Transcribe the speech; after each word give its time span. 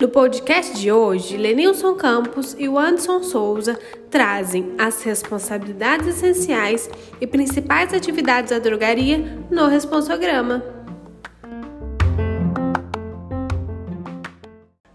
No 0.00 0.08
podcast 0.08 0.78
de 0.78 0.92
hoje, 0.92 1.36
Lenilson 1.36 1.94
Campos 1.94 2.54
e 2.58 2.68
o 2.68 2.78
Anderson 2.78 3.22
Souza 3.22 3.78
trazem 4.10 4.74
as 4.78 5.02
responsabilidades 5.02 6.08
essenciais 6.08 6.88
e 7.20 7.26
principais 7.26 7.92
atividades 7.92 8.50
da 8.50 8.58
drogaria 8.58 9.38
no 9.50 9.68
responsograma. 9.68 10.62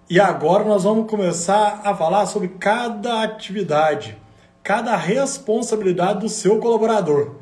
E 0.10 0.20
agora 0.20 0.64
nós 0.64 0.84
vamos 0.84 1.10
começar 1.10 1.82
a 1.84 1.96
falar 1.96 2.26
sobre 2.26 2.48
cada 2.60 3.24
atividade, 3.24 4.18
cada 4.64 4.96
responsabilidade 4.96 6.22
do 6.22 6.30
seu 6.30 6.60
colaborador. 6.60 7.41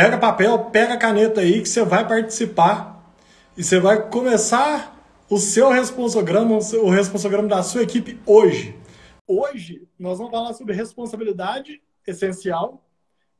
Pega 0.00 0.16
papel, 0.16 0.66
pega 0.66 0.96
caneta 0.96 1.40
aí 1.40 1.60
que 1.60 1.68
você 1.68 1.84
vai 1.84 2.06
participar 2.06 3.04
e 3.56 3.64
você 3.64 3.80
vai 3.80 4.08
começar 4.08 4.96
o 5.28 5.38
seu 5.38 5.70
responsograma, 5.70 6.56
o 6.56 6.88
responsograma 6.88 7.48
da 7.48 7.64
sua 7.64 7.82
equipe 7.82 8.16
hoje. 8.24 8.78
Hoje 9.26 9.88
nós 9.98 10.18
vamos 10.18 10.30
falar 10.30 10.54
sobre 10.54 10.72
responsabilidade 10.72 11.82
essencial 12.06 12.80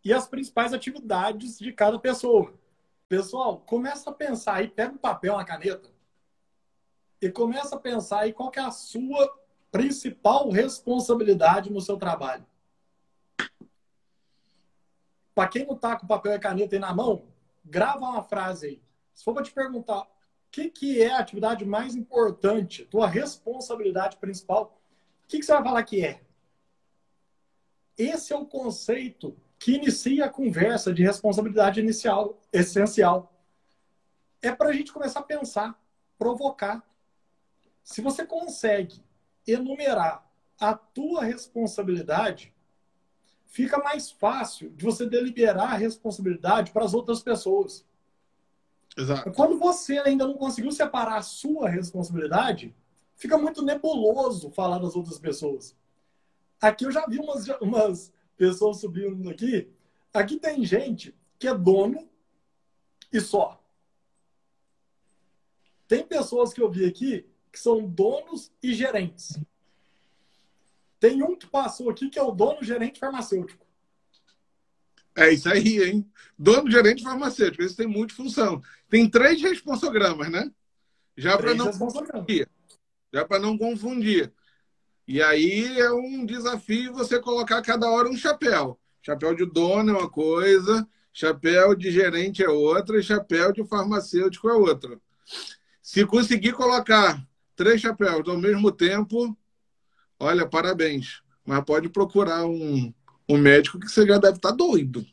e 0.04 0.12
as 0.12 0.26
principais 0.26 0.72
atividades 0.72 1.60
de 1.60 1.70
cada 1.72 1.96
pessoa. 1.96 2.52
Pessoal, 3.08 3.58
começa 3.58 4.10
a 4.10 4.12
pensar 4.12 4.54
aí, 4.54 4.66
pega 4.66 4.92
um 4.92 4.98
papel, 4.98 5.34
uma 5.34 5.44
caneta 5.44 5.88
e 7.22 7.30
começa 7.30 7.76
a 7.76 7.78
pensar 7.78 8.22
aí 8.22 8.32
qual 8.32 8.50
é 8.56 8.60
a 8.62 8.72
sua 8.72 9.32
principal 9.70 10.50
responsabilidade 10.50 11.72
no 11.72 11.80
seu 11.80 11.96
trabalho. 11.96 12.44
Para 15.38 15.46
quem 15.46 15.64
não 15.64 15.76
está 15.76 15.94
com 15.94 16.04
papel 16.04 16.34
e 16.34 16.38
caneta 16.40 16.74
aí 16.74 16.80
na 16.80 16.92
mão, 16.92 17.22
grava 17.64 18.00
uma 18.00 18.24
frase 18.24 18.66
aí. 18.66 18.82
Se 19.14 19.22
for 19.22 19.32
para 19.32 19.44
te 19.44 19.52
perguntar 19.52 20.04
que, 20.50 20.68
que 20.68 21.00
é 21.00 21.12
a 21.12 21.20
atividade 21.20 21.64
mais 21.64 21.94
importante, 21.94 22.84
tua 22.86 23.06
responsabilidade 23.06 24.16
principal, 24.16 24.82
o 25.22 25.28
que, 25.28 25.38
que 25.38 25.44
você 25.44 25.52
vai 25.52 25.62
falar 25.62 25.84
que 25.84 26.04
é? 26.04 26.20
Esse 27.96 28.32
é 28.32 28.36
o 28.36 28.46
conceito 28.46 29.36
que 29.60 29.76
inicia 29.76 30.24
a 30.24 30.28
conversa 30.28 30.92
de 30.92 31.04
responsabilidade 31.04 31.78
inicial, 31.78 32.40
essencial. 32.52 33.32
É 34.42 34.50
para 34.50 34.70
a 34.70 34.72
gente 34.72 34.92
começar 34.92 35.20
a 35.20 35.22
pensar, 35.22 35.80
provocar. 36.18 36.82
Se 37.84 38.00
você 38.00 38.26
consegue 38.26 39.04
enumerar 39.46 40.28
a 40.58 40.74
tua 40.74 41.22
responsabilidade, 41.22 42.52
fica 43.48 43.78
mais 43.78 44.10
fácil 44.10 44.70
de 44.70 44.84
você 44.84 45.08
deliberar 45.08 45.72
a 45.72 45.76
responsabilidade 45.76 46.70
para 46.70 46.84
as 46.84 46.94
outras 46.94 47.20
pessoas. 47.20 47.84
Exato. 48.96 49.32
Quando 49.32 49.58
você 49.58 49.98
ainda 49.98 50.26
não 50.26 50.34
conseguiu 50.34 50.70
separar 50.70 51.16
a 51.16 51.22
sua 51.22 51.68
responsabilidade, 51.68 52.74
fica 53.16 53.36
muito 53.36 53.62
nebuloso 53.62 54.50
falar 54.50 54.78
das 54.78 54.94
outras 54.94 55.18
pessoas. 55.18 55.74
Aqui 56.60 56.84
eu 56.84 56.92
já 56.92 57.06
vi 57.06 57.18
umas, 57.18 57.48
umas 57.60 58.12
pessoas 58.36 58.80
subindo 58.80 59.28
aqui. 59.30 59.70
Aqui 60.12 60.36
tem 60.36 60.64
gente 60.64 61.14
que 61.38 61.48
é 61.48 61.54
dono 61.54 62.08
e 63.12 63.20
só. 63.20 63.62
Tem 65.86 66.04
pessoas 66.04 66.52
que 66.52 66.60
eu 66.60 66.70
vi 66.70 66.84
aqui 66.84 67.26
que 67.50 67.58
são 67.58 67.86
donos 67.88 68.52
e 68.62 68.74
gerentes. 68.74 69.40
Tem 71.00 71.22
um 71.22 71.36
que 71.36 71.46
passou 71.46 71.90
aqui 71.90 72.08
que 72.10 72.18
é 72.18 72.22
o 72.22 72.32
dono 72.32 72.62
gerente 72.62 72.98
farmacêutico. 72.98 73.66
É 75.14 75.32
isso 75.32 75.48
aí, 75.48 75.82
hein? 75.82 76.10
Dono 76.38 76.70
gerente 76.70 77.02
farmacêutico, 77.02 77.62
esse 77.62 77.76
tem 77.76 77.86
multifunção. 77.86 78.62
Tem 78.88 79.08
três 79.08 79.42
responsogramas, 79.42 80.30
né? 80.30 80.50
Já 81.16 81.36
para 81.36 81.54
não 81.54 81.72
confundir. 81.72 82.48
Já 83.12 83.24
para 83.24 83.38
não 83.40 83.58
confundir. 83.58 84.32
E 85.06 85.22
aí 85.22 85.80
é 85.80 85.90
um 85.90 86.26
desafio 86.26 86.92
você 86.92 87.18
colocar 87.18 87.62
cada 87.62 87.90
hora 87.90 88.08
um 88.08 88.16
chapéu. 88.16 88.78
Chapéu 89.00 89.34
de 89.34 89.46
dono 89.46 89.92
é 89.92 89.98
uma 89.98 90.10
coisa, 90.10 90.86
chapéu 91.12 91.74
de 91.74 91.90
gerente 91.90 92.44
é 92.44 92.48
outra, 92.48 92.98
e 92.98 93.02
chapéu 93.02 93.52
de 93.52 93.64
farmacêutico 93.64 94.48
é 94.48 94.54
outra. 94.54 95.00
Se 95.82 96.04
conseguir 96.04 96.52
colocar 96.52 97.26
três 97.56 97.80
chapéus 97.80 98.28
ao 98.28 98.36
mesmo 98.36 98.70
tempo, 98.70 99.36
olha, 100.18 100.48
parabéns. 100.48 101.22
Mas 101.44 101.64
pode 101.64 101.88
procurar 101.88 102.46
um, 102.46 102.92
um 103.28 103.38
médico 103.38 103.78
que 103.78 103.88
você 103.88 104.06
já 104.06 104.18
deve 104.18 104.36
estar 104.36 104.50
tá 104.50 104.56
doido. 104.56 105.06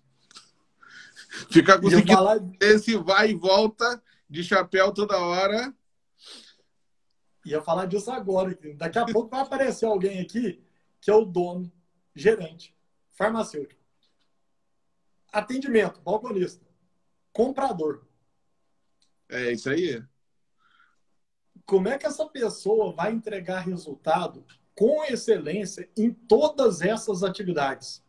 Ficar 1.49 1.79
conseguindo 1.79 2.13
falar... 2.13 2.39
esse 2.61 2.95
vai 2.97 3.31
e 3.31 3.35
volta 3.35 4.01
de 4.29 4.43
chapéu 4.43 4.93
toda 4.93 5.17
hora. 5.17 5.73
Ia 7.45 7.61
falar 7.61 7.85
disso 7.85 8.11
agora. 8.11 8.57
Daqui 8.75 8.97
a 8.97 9.05
pouco 9.05 9.29
vai 9.29 9.41
aparecer 9.41 9.85
alguém 9.85 10.19
aqui 10.19 10.61
que 11.05 11.11
é 11.11 11.13
o 11.13 11.23
dono, 11.23 11.71
gerente, 12.15 12.75
farmacêutico. 13.11 13.79
Atendimento, 15.31 16.01
balconista, 16.01 16.65
comprador. 17.31 18.07
É 19.29 19.51
isso 19.51 19.69
aí. 19.69 20.03
Como 21.63 21.87
é 21.87 21.97
que 21.97 22.07
essa 22.07 22.25
pessoa 22.25 22.91
vai 22.91 23.11
entregar 23.11 23.59
resultado 23.59 24.43
com 24.75 25.03
excelência 25.05 25.89
em 25.97 26.11
todas 26.11 26.81
essas 26.81 27.23
atividades? 27.23 28.03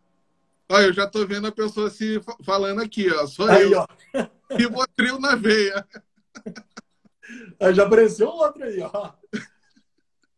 Olha, 0.69 0.87
eu 0.87 0.93
já 0.93 1.07
tô 1.07 1.25
vendo 1.25 1.47
a 1.47 1.53
pessoa 1.53 1.89
se 1.89 2.21
falando 2.45 2.83
aqui, 2.83 3.09
ó. 3.11 3.27
Só 3.27 3.49
aí, 3.49 3.73
eu. 3.73 3.81
Ó. 3.81 3.87
E 4.59 4.69
Botril 4.69 5.19
na 5.19 5.35
veia. 5.35 5.85
Já 7.75 7.85
apareceu 7.85 8.29
outro 8.29 8.63
aí, 8.63 8.81
ó. 8.81 9.13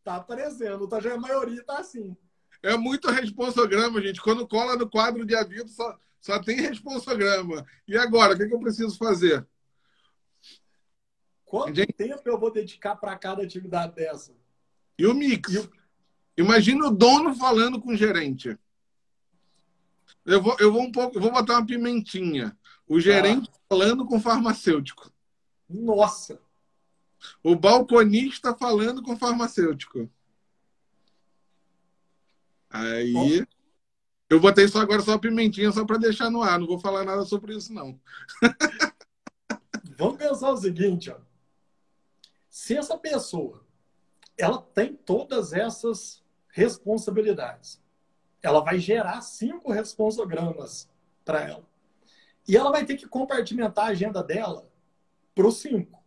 Tá 0.02 0.16
aparecendo, 0.16 0.88
tá, 0.88 1.00
já 1.00 1.12
a 1.12 1.18
maioria 1.18 1.62
tá 1.62 1.80
assim. 1.80 2.16
É 2.62 2.74
muito 2.78 3.10
responsograma, 3.10 4.00
gente. 4.00 4.22
Quando 4.22 4.48
cola 4.48 4.74
no 4.74 4.88
quadro 4.88 5.26
de 5.26 5.34
aviso, 5.36 5.68
só, 5.68 5.98
só 6.18 6.40
tem 6.40 6.56
responsograma. 6.56 7.66
E 7.86 7.98
agora, 7.98 8.32
o 8.32 8.38
que, 8.38 8.46
que 8.46 8.54
eu 8.54 8.60
preciso 8.60 8.96
fazer? 8.96 9.46
Quanto 11.44 11.74
gente... 11.74 11.92
tempo 11.92 12.22
eu 12.24 12.38
vou 12.38 12.50
dedicar 12.50 12.96
para 12.96 13.16
cada 13.18 13.42
atividade 13.42 13.94
dessa? 13.94 14.34
E 14.98 15.06
o 15.06 15.12
mix? 15.12 15.52
E 15.52 15.58
o... 15.58 15.70
Imagina 16.38 16.86
o 16.86 16.90
dono 16.92 17.34
falando 17.34 17.80
com 17.80 17.90
o 17.90 17.96
gerente. 17.96 18.56
Eu 20.24 20.40
vou, 20.40 20.56
eu 20.60 20.72
vou 20.72 20.82
um 20.82 20.92
pouco, 20.92 21.18
vou 21.18 21.32
botar 21.32 21.54
uma 21.54 21.66
pimentinha. 21.66 22.56
O 22.86 23.00
gerente 23.00 23.50
ah. 23.52 23.58
falando 23.68 24.06
com 24.06 24.18
o 24.18 24.20
farmacêutico. 24.20 25.12
Nossa! 25.68 26.40
O 27.42 27.56
balconista 27.56 28.54
falando 28.54 29.02
com 29.02 29.14
o 29.14 29.18
farmacêutico. 29.18 30.08
Aí. 32.70 33.44
Eu 34.30 34.38
botei 34.38 34.68
só 34.68 34.78
agora 34.78 35.02
só 35.02 35.14
a 35.14 35.18
pimentinha 35.18 35.72
só 35.72 35.84
para 35.84 35.98
deixar 35.98 36.30
no 36.30 36.40
ar. 36.40 36.60
Não 36.60 36.68
vou 36.68 36.78
falar 36.78 37.04
nada 37.04 37.24
sobre 37.24 37.56
isso, 37.56 37.72
não. 37.72 38.00
Vamos 39.98 40.18
pensar 40.18 40.52
o 40.52 40.56
seguinte, 40.56 41.10
ó. 41.10 41.18
Se 42.48 42.76
essa 42.76 42.96
pessoa 42.96 43.66
ela 44.36 44.62
tem 44.62 44.94
todas 44.94 45.52
essas 45.52 46.22
responsabilidades, 46.48 47.82
ela 48.42 48.60
vai 48.60 48.78
gerar 48.78 49.20
cinco 49.20 49.72
responsogramas 49.72 50.88
para 51.24 51.42
ela. 51.42 51.68
E 52.46 52.56
ela 52.56 52.70
vai 52.70 52.84
ter 52.84 52.96
que 52.96 53.06
compartimentar 53.06 53.86
a 53.86 53.90
agenda 53.90 54.22
dela 54.22 54.70
para 55.34 55.46
os 55.46 55.60
cinco. 55.60 56.02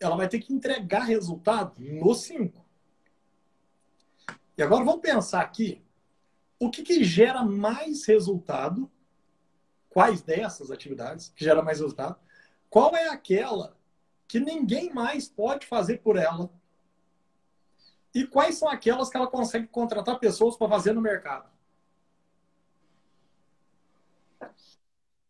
Ela 0.00 0.16
vai 0.16 0.28
ter 0.28 0.40
que 0.40 0.52
entregar 0.52 1.04
resultado 1.04 1.74
nos 1.78 2.22
cinco. 2.22 2.64
E 4.56 4.62
agora 4.62 4.84
vamos 4.84 5.00
pensar 5.00 5.42
aqui 5.42 5.82
o 6.58 6.70
que, 6.70 6.82
que 6.82 7.02
gera 7.04 7.42
mais 7.42 8.04
resultado, 8.04 8.90
quais 9.88 10.20
dessas 10.22 10.70
atividades 10.70 11.30
que 11.30 11.44
gera 11.44 11.62
mais 11.62 11.78
resultado, 11.80 12.18
qual 12.68 12.94
é 12.94 13.08
aquela 13.08 13.76
que 14.28 14.38
ninguém 14.38 14.92
mais 14.92 15.28
pode 15.28 15.66
fazer 15.66 15.98
por 15.98 16.16
ela 16.16 16.50
e 18.14 18.26
quais 18.26 18.56
são 18.56 18.68
aquelas 18.68 19.08
que 19.08 19.16
ela 19.16 19.26
consegue 19.26 19.66
contratar 19.68 20.18
pessoas 20.18 20.56
para 20.56 20.68
fazer 20.68 20.92
no 20.92 21.00
mercado? 21.00 21.48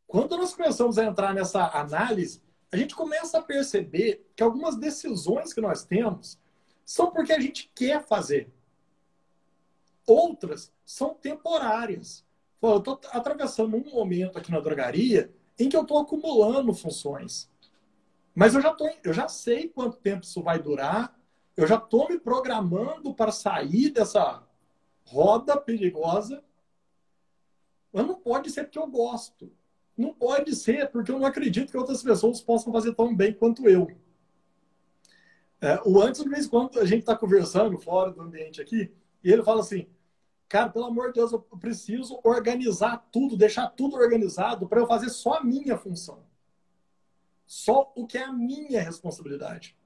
Quando 0.06 0.36
nós 0.36 0.54
começamos 0.54 0.98
a 0.98 1.04
entrar 1.04 1.32
nessa 1.34 1.66
análise, 1.68 2.42
a 2.72 2.76
gente 2.76 2.94
começa 2.94 3.38
a 3.38 3.42
perceber 3.42 4.28
que 4.34 4.42
algumas 4.42 4.76
decisões 4.76 5.52
que 5.52 5.60
nós 5.60 5.84
temos 5.84 6.38
são 6.84 7.10
porque 7.10 7.32
a 7.32 7.38
gente 7.38 7.70
quer 7.74 8.04
fazer. 8.04 8.52
Outras 10.06 10.72
são 10.84 11.14
temporárias. 11.14 12.24
Eu 12.60 12.78
estou 12.78 13.00
atravessando 13.12 13.76
um 13.76 13.90
momento 13.90 14.38
aqui 14.38 14.50
na 14.50 14.58
drogaria 14.58 15.32
em 15.58 15.68
que 15.68 15.76
eu 15.76 15.82
estou 15.82 15.98
acumulando 15.98 16.74
funções. 16.74 17.48
Mas 18.34 18.54
eu 18.54 18.60
já, 18.60 18.72
tô, 18.72 18.88
eu 19.04 19.12
já 19.12 19.28
sei 19.28 19.68
quanto 19.68 19.98
tempo 19.98 20.24
isso 20.24 20.42
vai 20.42 20.58
durar, 20.58 21.16
eu 21.60 21.66
já 21.66 21.76
estou 21.76 22.08
me 22.08 22.18
programando 22.18 23.12
para 23.12 23.30
sair 23.30 23.90
dessa 23.90 24.42
roda 25.04 25.60
perigosa. 25.60 26.42
Mas 27.92 28.06
não 28.06 28.14
pode 28.14 28.50
ser 28.50 28.64
porque 28.64 28.78
eu 28.78 28.86
gosto. 28.86 29.52
não 29.96 30.14
pode 30.14 30.56
ser, 30.56 30.90
porque 30.90 31.10
eu 31.10 31.18
não 31.18 31.26
acredito 31.26 31.70
que 31.70 31.76
outras 31.76 32.02
pessoas 32.02 32.40
possam 32.40 32.72
fazer 32.72 32.94
tão 32.94 33.14
bem 33.14 33.34
quanto 33.34 33.68
eu. 33.68 33.88
É, 35.60 35.78
o 35.84 36.00
antes, 36.00 36.22
de 36.22 36.28
vez 36.30 36.46
em 36.46 36.48
quando, 36.48 36.80
a 36.80 36.86
gente 36.86 37.00
está 37.00 37.14
conversando 37.14 37.78
fora 37.78 38.10
do 38.10 38.22
ambiente 38.22 38.62
aqui, 38.62 38.90
e 39.22 39.30
ele 39.30 39.42
fala 39.42 39.60
assim: 39.60 39.86
Cara, 40.48 40.70
pelo 40.70 40.86
amor 40.86 41.08
de 41.08 41.20
Deus, 41.20 41.30
eu 41.32 41.40
preciso 41.40 42.18
organizar 42.24 43.06
tudo, 43.12 43.36
deixar 43.36 43.68
tudo 43.68 43.96
organizado 43.96 44.66
para 44.66 44.80
eu 44.80 44.86
fazer 44.86 45.10
só 45.10 45.34
a 45.34 45.44
minha 45.44 45.76
função. 45.76 46.24
Só 47.46 47.92
o 47.94 48.06
que 48.06 48.16
é 48.16 48.24
a 48.24 48.32
minha 48.32 48.80
responsabilidade. 48.80 49.76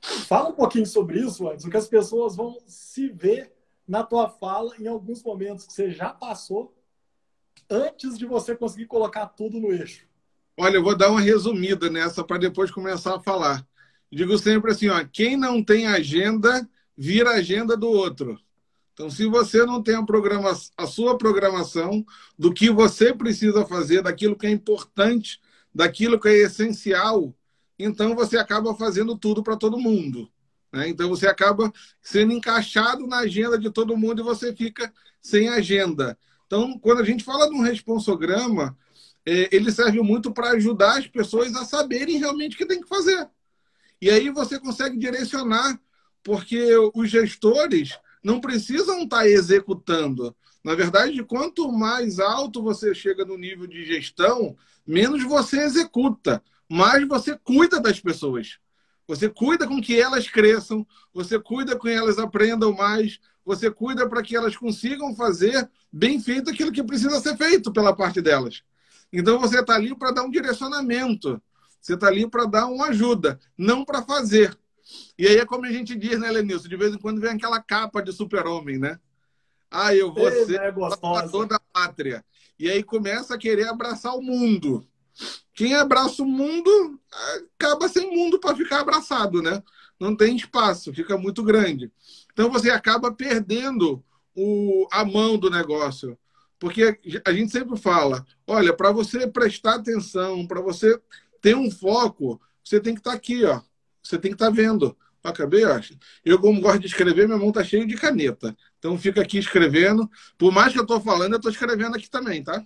Fala 0.00 0.48
um 0.48 0.54
pouquinho 0.54 0.86
sobre 0.86 1.20
isso, 1.20 1.48
antes, 1.48 1.68
que 1.68 1.76
as 1.76 1.88
pessoas 1.88 2.34
vão 2.36 2.58
se 2.66 3.08
ver 3.08 3.52
na 3.86 4.02
tua 4.02 4.28
fala 4.28 4.74
em 4.78 4.86
alguns 4.86 5.22
momentos 5.22 5.66
que 5.66 5.72
você 5.72 5.90
já 5.90 6.10
passou 6.10 6.74
antes 7.68 8.16
de 8.18 8.24
você 8.24 8.56
conseguir 8.56 8.86
colocar 8.86 9.26
tudo 9.26 9.60
no 9.60 9.72
eixo. 9.72 10.06
Olha, 10.56 10.76
eu 10.76 10.82
vou 10.82 10.96
dar 10.96 11.10
uma 11.10 11.20
resumida 11.20 11.90
nessa 11.90 12.24
para 12.24 12.38
depois 12.38 12.70
começar 12.70 13.16
a 13.16 13.20
falar. 13.20 13.66
Digo 14.10 14.36
sempre 14.38 14.72
assim, 14.72 14.88
ó, 14.88 15.04
quem 15.10 15.36
não 15.36 15.62
tem 15.62 15.86
agenda, 15.86 16.68
vira 16.96 17.30
agenda 17.30 17.76
do 17.76 17.88
outro. 17.88 18.38
Então, 18.92 19.08
se 19.08 19.26
você 19.26 19.64
não 19.64 19.82
tem 19.82 19.94
a, 19.94 20.04
programa, 20.04 20.52
a 20.76 20.86
sua 20.86 21.16
programação 21.16 22.04
do 22.38 22.52
que 22.52 22.70
você 22.70 23.14
precisa 23.14 23.64
fazer, 23.64 24.02
daquilo 24.02 24.36
que 24.36 24.46
é 24.46 24.50
importante, 24.50 25.40
daquilo 25.74 26.20
que 26.20 26.28
é 26.28 26.42
essencial, 26.42 27.34
então 27.82 28.14
você 28.14 28.36
acaba 28.36 28.74
fazendo 28.74 29.16
tudo 29.16 29.42
para 29.42 29.56
todo 29.56 29.78
mundo. 29.78 30.30
Né? 30.72 30.88
Então, 30.88 31.08
você 31.08 31.26
acaba 31.26 31.72
sendo 32.00 32.32
encaixado 32.32 33.06
na 33.06 33.18
agenda 33.18 33.58
de 33.58 33.70
todo 33.70 33.96
mundo 33.96 34.20
e 34.20 34.24
você 34.24 34.54
fica 34.54 34.92
sem 35.20 35.48
agenda. 35.48 36.16
Então, 36.46 36.78
quando 36.78 37.00
a 37.00 37.04
gente 37.04 37.24
fala 37.24 37.48
de 37.48 37.54
um 37.54 37.60
responsograma, 37.60 38.76
é, 39.26 39.54
ele 39.54 39.70
serve 39.70 40.00
muito 40.00 40.32
para 40.32 40.50
ajudar 40.50 40.98
as 40.98 41.06
pessoas 41.06 41.54
a 41.54 41.64
saberem 41.64 42.18
realmente 42.18 42.54
o 42.54 42.58
que 42.58 42.66
tem 42.66 42.80
que 42.80 42.88
fazer. 42.88 43.28
E 44.00 44.10
aí 44.10 44.30
você 44.30 44.58
consegue 44.58 44.96
direcionar, 44.96 45.78
porque 46.22 46.74
os 46.94 47.10
gestores 47.10 47.98
não 48.22 48.40
precisam 48.40 49.02
estar 49.02 49.18
tá 49.18 49.28
executando. 49.28 50.34
Na 50.64 50.74
verdade, 50.74 51.22
quanto 51.24 51.70
mais 51.72 52.18
alto 52.18 52.62
você 52.62 52.94
chega 52.94 53.24
no 53.24 53.36
nível 53.36 53.66
de 53.66 53.84
gestão, 53.84 54.56
menos 54.86 55.22
você 55.22 55.60
executa, 55.62 56.42
mais 56.70 57.06
você 57.08 57.36
cuida 57.36 57.80
das 57.80 57.98
pessoas. 57.98 58.58
Você 59.08 59.28
cuida 59.28 59.66
com 59.66 59.82
que 59.82 60.00
elas 60.00 60.28
cresçam, 60.28 60.86
você 61.12 61.36
cuida 61.36 61.74
com 61.74 61.88
que 61.88 61.92
elas 61.92 62.16
aprendam 62.16 62.72
mais, 62.72 63.18
você 63.44 63.68
cuida 63.68 64.08
para 64.08 64.22
que 64.22 64.36
elas 64.36 64.56
consigam 64.56 65.16
fazer 65.16 65.68
bem 65.92 66.20
feito 66.20 66.48
aquilo 66.48 66.70
que 66.70 66.84
precisa 66.84 67.18
ser 67.18 67.36
feito 67.36 67.72
pela 67.72 67.94
parte 67.94 68.20
delas. 68.20 68.62
Então 69.12 69.40
você 69.40 69.58
está 69.58 69.74
ali 69.74 69.96
para 69.96 70.12
dar 70.12 70.22
um 70.22 70.30
direcionamento. 70.30 71.42
Você 71.80 71.94
está 71.94 72.06
ali 72.06 72.30
para 72.30 72.44
dar 72.44 72.66
uma 72.66 72.88
ajuda, 72.88 73.40
não 73.58 73.84
para 73.84 74.02
fazer. 74.02 74.56
E 75.18 75.26
aí 75.26 75.38
é 75.38 75.44
como 75.44 75.66
a 75.66 75.72
gente 75.72 75.96
diz, 75.96 76.20
né, 76.20 76.30
Lenilson? 76.30 76.68
De 76.68 76.76
vez 76.76 76.94
em 76.94 76.98
quando 76.98 77.20
vem 77.20 77.32
aquela 77.32 77.60
capa 77.60 78.00
de 78.00 78.12
super-homem, 78.12 78.78
né? 78.78 79.00
Ah, 79.68 79.92
eu 79.92 80.14
vou 80.14 80.28
Ei, 80.28 80.44
ser 80.44 80.60
é 80.60 80.72
salvador 80.72 81.46
da 81.48 81.58
pátria. 81.72 82.24
E 82.56 82.70
aí 82.70 82.84
começa 82.84 83.34
a 83.34 83.38
querer 83.38 83.68
abraçar 83.68 84.14
o 84.14 84.22
mundo. 84.22 84.86
Quem 85.60 85.74
abraça 85.74 86.22
o 86.22 86.26
mundo 86.26 86.98
acaba 87.54 87.86
sem 87.86 88.10
mundo 88.16 88.40
para 88.40 88.56
ficar 88.56 88.80
abraçado, 88.80 89.42
né? 89.42 89.62
Não 90.00 90.16
tem 90.16 90.34
espaço, 90.34 90.90
fica 90.90 91.18
muito 91.18 91.42
grande. 91.42 91.92
Então 92.32 92.48
você 92.50 92.70
acaba 92.70 93.12
perdendo 93.12 94.02
o, 94.34 94.88
a 94.90 95.04
mão 95.04 95.36
do 95.36 95.50
negócio. 95.50 96.16
Porque 96.58 96.98
a 97.26 97.32
gente 97.34 97.52
sempre 97.52 97.76
fala: 97.78 98.24
olha, 98.46 98.72
para 98.74 98.90
você 98.90 99.26
prestar 99.26 99.74
atenção, 99.74 100.46
para 100.46 100.62
você 100.62 100.98
ter 101.42 101.54
um 101.54 101.70
foco, 101.70 102.40
você 102.64 102.80
tem 102.80 102.94
que 102.94 103.00
estar 103.00 103.10
tá 103.10 103.16
aqui, 103.18 103.44
ó. 103.44 103.60
Você 104.02 104.18
tem 104.18 104.30
que 104.30 104.36
estar 104.36 104.46
tá 104.46 104.50
vendo. 104.50 104.96
Acabei, 105.22 105.64
acho. 105.64 105.94
Eu, 106.24 106.40
como 106.40 106.58
gosto 106.62 106.80
de 106.80 106.86
escrever, 106.86 107.26
minha 107.26 107.36
mão 107.36 107.52
tá 107.52 107.62
cheia 107.62 107.86
de 107.86 107.96
caneta. 107.96 108.56
Então, 108.78 108.96
fica 108.96 109.20
aqui 109.20 109.36
escrevendo. 109.36 110.10
Por 110.38 110.50
mais 110.50 110.72
que 110.72 110.78
eu 110.78 110.84
estou 110.84 111.02
falando, 111.02 111.32
eu 111.32 111.36
estou 111.36 111.52
escrevendo 111.52 111.96
aqui 111.96 112.08
também, 112.08 112.42
tá? 112.42 112.64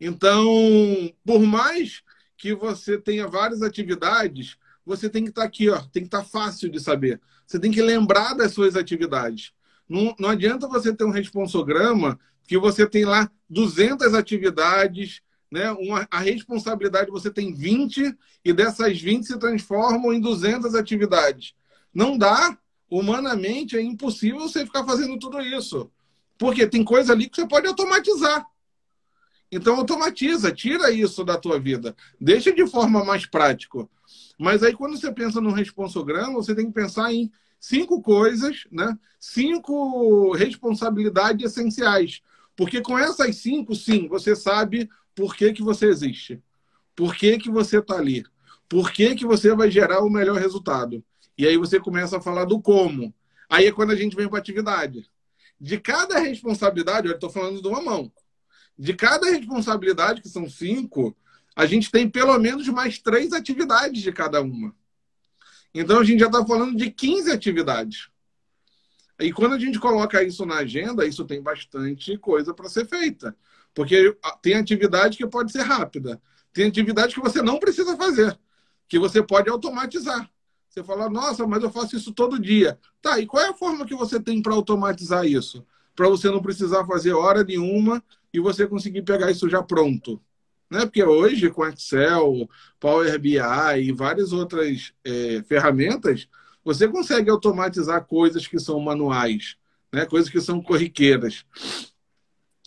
Então, 0.00 0.46
por 1.24 1.40
mais 1.40 2.02
que 2.36 2.54
você 2.54 2.98
tenha 2.98 3.26
várias 3.26 3.62
atividades, 3.62 4.56
você 4.86 5.08
tem 5.10 5.24
que 5.24 5.30
estar 5.30 5.42
tá 5.42 5.46
aqui, 5.46 5.68
ó. 5.68 5.80
Tem 5.92 6.02
que 6.02 6.08
estar 6.08 6.22
tá 6.22 6.24
fácil 6.24 6.70
de 6.70 6.80
saber. 6.80 7.20
Você 7.46 7.58
tem 7.58 7.70
que 7.70 7.82
lembrar 7.82 8.34
das 8.34 8.52
suas 8.52 8.76
atividades. 8.76 9.52
Não, 9.88 10.14
não 10.18 10.28
adianta 10.28 10.68
você 10.68 10.94
ter 10.94 11.04
um 11.04 11.10
responsograma 11.10 12.18
que 12.46 12.58
você 12.58 12.86
tem 12.86 13.04
lá 13.04 13.30
200 13.48 14.14
atividades, 14.14 15.20
né, 15.50 15.70
uma, 15.72 16.06
a 16.10 16.18
responsabilidade 16.18 17.10
você 17.10 17.30
tem 17.30 17.54
20 17.54 18.14
e 18.44 18.52
dessas 18.52 19.00
20 19.00 19.26
se 19.26 19.38
transformam 19.38 20.12
em 20.12 20.20
200 20.20 20.74
atividades. 20.74 21.54
Não 21.92 22.16
dá, 22.16 22.56
humanamente 22.90 23.76
é 23.76 23.82
impossível 23.82 24.40
você 24.40 24.64
ficar 24.64 24.84
fazendo 24.84 25.18
tudo 25.18 25.40
isso. 25.40 25.90
Porque 26.38 26.66
tem 26.66 26.84
coisa 26.84 27.12
ali 27.12 27.28
que 27.28 27.36
você 27.36 27.46
pode 27.46 27.66
automatizar. 27.66 28.46
Então 29.50 29.76
automatiza, 29.76 30.52
tira 30.52 30.90
isso 30.90 31.24
da 31.24 31.38
tua 31.38 31.58
vida. 31.58 31.96
Deixa 32.20 32.52
de 32.52 32.66
forma 32.66 33.04
mais 33.04 33.26
prática. 33.26 33.88
Mas 34.38 34.62
aí 34.62 34.74
quando 34.74 34.98
você 34.98 35.12
pensa 35.12 35.40
no 35.40 35.52
responsograma, 35.52 36.34
você 36.34 36.54
tem 36.54 36.66
que 36.66 36.72
pensar 36.72 37.12
em 37.12 37.30
cinco 37.58 38.02
coisas, 38.02 38.66
né? 38.70 38.96
Cinco 39.18 40.32
responsabilidades 40.32 41.50
essenciais. 41.50 42.20
Porque 42.56 42.80
com 42.80 42.98
essas 42.98 43.36
cinco, 43.36 43.74
sim, 43.74 44.08
você 44.08 44.36
sabe 44.36 44.88
por 45.14 45.34
que, 45.34 45.52
que 45.52 45.62
você 45.62 45.86
existe? 45.86 46.42
Por 46.94 47.14
que, 47.14 47.38
que 47.38 47.50
você 47.50 47.78
está 47.78 47.96
ali? 47.96 48.24
Por 48.68 48.92
que, 48.92 49.14
que 49.14 49.24
você 49.24 49.54
vai 49.54 49.70
gerar 49.70 50.04
o 50.04 50.10
melhor 50.10 50.36
resultado? 50.36 51.02
E 51.36 51.46
aí 51.46 51.56
você 51.56 51.80
começa 51.80 52.18
a 52.18 52.20
falar 52.20 52.44
do 52.44 52.60
como. 52.60 53.14
Aí 53.48 53.66
é 53.66 53.72
quando 53.72 53.92
a 53.92 53.96
gente 53.96 54.14
vem 54.14 54.28
para 54.28 54.38
a 54.38 54.40
atividade. 54.40 55.08
De 55.60 55.78
cada 55.78 56.18
responsabilidade, 56.18 57.08
eu 57.08 57.14
estou 57.14 57.30
falando 57.30 57.62
de 57.62 57.68
uma 57.68 57.80
mão. 57.80 58.12
De 58.78 58.94
cada 58.94 59.30
responsabilidade, 59.30 60.22
que 60.22 60.28
são 60.28 60.48
cinco, 60.48 61.16
a 61.56 61.66
gente 61.66 61.90
tem 61.90 62.08
pelo 62.08 62.38
menos 62.38 62.68
mais 62.68 62.98
três 62.98 63.32
atividades 63.32 64.02
de 64.02 64.12
cada 64.12 64.40
uma. 64.40 64.74
Então 65.74 65.98
a 65.98 66.04
gente 66.04 66.20
já 66.20 66.26
está 66.26 66.44
falando 66.46 66.76
de 66.76 66.90
15 66.90 67.30
atividades. 67.32 68.08
E 69.18 69.32
quando 69.32 69.54
a 69.54 69.58
gente 69.58 69.80
coloca 69.80 70.22
isso 70.22 70.46
na 70.46 70.58
agenda, 70.58 71.04
isso 71.04 71.24
tem 71.24 71.42
bastante 71.42 72.16
coisa 72.16 72.54
para 72.54 72.68
ser 72.68 72.86
feita. 72.86 73.36
Porque 73.74 74.16
tem 74.40 74.54
atividade 74.54 75.16
que 75.16 75.26
pode 75.26 75.50
ser 75.50 75.62
rápida. 75.62 76.22
Tem 76.52 76.68
atividade 76.68 77.14
que 77.14 77.20
você 77.20 77.42
não 77.42 77.58
precisa 77.58 77.96
fazer, 77.96 78.38
que 78.88 78.98
você 78.98 79.22
pode 79.22 79.50
automatizar. 79.50 80.30
Você 80.68 80.84
fala, 80.84 81.10
nossa, 81.10 81.46
mas 81.46 81.62
eu 81.62 81.70
faço 81.70 81.96
isso 81.96 82.12
todo 82.12 82.38
dia. 82.38 82.78
Tá, 83.02 83.18
e 83.18 83.26
qual 83.26 83.42
é 83.42 83.48
a 83.48 83.54
forma 83.54 83.84
que 83.84 83.94
você 83.94 84.20
tem 84.20 84.40
para 84.40 84.54
automatizar 84.54 85.24
isso? 85.26 85.66
Para 85.98 86.08
você 86.08 86.30
não 86.30 86.40
precisar 86.40 86.86
fazer 86.86 87.12
hora 87.12 87.42
nenhuma 87.42 88.00
e 88.32 88.38
você 88.38 88.68
conseguir 88.68 89.02
pegar 89.02 89.32
isso 89.32 89.50
já 89.50 89.60
pronto. 89.60 90.22
Né? 90.70 90.82
Porque 90.82 91.02
hoje, 91.02 91.50
com 91.50 91.66
Excel, 91.66 92.48
Power 92.78 93.18
BI 93.18 93.40
e 93.82 93.90
várias 93.90 94.32
outras 94.32 94.92
é, 95.04 95.42
ferramentas, 95.42 96.28
você 96.64 96.86
consegue 96.86 97.28
automatizar 97.28 98.04
coisas 98.04 98.46
que 98.46 98.60
são 98.60 98.78
manuais, 98.78 99.56
né? 99.92 100.06
coisas 100.06 100.30
que 100.30 100.40
são 100.40 100.62
corriqueiras. 100.62 101.44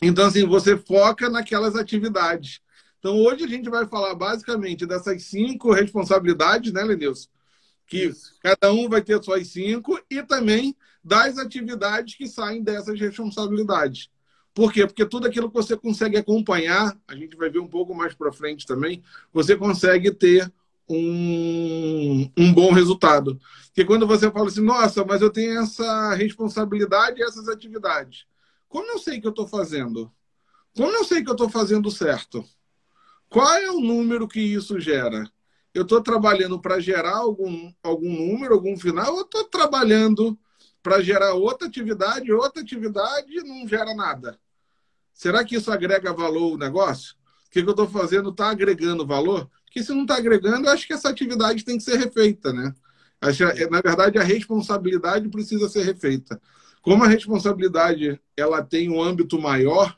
Então, 0.01 0.25
assim, 0.25 0.45
você 0.45 0.75
foca 0.75 1.29
naquelas 1.29 1.77
atividades. 1.77 2.59
Então, 2.99 3.17
hoje 3.17 3.45
a 3.45 3.47
gente 3.47 3.69
vai 3.69 3.87
falar 3.87 4.13
basicamente 4.13 4.85
dessas 4.85 5.23
cinco 5.23 5.71
responsabilidades, 5.71 6.73
né, 6.73 6.83
Lenilson? 6.83 7.29
Que 7.87 8.07
Isso. 8.07 8.33
cada 8.41 8.73
um 8.73 8.89
vai 8.89 9.01
ter 9.01 9.23
suas 9.23 9.47
cinco 9.47 9.97
e 10.09 10.21
também 10.21 10.75
das 11.03 11.37
atividades 11.37 12.15
que 12.15 12.27
saem 12.27 12.63
dessas 12.63 12.99
responsabilidades. 12.99 14.09
Por 14.53 14.71
quê? 14.71 14.85
Porque 14.85 15.05
tudo 15.05 15.27
aquilo 15.27 15.47
que 15.49 15.55
você 15.55 15.77
consegue 15.77 16.17
acompanhar, 16.17 16.97
a 17.07 17.15
gente 17.15 17.37
vai 17.37 17.49
ver 17.49 17.59
um 17.59 17.67
pouco 17.67 17.95
mais 17.95 18.13
para 18.13 18.33
frente 18.33 18.65
também, 18.65 19.01
você 19.33 19.55
consegue 19.55 20.11
ter 20.11 20.51
um, 20.89 22.29
um 22.37 22.53
bom 22.53 22.71
resultado. 22.73 23.39
Porque 23.67 23.85
quando 23.85 24.05
você 24.05 24.29
fala 24.29 24.47
assim, 24.47 24.61
nossa, 24.61 25.05
mas 25.05 25.21
eu 25.21 25.29
tenho 25.29 25.59
essa 25.61 26.13
responsabilidade 26.13 27.19
e 27.19 27.23
essas 27.23 27.47
atividades. 27.47 28.25
Como 28.67 28.91
eu 28.91 28.99
sei 28.99 29.21
que 29.21 29.27
eu 29.27 29.31
estou 29.31 29.47
fazendo? 29.47 30.11
Como 30.75 30.91
eu 30.91 31.05
sei 31.05 31.23
que 31.23 31.29
eu 31.29 31.33
estou 31.33 31.49
fazendo 31.49 31.89
certo? 31.89 32.43
Qual 33.29 33.53
é 33.53 33.71
o 33.71 33.79
número 33.79 34.27
que 34.27 34.41
isso 34.41 34.79
gera? 34.79 35.23
Eu 35.73 35.83
estou 35.83 36.01
trabalhando 36.01 36.59
para 36.59 36.81
gerar 36.81 37.17
algum, 37.17 37.71
algum 37.81 38.11
número, 38.11 38.53
algum 38.53 38.77
final, 38.77 39.15
ou 39.15 39.21
estou 39.21 39.45
trabalhando 39.45 40.37
para 40.81 41.01
gerar 41.01 41.33
outra 41.33 41.67
atividade, 41.67 42.31
outra 42.31 42.61
atividade 42.61 43.35
não 43.43 43.67
gera 43.67 43.93
nada? 43.93 44.39
Será 45.13 45.43
que 45.43 45.55
isso 45.55 45.71
agrega 45.71 46.13
valor 46.13 46.53
ao 46.53 46.57
negócio? 46.57 47.15
O 47.47 47.51
que, 47.51 47.59
eu 47.59 47.69
estou 47.69 47.87
fazendo 47.87 48.29
está 48.29 48.49
agregando 48.49 49.05
valor? 49.05 49.49
Porque 49.65 49.83
se 49.83 49.93
não 49.93 50.01
está 50.03 50.15
agregando, 50.17 50.67
eu 50.67 50.71
acho 50.71 50.87
que 50.87 50.93
essa 50.93 51.09
atividade 51.09 51.63
tem 51.63 51.77
que 51.77 51.83
ser 51.83 51.97
refeita, 51.97 52.51
né? 52.51 52.73
Na 53.69 53.81
verdade, 53.81 54.17
a 54.17 54.23
responsabilidade 54.23 55.29
precisa 55.29 55.69
ser 55.69 55.83
refeita. 55.83 56.41
Como 56.81 57.03
a 57.03 57.07
responsabilidade 57.07 58.19
ela 58.35 58.63
tem 58.63 58.89
um 58.89 59.01
âmbito 59.01 59.39
maior, 59.39 59.95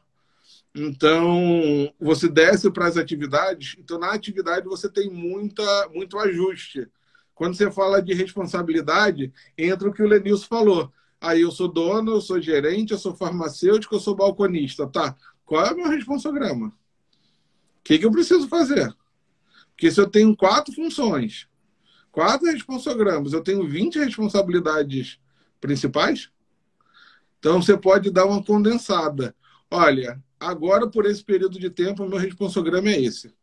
Então, 0.75 1.93
você 1.99 2.27
desce 2.27 2.71
para 2.71 2.87
as 2.87 2.97
atividades. 2.97 3.75
Então, 3.77 3.99
na 3.99 4.11
atividade, 4.11 4.65
você 4.65 4.89
tem 4.89 5.09
muita, 5.09 5.63
muito 5.89 6.17
ajuste. 6.17 6.89
Quando 7.35 7.55
você 7.55 7.71
fala 7.71 8.01
de 8.01 8.13
responsabilidade, 8.13 9.33
entra 9.57 9.89
o 9.89 9.93
que 9.93 10.03
o 10.03 10.07
Lenilson 10.07 10.47
falou. 10.47 10.91
Aí 11.19 11.41
eu 11.41 11.51
sou 11.51 11.67
dono, 11.67 12.11
eu 12.11 12.21
sou 12.21 12.41
gerente, 12.41 12.91
eu 12.91 12.97
sou 12.97 13.15
farmacêutico, 13.15 13.95
eu 13.95 13.99
sou 13.99 14.15
balconista. 14.15 14.87
Tá, 14.87 15.15
qual 15.45 15.65
é 15.65 15.71
o 15.71 15.75
meu 15.75 15.89
responsograma? 15.89 16.67
O 16.67 17.83
que, 17.83 17.97
que 17.97 18.05
eu 18.05 18.11
preciso 18.11 18.47
fazer? 18.47 18.95
Porque 19.71 19.91
se 19.91 19.99
eu 19.99 20.09
tenho 20.09 20.35
quatro 20.35 20.73
funções, 20.73 21.47
quatro 22.11 22.49
responsogramas, 22.51 23.33
eu 23.33 23.41
tenho 23.41 23.67
20 23.67 23.99
responsabilidades 23.99 25.19
principais, 25.59 26.29
então 27.39 27.61
você 27.61 27.75
pode 27.75 28.11
dar 28.11 28.25
uma 28.25 28.43
condensada. 28.43 29.35
Olha, 29.69 30.21
agora 30.39 30.87
por 30.87 31.05
esse 31.05 31.23
período 31.23 31.59
de 31.59 31.69
tempo, 31.69 32.07
meu 32.07 32.19
responsograma 32.19 32.89
é 32.89 33.01
esse. 33.01 33.33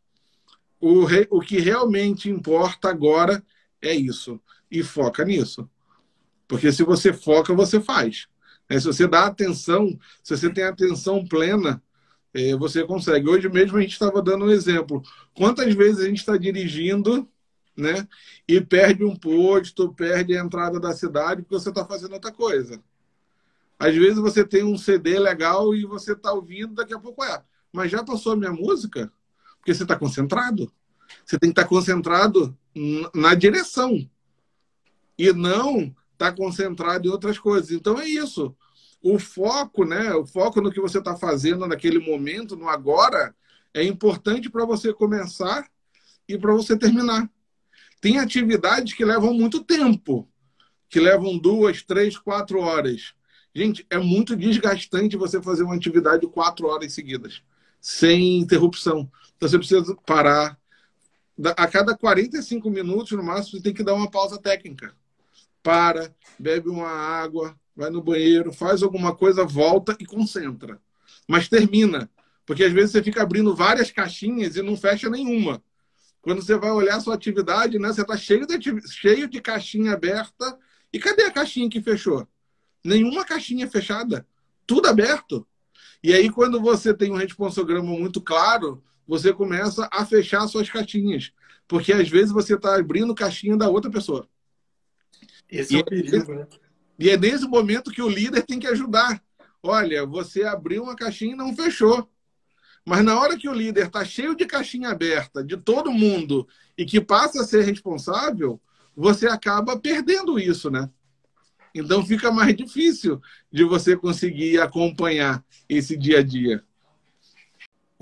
O, 0.79 1.03
re... 1.03 1.27
o 1.29 1.39
que 1.39 1.59
realmente 1.59 2.29
importa 2.29 2.89
agora 2.89 3.43
é 3.81 3.93
isso. 3.93 4.39
E 4.69 4.83
foca 4.83 5.23
nisso. 5.25 5.69
Porque 6.47 6.71
se 6.71 6.83
você 6.83 7.13
foca, 7.13 7.53
você 7.53 7.79
faz. 7.79 8.27
Né? 8.69 8.79
Se 8.79 8.85
você 8.85 9.07
dá 9.07 9.25
atenção, 9.25 9.97
se 10.23 10.35
você 10.35 10.51
tem 10.51 10.63
atenção 10.63 11.25
plena, 11.25 11.81
é, 12.33 12.55
você 12.55 12.83
consegue. 12.85 13.29
Hoje 13.29 13.49
mesmo 13.49 13.77
a 13.77 13.81
gente 13.81 13.93
estava 13.93 14.21
dando 14.21 14.45
um 14.45 14.51
exemplo. 14.51 15.01
Quantas 15.33 15.73
vezes 15.73 15.99
a 15.99 16.07
gente 16.07 16.19
está 16.19 16.37
dirigindo 16.37 17.27
né, 17.75 18.07
e 18.47 18.61
perde 18.61 19.03
um 19.03 19.15
posto, 19.15 19.93
perde 19.93 20.37
a 20.37 20.43
entrada 20.43 20.79
da 20.79 20.93
cidade 20.93 21.41
porque 21.41 21.55
você 21.55 21.69
está 21.69 21.85
fazendo 21.85 22.13
outra 22.13 22.31
coisa? 22.31 22.81
Às 23.79 23.95
vezes 23.95 24.19
você 24.19 24.45
tem 24.45 24.63
um 24.63 24.77
CD 24.77 25.17
legal 25.17 25.73
e 25.73 25.85
você 25.85 26.13
está 26.13 26.31
ouvindo, 26.31 26.75
daqui 26.75 26.93
a 26.93 26.99
pouco 26.99 27.23
é. 27.23 27.43
Mas 27.71 27.91
já 27.91 28.03
passou 28.03 28.33
a 28.33 28.35
minha 28.35 28.51
música? 28.51 29.11
Porque 29.57 29.73
você 29.73 29.83
está 29.83 29.95
concentrado. 29.95 30.71
Você 31.25 31.37
tem 31.39 31.49
que 31.49 31.59
estar 31.59 31.63
tá 31.63 31.67
concentrado 31.69 32.57
na 33.13 33.33
direção. 33.35 34.07
E 35.17 35.31
não 35.33 35.95
está 36.13 36.31
concentrado 36.31 37.07
em 37.07 37.11
outras 37.11 37.37
coisas. 37.39 37.71
Então 37.71 37.99
é 37.99 38.07
isso. 38.07 38.55
O 39.01 39.17
foco, 39.17 39.83
né? 39.83 40.13
O 40.13 40.25
foco 40.25 40.61
no 40.61 40.71
que 40.71 40.79
você 40.79 40.99
está 40.99 41.15
fazendo 41.15 41.67
naquele 41.67 41.99
momento, 41.99 42.55
no 42.55 42.69
agora, 42.69 43.35
é 43.73 43.83
importante 43.83 44.49
para 44.49 44.65
você 44.65 44.93
começar 44.93 45.67
e 46.27 46.37
para 46.37 46.53
você 46.53 46.77
terminar. 46.77 47.29
Tem 47.99 48.19
atividades 48.19 48.93
que 48.93 49.05
levam 49.05 49.33
muito 49.33 49.63
tempo, 49.63 50.27
que 50.89 50.99
levam 50.99 51.37
duas, 51.37 51.83
três, 51.83 52.17
quatro 52.17 52.59
horas. 52.59 53.13
Gente, 53.53 53.85
é 53.89 53.97
muito 53.97 54.35
desgastante 54.35 55.17
você 55.17 55.41
fazer 55.41 55.63
uma 55.63 55.75
atividade 55.75 56.25
quatro 56.27 56.67
horas 56.67 56.93
seguidas, 56.93 57.41
sem 57.79 58.39
interrupção. 58.39 59.11
Então 59.35 59.49
você 59.49 59.57
precisa 59.57 59.95
parar. 60.05 60.59
A 61.57 61.67
cada 61.67 61.95
45 61.95 62.69
minutos, 62.69 63.11
no 63.11 63.23
máximo, 63.23 63.57
você 63.57 63.63
tem 63.63 63.73
que 63.73 63.83
dar 63.83 63.93
uma 63.93 64.09
pausa 64.09 64.37
técnica 64.37 64.93
para, 65.63 66.13
bebe 66.37 66.69
uma 66.69 66.89
água, 66.89 67.55
vai 67.75 67.89
no 67.89 68.01
banheiro, 68.01 68.51
faz 68.51 68.83
alguma 68.83 69.15
coisa, 69.15 69.45
volta 69.45 69.95
e 69.99 70.05
concentra. 70.05 70.79
Mas 71.27 71.47
termina. 71.47 72.09
Porque 72.45 72.63
às 72.63 72.71
vezes 72.73 72.91
você 72.91 73.03
fica 73.03 73.21
abrindo 73.21 73.55
várias 73.55 73.91
caixinhas 73.91 74.55
e 74.55 74.61
não 74.61 74.75
fecha 74.75 75.09
nenhuma. 75.09 75.63
Quando 76.21 76.41
você 76.41 76.57
vai 76.57 76.71
olhar 76.71 76.97
a 76.97 76.99
sua 76.99 77.15
atividade, 77.15 77.79
né, 77.79 77.91
você 77.91 78.01
está 78.01 78.17
cheio 78.17 78.45
de, 78.45 78.87
cheio 78.89 79.27
de 79.27 79.41
caixinha 79.41 79.93
aberta. 79.93 80.57
E 80.93 80.99
cadê 80.99 81.23
a 81.23 81.31
caixinha 81.31 81.69
que 81.69 81.81
fechou? 81.81 82.27
Nenhuma 82.83 83.25
caixinha 83.25 83.67
fechada. 83.69 84.27
Tudo 84.67 84.87
aberto. 84.87 85.47
E 86.03 86.13
aí, 86.13 86.29
quando 86.29 86.59
você 86.59 86.93
tem 86.93 87.11
um 87.11 87.15
responsograma 87.15 87.87
muito 87.87 88.19
claro, 88.19 88.83
você 89.11 89.33
começa 89.33 89.89
a 89.91 90.05
fechar 90.05 90.47
suas 90.47 90.69
caixinhas. 90.69 91.33
Porque 91.67 91.91
às 91.91 92.07
vezes 92.07 92.31
você 92.31 92.55
está 92.55 92.79
abrindo 92.79 93.13
caixinha 93.13 93.57
da 93.57 93.67
outra 93.67 93.91
pessoa. 93.91 94.25
Esse 95.49 95.73
e 95.73 95.77
é 95.79 95.81
o 95.81 95.83
perigo, 95.83 96.33
né? 96.33 96.47
E 96.97 97.09
é 97.09 97.17
nesse 97.17 97.45
momento 97.45 97.91
que 97.91 98.01
o 98.01 98.07
líder 98.07 98.43
tem 98.43 98.57
que 98.57 98.67
ajudar. 98.67 99.21
Olha, 99.61 100.05
você 100.05 100.43
abriu 100.43 100.83
uma 100.83 100.95
caixinha 100.95 101.33
e 101.33 101.37
não 101.37 101.53
fechou. 101.53 102.09
Mas 102.85 103.03
na 103.03 103.19
hora 103.19 103.37
que 103.37 103.49
o 103.49 103.53
líder 103.53 103.87
está 103.87 104.05
cheio 104.05 104.33
de 104.33 104.45
caixinha 104.45 104.87
aberta, 104.87 105.43
de 105.43 105.57
todo 105.57 105.91
mundo, 105.91 106.47
e 106.77 106.85
que 106.85 107.01
passa 107.01 107.41
a 107.41 107.45
ser 107.45 107.65
responsável, 107.65 108.61
você 108.95 109.27
acaba 109.27 109.77
perdendo 109.77 110.39
isso, 110.39 110.71
né? 110.71 110.89
Então 111.75 112.05
fica 112.05 112.31
mais 112.31 112.55
difícil 112.55 113.21
de 113.51 113.65
você 113.65 113.97
conseguir 113.97 114.61
acompanhar 114.61 115.43
esse 115.67 115.97
dia 115.97 116.19
a 116.19 116.23
dia. 116.23 116.63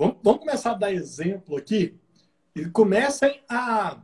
Vamos, 0.00 0.16
vamos 0.22 0.40
começar 0.40 0.70
a 0.70 0.76
dar 0.76 0.92
exemplo 0.94 1.58
aqui 1.58 1.94
e 2.56 2.64
comecem 2.70 3.44
a, 3.46 4.00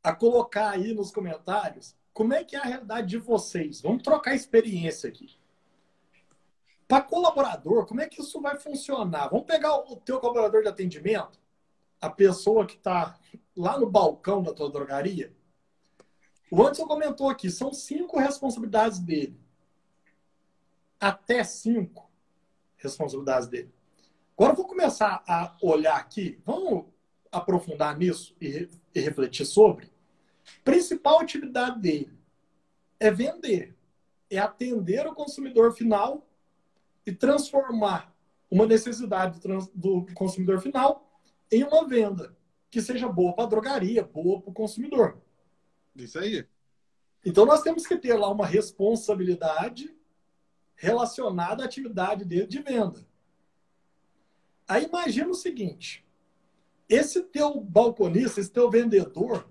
a 0.00 0.14
colocar 0.14 0.70
aí 0.70 0.94
nos 0.94 1.10
comentários 1.10 1.96
como 2.12 2.32
é 2.32 2.44
que 2.44 2.54
é 2.54 2.60
a 2.60 2.64
realidade 2.64 3.08
de 3.08 3.18
vocês? 3.18 3.80
Vamos 3.80 4.04
trocar 4.04 4.36
experiência 4.36 5.08
aqui. 5.08 5.36
Para 6.86 7.02
colaborador, 7.02 7.86
como 7.86 8.02
é 8.02 8.08
que 8.08 8.20
isso 8.20 8.40
vai 8.40 8.56
funcionar? 8.56 9.30
Vamos 9.30 9.46
pegar 9.46 9.74
o 9.74 9.96
teu 9.96 10.20
colaborador 10.20 10.62
de 10.62 10.68
atendimento, 10.68 11.40
a 12.00 12.08
pessoa 12.08 12.64
que 12.64 12.76
está 12.76 13.18
lá 13.56 13.76
no 13.76 13.90
balcão 13.90 14.44
da 14.44 14.54
tua 14.54 14.70
drogaria. 14.70 15.34
O 16.52 16.62
Anderson 16.62 16.86
comentou 16.86 17.28
aqui, 17.28 17.50
são 17.50 17.74
cinco 17.74 18.16
responsabilidades 18.16 19.00
dele. 19.00 19.40
Até 21.00 21.42
cinco 21.42 22.08
responsabilidades 22.76 23.48
dele. 23.48 23.72
Agora 24.42 24.54
eu 24.54 24.56
vou 24.56 24.66
começar 24.66 25.22
a 25.28 25.56
olhar 25.62 25.96
aqui, 25.96 26.42
vamos 26.44 26.86
aprofundar 27.30 27.96
nisso 27.96 28.34
e, 28.40 28.68
e 28.92 29.00
refletir 29.00 29.46
sobre 29.46 29.88
principal 30.64 31.20
atividade 31.20 31.78
dele 31.78 32.12
é 32.98 33.08
vender, 33.08 33.76
é 34.28 34.38
atender 34.38 35.06
o 35.06 35.14
consumidor 35.14 35.72
final 35.72 36.26
e 37.06 37.12
transformar 37.12 38.12
uma 38.50 38.66
necessidade 38.66 39.38
do 39.72 40.06
consumidor 40.12 40.60
final 40.60 41.08
em 41.48 41.62
uma 41.62 41.86
venda 41.86 42.36
que 42.68 42.82
seja 42.82 43.08
boa 43.08 43.34
para 43.34 43.44
a 43.44 43.48
drogaria, 43.48 44.02
boa 44.02 44.40
para 44.40 44.50
o 44.50 44.54
consumidor. 44.54 45.22
Isso 45.94 46.18
aí. 46.18 46.44
Então 47.24 47.46
nós 47.46 47.62
temos 47.62 47.86
que 47.86 47.96
ter 47.96 48.14
lá 48.14 48.28
uma 48.28 48.44
responsabilidade 48.44 49.96
relacionada 50.74 51.62
à 51.62 51.66
atividade 51.66 52.24
dele 52.24 52.48
de 52.48 52.60
venda. 52.60 53.11
Aí 54.72 54.86
imagina 54.86 55.28
o 55.28 55.34
seguinte: 55.34 56.02
esse 56.88 57.22
teu 57.24 57.60
balconista, 57.60 58.40
esse 58.40 58.50
teu 58.50 58.70
vendedor, 58.70 59.46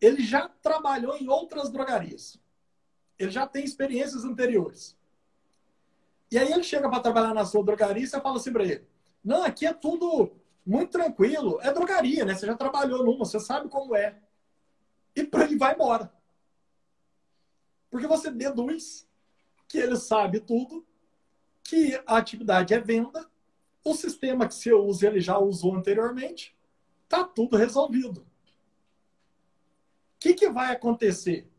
ele 0.00 0.24
já 0.24 0.48
trabalhou 0.48 1.16
em 1.16 1.28
outras 1.28 1.70
drogarias. 1.70 2.36
Ele 3.16 3.30
já 3.30 3.46
tem 3.46 3.64
experiências 3.64 4.24
anteriores. 4.24 4.98
E 6.32 6.36
aí 6.36 6.50
ele 6.50 6.64
chega 6.64 6.90
para 6.90 6.98
trabalhar 6.98 7.32
na 7.32 7.44
sua 7.44 7.62
drogaria 7.62 8.02
e 8.02 8.06
você 8.08 8.20
fala 8.20 8.38
assim 8.38 8.52
para 8.52 8.64
ele: 8.64 8.84
Não, 9.22 9.44
aqui 9.44 9.66
é 9.66 9.72
tudo 9.72 10.32
muito 10.66 10.90
tranquilo. 10.90 11.60
É 11.62 11.72
drogaria, 11.72 12.24
né? 12.24 12.34
Você 12.34 12.46
já 12.46 12.56
trabalhou 12.56 13.04
numa, 13.04 13.24
você 13.24 13.38
sabe 13.38 13.68
como 13.68 13.94
é. 13.94 14.18
E 15.14 15.22
para 15.22 15.44
ele 15.44 15.56
vai 15.56 15.74
embora. 15.74 16.12
Porque 17.88 18.08
você 18.08 18.32
deduz 18.32 19.06
que 19.68 19.78
ele 19.78 19.96
sabe 19.96 20.40
tudo, 20.40 20.84
que 21.62 22.02
a 22.04 22.16
atividade 22.16 22.74
é 22.74 22.80
venda, 22.80 23.30
o 23.84 23.94
sistema 23.94 24.46
que 24.46 24.54
você 24.54 24.72
usa 24.72 25.06
ele 25.06 25.20
já 25.20 25.38
usou 25.38 25.74
anteriormente, 25.74 26.56
tá 27.08 27.24
tudo 27.24 27.56
resolvido 27.56 28.24
que, 30.20 30.34
que 30.34 30.50
vai 30.50 30.72
acontecer? 30.72 31.50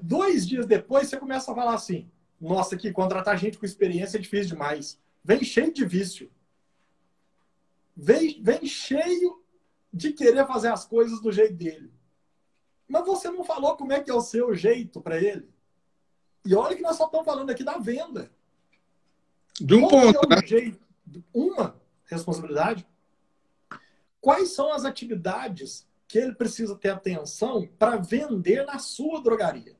Dois 0.00 0.46
dias 0.46 0.66
depois, 0.66 1.08
você 1.08 1.18
começa 1.18 1.50
a 1.50 1.54
falar 1.54 1.74
assim: 1.74 2.08
nossa, 2.40 2.76
que 2.76 2.92
contratar 2.92 3.36
gente 3.36 3.58
com 3.58 3.66
experiência 3.66 4.16
é 4.16 4.20
difícil 4.20 4.50
demais. 4.50 4.98
Vem 5.22 5.42
cheio 5.42 5.74
de 5.74 5.84
vício. 5.84 6.30
Vem, 7.96 8.40
vem 8.42 8.64
cheio 8.66 9.42
de 9.92 10.12
querer 10.12 10.46
fazer 10.46 10.68
as 10.68 10.84
coisas 10.84 11.20
do 11.20 11.32
jeito 11.32 11.54
dele. 11.54 11.92
Mas 12.86 13.04
você 13.04 13.28
não 13.30 13.42
falou 13.42 13.76
como 13.76 13.92
é 13.92 14.00
que 14.00 14.10
é 14.10 14.14
o 14.14 14.20
seu 14.20 14.54
jeito 14.54 15.00
para 15.00 15.20
ele. 15.20 15.48
E 16.44 16.54
olha 16.54 16.76
que 16.76 16.82
nós 16.82 16.96
só 16.96 17.06
estamos 17.06 17.26
falando 17.26 17.50
aqui 17.50 17.64
da 17.64 17.78
venda. 17.78 18.30
De 19.60 19.74
um 19.74 19.88
Qual 19.88 19.90
ponto, 19.90 20.32
é 20.32 20.36
né? 20.36 20.46
Jeito? 20.46 20.85
Uma 21.32 21.80
responsabilidade. 22.04 22.86
Quais 24.20 24.50
são 24.50 24.72
as 24.72 24.84
atividades 24.84 25.86
que 26.08 26.18
ele 26.18 26.34
precisa 26.34 26.76
ter 26.76 26.90
atenção 26.90 27.66
para 27.78 27.96
vender 27.96 28.64
na 28.64 28.78
sua 28.78 29.20
drogaria. 29.22 29.76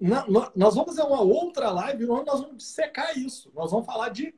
Na, 0.00 0.26
nós 0.56 0.74
vamos 0.74 0.96
fazer 0.96 1.02
uma 1.02 1.20
outra 1.20 1.70
live 1.70 2.10
onde 2.10 2.26
nós 2.26 2.40
vamos 2.40 2.64
secar 2.64 3.16
isso. 3.16 3.52
Nós 3.54 3.70
vamos 3.70 3.86
falar 3.86 4.08
de 4.08 4.34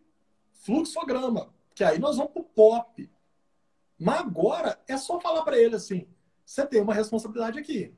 fluxograma, 0.53 1.55
que 1.75 1.83
aí 1.83 1.99
nós 1.99 2.17
vamos 2.17 2.33
para 2.33 2.43
o 2.43 2.45
pop. 2.45 3.11
Mas 3.99 4.21
agora 4.21 4.79
é 4.87 4.97
só 4.97 5.21
falar 5.21 5.43
para 5.43 5.59
ele 5.59 5.77
assim: 5.77 6.07
você 6.45 6.67
tem 6.67 6.83
uma 6.83 6.93
responsabilidade 6.93 7.59
aqui. 7.59 7.95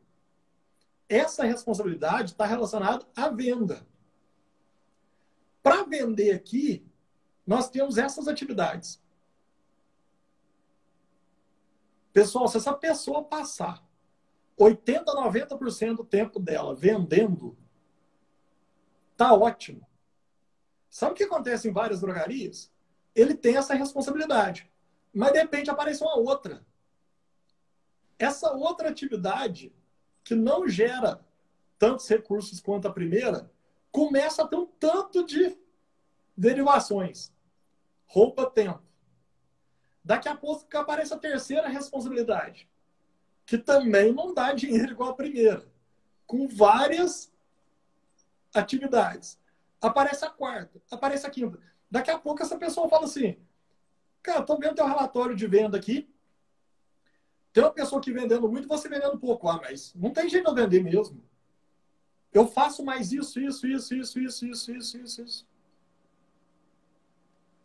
Essa 1.08 1.44
responsabilidade 1.44 2.32
está 2.32 2.46
relacionada 2.46 3.06
à 3.16 3.28
venda. 3.28 3.86
Para 5.66 5.82
vender 5.82 6.30
aqui, 6.30 6.86
nós 7.44 7.68
temos 7.68 7.98
essas 7.98 8.28
atividades. 8.28 9.02
Pessoal, 12.12 12.46
se 12.46 12.56
essa 12.56 12.72
pessoa 12.72 13.24
passar 13.24 13.84
80, 14.56 15.12
90% 15.12 15.96
do 15.96 16.04
tempo 16.04 16.38
dela 16.38 16.72
vendendo, 16.72 17.58
tá 19.16 19.34
ótimo. 19.34 19.84
Sabe 20.88 21.14
o 21.14 21.16
que 21.16 21.24
acontece 21.24 21.68
em 21.68 21.72
várias 21.72 22.00
drogarias? 22.00 22.72
Ele 23.12 23.34
tem 23.34 23.56
essa 23.56 23.74
responsabilidade. 23.74 24.70
Mas 25.12 25.32
de 25.32 25.40
repente 25.40 25.68
aparece 25.68 26.00
uma 26.00 26.16
outra. 26.16 26.64
Essa 28.20 28.52
outra 28.52 28.88
atividade 28.88 29.74
que 30.22 30.36
não 30.36 30.68
gera 30.68 31.26
tantos 31.76 32.08
recursos 32.08 32.60
quanto 32.60 32.86
a 32.86 32.92
primeira, 32.92 33.50
começa 33.96 34.42
a 34.42 34.46
ter 34.46 34.56
um 34.56 34.66
tanto 34.66 35.24
de 35.24 35.56
derivações. 36.36 37.32
Roupa 38.04 38.44
tempo. 38.50 38.82
Daqui 40.04 40.28
a 40.28 40.36
pouco 40.36 40.66
aparece 40.76 41.14
a 41.14 41.18
terceira 41.18 41.66
responsabilidade, 41.66 42.68
que 43.46 43.56
também 43.56 44.12
não 44.12 44.34
dá 44.34 44.52
dinheiro 44.52 44.92
igual 44.92 45.12
a 45.12 45.16
primeira, 45.16 45.66
com 46.26 46.46
várias 46.46 47.32
atividades. 48.54 49.40
Aparece 49.80 50.26
a 50.26 50.30
quarta, 50.30 50.78
aparece 50.90 51.26
a 51.26 51.30
quinta. 51.30 51.58
Daqui 51.90 52.10
a 52.10 52.18
pouco 52.18 52.42
essa 52.42 52.58
pessoa 52.58 52.90
fala 52.90 53.06
assim: 53.06 53.38
Cara, 54.22 54.40
estou 54.40 54.58
vendo 54.58 54.74
teu 54.74 54.86
relatório 54.86 55.34
de 55.34 55.46
venda 55.46 55.78
aqui. 55.78 56.06
Tem 57.50 57.64
uma 57.64 57.72
pessoa 57.72 58.02
que 58.02 58.12
vendendo 58.12 58.46
muito, 58.46 58.68
você 58.68 58.90
vendendo 58.90 59.18
pouco. 59.18 59.48
Ah, 59.48 59.58
mas 59.62 59.94
não 59.94 60.10
tem 60.10 60.28
jeito 60.28 60.44
de 60.44 60.50
eu 60.50 60.54
vender 60.54 60.84
mesmo. 60.84 61.24
Eu 62.36 62.46
faço 62.46 62.84
mais 62.84 63.12
isso, 63.12 63.40
isso, 63.40 63.66
isso, 63.66 63.94
isso, 63.94 64.18
isso, 64.18 64.46
isso, 64.46 64.72
isso, 64.72 64.98
isso, 64.98 65.22
isso. 65.22 65.48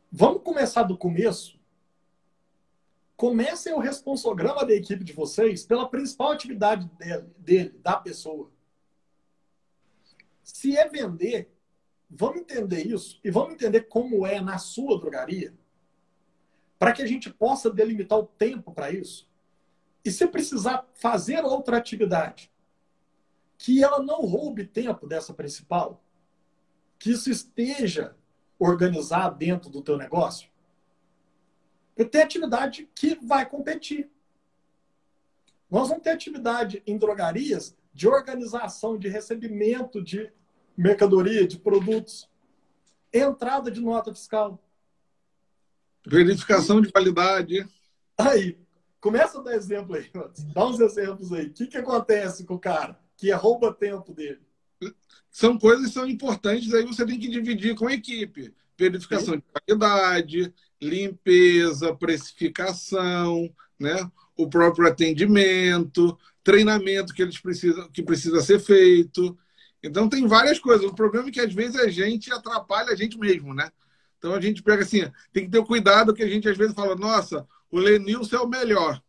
Vamos 0.09 0.43
começar 0.43 0.83
do 0.83 0.97
começo? 0.97 1.59
Comecem 3.17 3.73
o 3.73 3.79
responsograma 3.79 4.65
da 4.65 4.73
equipe 4.73 5.03
de 5.03 5.11
vocês 5.11 5.65
pela 5.65 5.89
principal 5.89 6.31
atividade 6.31 6.89
dele, 6.97 7.25
dele, 7.37 7.79
da 7.83 7.97
pessoa. 7.97 8.49
Se 10.41 10.77
é 10.77 10.87
vender, 10.87 11.53
vamos 12.09 12.37
entender 12.37 12.87
isso 12.87 13.19
e 13.25 13.29
vamos 13.29 13.55
entender 13.55 13.81
como 13.89 14.25
é 14.25 14.39
na 14.39 14.57
sua 14.57 14.97
drogaria, 14.97 15.53
para 16.79 16.93
que 16.93 17.01
a 17.01 17.07
gente 17.07 17.29
possa 17.29 17.69
delimitar 17.69 18.17
o 18.17 18.25
tempo 18.25 18.71
para 18.71 18.89
isso. 18.89 19.29
E 20.05 20.09
se 20.09 20.25
precisar 20.27 20.89
fazer 20.93 21.43
outra 21.43 21.75
atividade, 21.75 22.49
que 23.61 23.83
ela 23.83 24.01
não 24.01 24.21
roube 24.21 24.65
tempo 24.65 25.05
dessa 25.05 25.35
principal, 25.35 26.03
que 26.97 27.11
isso 27.11 27.29
esteja 27.29 28.15
organizado 28.57 29.37
dentro 29.37 29.69
do 29.69 29.83
teu 29.83 29.97
negócio, 29.97 30.49
porque 31.95 32.09
tem 32.09 32.23
atividade 32.23 32.89
que 32.95 33.13
vai 33.23 33.47
competir. 33.47 34.09
Nós 35.69 35.89
vamos 35.89 36.01
ter 36.01 36.09
atividade 36.09 36.81
em 36.87 36.97
drogarias 36.97 37.77
de 37.93 38.07
organização, 38.07 38.97
de 38.97 39.07
recebimento 39.07 40.01
de 40.01 40.33
mercadoria, 40.75 41.45
de 41.45 41.59
produtos, 41.59 42.27
entrada 43.13 43.69
de 43.69 43.79
nota 43.79 44.11
fiscal. 44.11 44.59
Verificação 46.03 46.81
de 46.81 46.91
qualidade. 46.91 47.69
Aí, 48.17 48.57
começa 48.99 49.39
a 49.39 49.43
dar 49.43 49.53
exemplo 49.53 49.95
aí, 49.95 50.09
dá 50.51 50.65
uns 50.65 50.79
exemplos 50.79 51.31
aí. 51.31 51.45
O 51.45 51.53
que, 51.53 51.67
que 51.67 51.77
acontece 51.77 52.43
com 52.43 52.55
o 52.55 52.59
cara 52.59 52.99
que 53.21 53.31
rouba 53.31 53.71
tempo 53.71 54.13
dele? 54.15 54.41
São 55.29 55.59
coisas 55.59 55.85
que 55.85 55.93
são 55.93 56.07
importantes, 56.07 56.73
aí 56.73 56.83
você 56.83 57.05
tem 57.05 57.19
que 57.19 57.29
dividir 57.29 57.75
com 57.75 57.87
a 57.87 57.93
equipe. 57.93 58.51
Verificação 58.75 59.35
Sim. 59.35 59.39
de 59.39 59.77
qualidade, 59.77 60.53
limpeza, 60.81 61.95
precificação, 61.95 63.47
né? 63.79 64.09
o 64.35 64.49
próprio 64.49 64.87
atendimento, 64.87 66.17
treinamento 66.43 67.13
que 67.13 67.21
eles 67.21 67.39
precisam, 67.39 67.87
que 67.91 68.01
precisa 68.01 68.41
ser 68.41 68.59
feito. 68.59 69.37
Então 69.83 70.09
tem 70.09 70.27
várias 70.27 70.57
coisas. 70.57 70.83
O 70.83 70.95
problema 70.95 71.29
é 71.29 71.31
que 71.31 71.39
às 71.39 71.53
vezes 71.53 71.75
a 71.75 71.89
gente 71.89 72.33
atrapalha 72.33 72.91
a 72.91 72.95
gente 72.95 73.19
mesmo, 73.19 73.53
né? 73.53 73.71
Então 74.17 74.33
a 74.33 74.41
gente 74.41 74.63
pega 74.63 74.81
assim, 74.81 75.01
tem 75.31 75.45
que 75.45 75.51
ter 75.51 75.63
cuidado 75.63 76.13
que 76.13 76.23
a 76.23 76.27
gente 76.27 76.49
às 76.49 76.57
vezes 76.57 76.73
fala, 76.73 76.95
nossa, 76.95 77.47
o 77.69 77.77
Lenilson 77.77 78.35
é 78.35 78.41
o 78.41 78.49
melhor. 78.49 78.99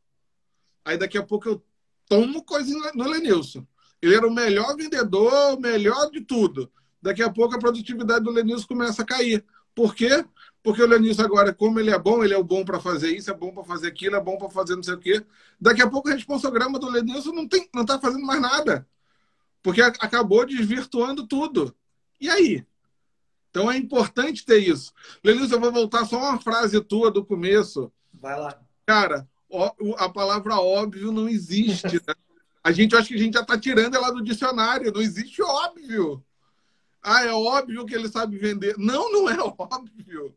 Aí 0.84 0.98
daqui 0.98 1.16
a 1.16 1.22
pouco 1.22 1.48
eu 1.48 1.64
tomo 2.06 2.44
coisa 2.44 2.74
no 2.94 3.08
Lenilson. 3.08 3.66
Ele 4.02 4.16
era 4.16 4.26
o 4.26 4.34
melhor 4.34 4.76
vendedor, 4.76 5.54
o 5.54 5.60
melhor 5.60 6.10
de 6.10 6.20
tudo. 6.20 6.70
Daqui 7.00 7.22
a 7.22 7.30
pouco 7.30 7.54
a 7.54 7.58
produtividade 7.58 8.24
do 8.24 8.30
Lenilson 8.32 8.66
começa 8.66 9.02
a 9.02 9.06
cair. 9.06 9.44
Por 9.74 9.94
quê? 9.94 10.24
Porque 10.62 10.82
o 10.82 10.86
Lenilson 10.86 11.22
agora, 11.22 11.54
como 11.54 11.78
ele 11.78 11.90
é 11.90 11.98
bom, 11.98 12.22
ele 12.22 12.34
é 12.34 12.38
o 12.38 12.44
bom 12.44 12.64
para 12.64 12.80
fazer 12.80 13.16
isso, 13.16 13.30
é 13.30 13.34
bom 13.34 13.52
para 13.52 13.64
fazer 13.64 13.88
aquilo, 13.88 14.16
é 14.16 14.20
bom 14.20 14.36
para 14.36 14.50
fazer 14.50 14.74
não 14.74 14.82
sei 14.82 14.94
o 14.94 14.98
quê. 14.98 15.24
Daqui 15.60 15.82
a 15.82 15.88
pouco 15.88 16.08
o 16.08 16.12
responsograma 16.12 16.78
do 16.78 16.90
Lenilson 16.90 17.32
não 17.32 17.46
tem, 17.46 17.68
não 17.72 17.82
está 17.82 17.98
fazendo 17.98 18.26
mais 18.26 18.40
nada. 18.40 18.86
Porque 19.62 19.80
acabou 19.80 20.44
desvirtuando 20.44 21.26
tudo. 21.26 21.74
E 22.20 22.28
aí? 22.28 22.66
Então 23.50 23.70
é 23.70 23.76
importante 23.76 24.44
ter 24.44 24.58
isso. 24.58 24.92
Lenilson, 25.22 25.56
eu 25.56 25.60
vou 25.60 25.72
voltar 25.72 26.04
só 26.06 26.18
uma 26.18 26.40
frase 26.40 26.80
tua 26.80 27.10
do 27.10 27.24
começo. 27.24 27.92
Vai 28.12 28.38
lá. 28.38 28.60
Cara, 28.86 29.28
a 29.98 30.08
palavra 30.08 30.56
óbvio 30.56 31.12
não 31.12 31.28
existe. 31.28 31.94
Né? 32.06 32.14
A 32.64 32.70
gente 32.70 32.94
acha 32.94 33.08
que 33.08 33.14
a 33.14 33.18
gente 33.18 33.34
já 33.34 33.40
está 33.40 33.58
tirando 33.58 33.96
ela 33.96 34.10
do 34.10 34.22
dicionário. 34.22 34.92
Não 34.92 35.00
existe 35.00 35.42
óbvio. 35.42 36.24
Ah, 37.02 37.24
é 37.24 37.32
óbvio 37.32 37.84
que 37.84 37.94
ele 37.94 38.08
sabe 38.08 38.38
vender. 38.38 38.76
Não, 38.78 39.10
não 39.12 39.28
é 39.28 39.36
óbvio. 39.42 40.34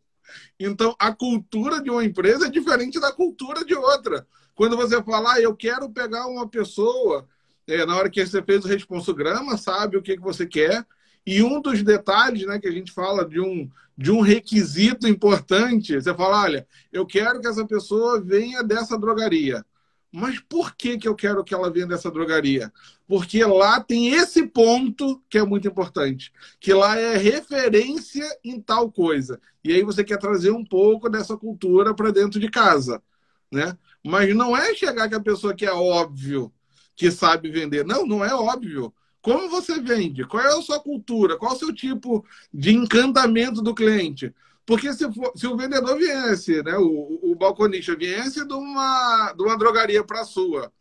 Então, 0.59 0.95
a 0.97 1.13
cultura 1.13 1.81
de 1.81 1.89
uma 1.89 2.03
empresa 2.03 2.47
é 2.47 2.49
diferente 2.49 2.99
da 2.99 3.11
cultura 3.11 3.63
de 3.63 3.75
outra. 3.75 4.25
Quando 4.55 4.75
você 4.75 5.01
fala, 5.03 5.33
ah, 5.33 5.41
eu 5.41 5.55
quero 5.55 5.89
pegar 5.89 6.27
uma 6.27 6.47
pessoa, 6.47 7.27
é, 7.67 7.85
na 7.85 7.95
hora 7.95 8.09
que 8.09 8.25
você 8.25 8.41
fez 8.41 8.65
o 8.65 8.67
responsograma, 8.67 9.57
sabe 9.57 9.97
o 9.97 10.01
que, 10.01 10.15
que 10.15 10.23
você 10.23 10.47
quer, 10.47 10.85
e 11.25 11.43
um 11.43 11.61
dos 11.61 11.83
detalhes 11.83 12.45
né, 12.45 12.59
que 12.59 12.67
a 12.67 12.71
gente 12.71 12.91
fala 12.91 13.25
de 13.25 13.39
um, 13.39 13.69
de 13.97 14.11
um 14.11 14.21
requisito 14.21 15.07
importante, 15.07 15.93
você 15.93 16.13
fala, 16.13 16.43
olha, 16.43 16.67
eu 16.91 17.05
quero 17.05 17.39
que 17.41 17.47
essa 17.47 17.65
pessoa 17.65 18.21
venha 18.21 18.63
dessa 18.63 18.97
drogaria. 18.97 19.65
Mas 20.15 20.39
por 20.39 20.73
que, 20.73 20.97
que 20.97 21.09
eu 21.09 21.13
quero 21.13 21.43
que 21.43 21.53
ela 21.53 21.69
venha 21.69 21.85
dessa 21.85 22.09
drogaria? 22.09 22.71
Porque 23.05 23.43
lá 23.43 23.81
tem 23.81 24.07
esse 24.13 24.47
ponto 24.47 25.21
que 25.29 25.37
é 25.37 25.43
muito 25.43 25.67
importante, 25.67 26.31
que 26.57 26.73
lá 26.73 26.97
é 26.97 27.17
referência 27.17 28.25
em 28.41 28.61
tal 28.61 28.89
coisa. 28.89 29.41
E 29.61 29.73
aí 29.73 29.83
você 29.83 30.05
quer 30.05 30.17
trazer 30.17 30.51
um 30.51 30.63
pouco 30.63 31.09
dessa 31.09 31.35
cultura 31.35 31.93
para 31.93 32.11
dentro 32.11 32.39
de 32.39 32.49
casa, 32.49 33.03
né? 33.51 33.77
Mas 34.01 34.33
não 34.33 34.55
é 34.55 34.73
chegar 34.73 35.09
que 35.09 35.15
a 35.15 35.19
pessoa 35.19 35.53
que 35.53 35.65
é 35.65 35.73
óbvio 35.73 36.49
que 36.95 37.11
sabe 37.11 37.51
vender. 37.51 37.85
Não, 37.85 38.05
não 38.05 38.23
é 38.23 38.33
óbvio. 38.33 38.93
Como 39.21 39.49
você 39.49 39.81
vende? 39.81 40.23
Qual 40.23 40.41
é 40.41 40.47
a 40.47 40.61
sua 40.61 40.79
cultura? 40.79 41.37
Qual 41.37 41.51
é 41.51 41.55
o 41.55 41.59
seu 41.59 41.73
tipo 41.73 42.25
de 42.53 42.73
encantamento 42.73 43.61
do 43.61 43.75
cliente? 43.75 44.33
Porque 44.65 44.91
se, 44.93 45.11
for, 45.13 45.31
se 45.35 45.45
o 45.45 45.55
vendedor 45.55 45.97
viesse, 45.97 46.63
né, 46.63 46.75
o, 46.77 47.19
o 47.21 47.35
balconista 47.35 47.95
viesse 47.95 48.45
de 48.45 48.53
uma, 48.53 49.33
de 49.33 49.43
uma 49.43 49.57
drogaria 49.57 50.03
para 50.03 50.21
a 50.21 50.25
sua, 50.25 50.71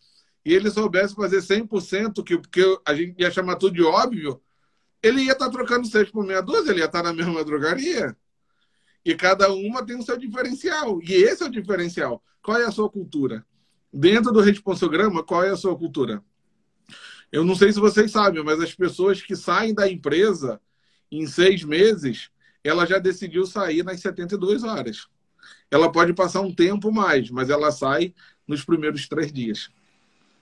e 0.44 0.52
ele 0.52 0.70
soubesse 0.70 1.14
fazer 1.14 1.38
100%, 1.38 2.22
que, 2.22 2.38
que 2.38 2.78
a 2.84 2.94
gente 2.94 3.20
ia 3.20 3.30
chamar 3.30 3.56
tudo 3.56 3.74
de 3.74 3.82
óbvio, 3.82 4.40
ele 5.02 5.22
ia 5.22 5.32
estar 5.32 5.46
tá 5.46 5.50
trocando 5.50 5.86
seis 5.86 6.10
por 6.10 6.24
meia 6.24 6.40
dúzia, 6.40 6.70
ele 6.70 6.80
ia 6.80 6.86
estar 6.86 7.02
tá 7.02 7.08
na 7.08 7.14
mesma 7.14 7.44
drogaria. 7.44 8.16
E 9.04 9.14
cada 9.14 9.52
uma 9.52 9.84
tem 9.84 9.98
o 9.98 10.02
seu 10.02 10.16
diferencial. 10.16 10.98
E 11.02 11.12
esse 11.12 11.42
é 11.42 11.46
o 11.46 11.50
diferencial. 11.50 12.22
Qual 12.42 12.58
é 12.58 12.64
a 12.64 12.70
sua 12.70 12.88
cultura? 12.88 13.44
Dentro 13.92 14.32
do 14.32 14.40
responsograma, 14.40 15.22
qual 15.22 15.44
é 15.44 15.50
a 15.50 15.56
sua 15.56 15.76
cultura? 15.76 16.24
Eu 17.30 17.44
não 17.44 17.54
sei 17.54 17.72
se 17.72 17.80
vocês 17.80 18.10
sabem, 18.10 18.42
mas 18.42 18.60
as 18.60 18.74
pessoas 18.74 19.20
que 19.20 19.36
saem 19.36 19.74
da 19.74 19.90
empresa 19.90 20.60
em 21.10 21.26
seis 21.26 21.62
meses, 21.64 22.30
ela 22.64 22.86
já 22.86 22.98
decidiu 22.98 23.46
sair 23.46 23.84
nas 23.84 24.00
72 24.00 24.64
horas. 24.64 25.06
Ela 25.70 25.92
pode 25.92 26.14
passar 26.14 26.40
um 26.40 26.52
tempo 26.52 26.90
mais, 26.90 27.30
mas 27.30 27.50
ela 27.50 27.70
sai 27.70 28.14
nos 28.48 28.64
primeiros 28.64 29.06
três 29.06 29.32
dias. 29.32 29.68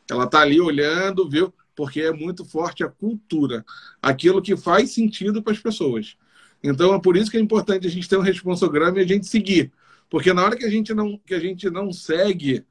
Ela 0.09 0.25
está 0.25 0.41
ali 0.41 0.61
olhando, 0.61 1.29
viu? 1.29 1.53
Porque 1.75 2.01
é 2.01 2.13
muito 2.13 2.45
forte 2.45 2.85
a 2.85 2.89
cultura, 2.89 3.65
aquilo 4.01 4.43
que 4.43 4.57
faz 4.57 4.93
sentido 4.93 5.43
para 5.43 5.53
as 5.53 5.59
pessoas. 5.59 6.17
Então 6.63 6.95
é 6.95 7.01
por 7.01 7.17
isso 7.17 7.31
que 7.31 7.37
é 7.37 7.41
importante 7.41 7.87
a 7.87 7.91
gente 7.91 8.09
ter 8.09 8.17
um 8.17 8.23
responsograma 8.23 8.99
e 8.99 9.03
a 9.03 9.07
gente 9.07 9.27
seguir. 9.27 9.73
Porque 10.09 10.33
na 10.33 10.45
hora 10.45 10.57
que 10.57 10.65
a 10.65 10.71
gente 10.71 10.95
não, 10.95 11.19
que 11.19 11.35
a 11.35 11.41
gente 11.41 11.69
não 11.71 11.93
segue, 11.93 12.65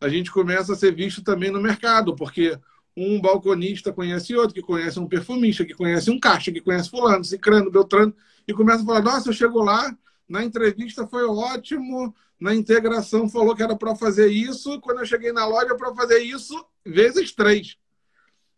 a 0.00 0.08
gente 0.08 0.30
começa 0.30 0.72
a 0.72 0.76
ser 0.76 0.94
visto 0.94 1.22
também 1.22 1.50
no 1.50 1.60
mercado, 1.60 2.14
porque 2.14 2.58
um 2.98 3.20
balconista 3.20 3.92
conhece 3.92 4.34
outro, 4.34 4.54
que 4.54 4.62
conhece 4.62 4.98
um 4.98 5.06
perfumista, 5.06 5.64
que 5.64 5.74
conhece 5.74 6.10
um 6.10 6.18
caixa, 6.18 6.50
que 6.50 6.60
conhece 6.60 6.90
fulano, 6.90 7.24
cicrano, 7.24 7.70
beltrano, 7.70 8.14
e 8.46 8.52
começa 8.52 8.82
a 8.82 8.86
falar, 8.86 9.02
nossa, 9.02 9.28
eu 9.28 9.32
chego 9.32 9.62
lá, 9.62 9.96
na 10.28 10.44
entrevista 10.44 11.06
foi 11.06 11.24
ótimo, 11.24 12.12
na 12.40 12.54
integração 12.54 13.28
falou 13.28 13.54
que 13.54 13.62
era 13.62 13.76
para 13.76 13.94
fazer 13.94 14.28
isso, 14.28 14.80
quando 14.80 14.98
eu 14.98 15.06
cheguei 15.06 15.32
na 15.32 15.46
loja 15.46 15.76
para 15.76 15.94
fazer 15.94 16.18
isso, 16.18 16.64
vezes 16.84 17.32
três. 17.32 17.76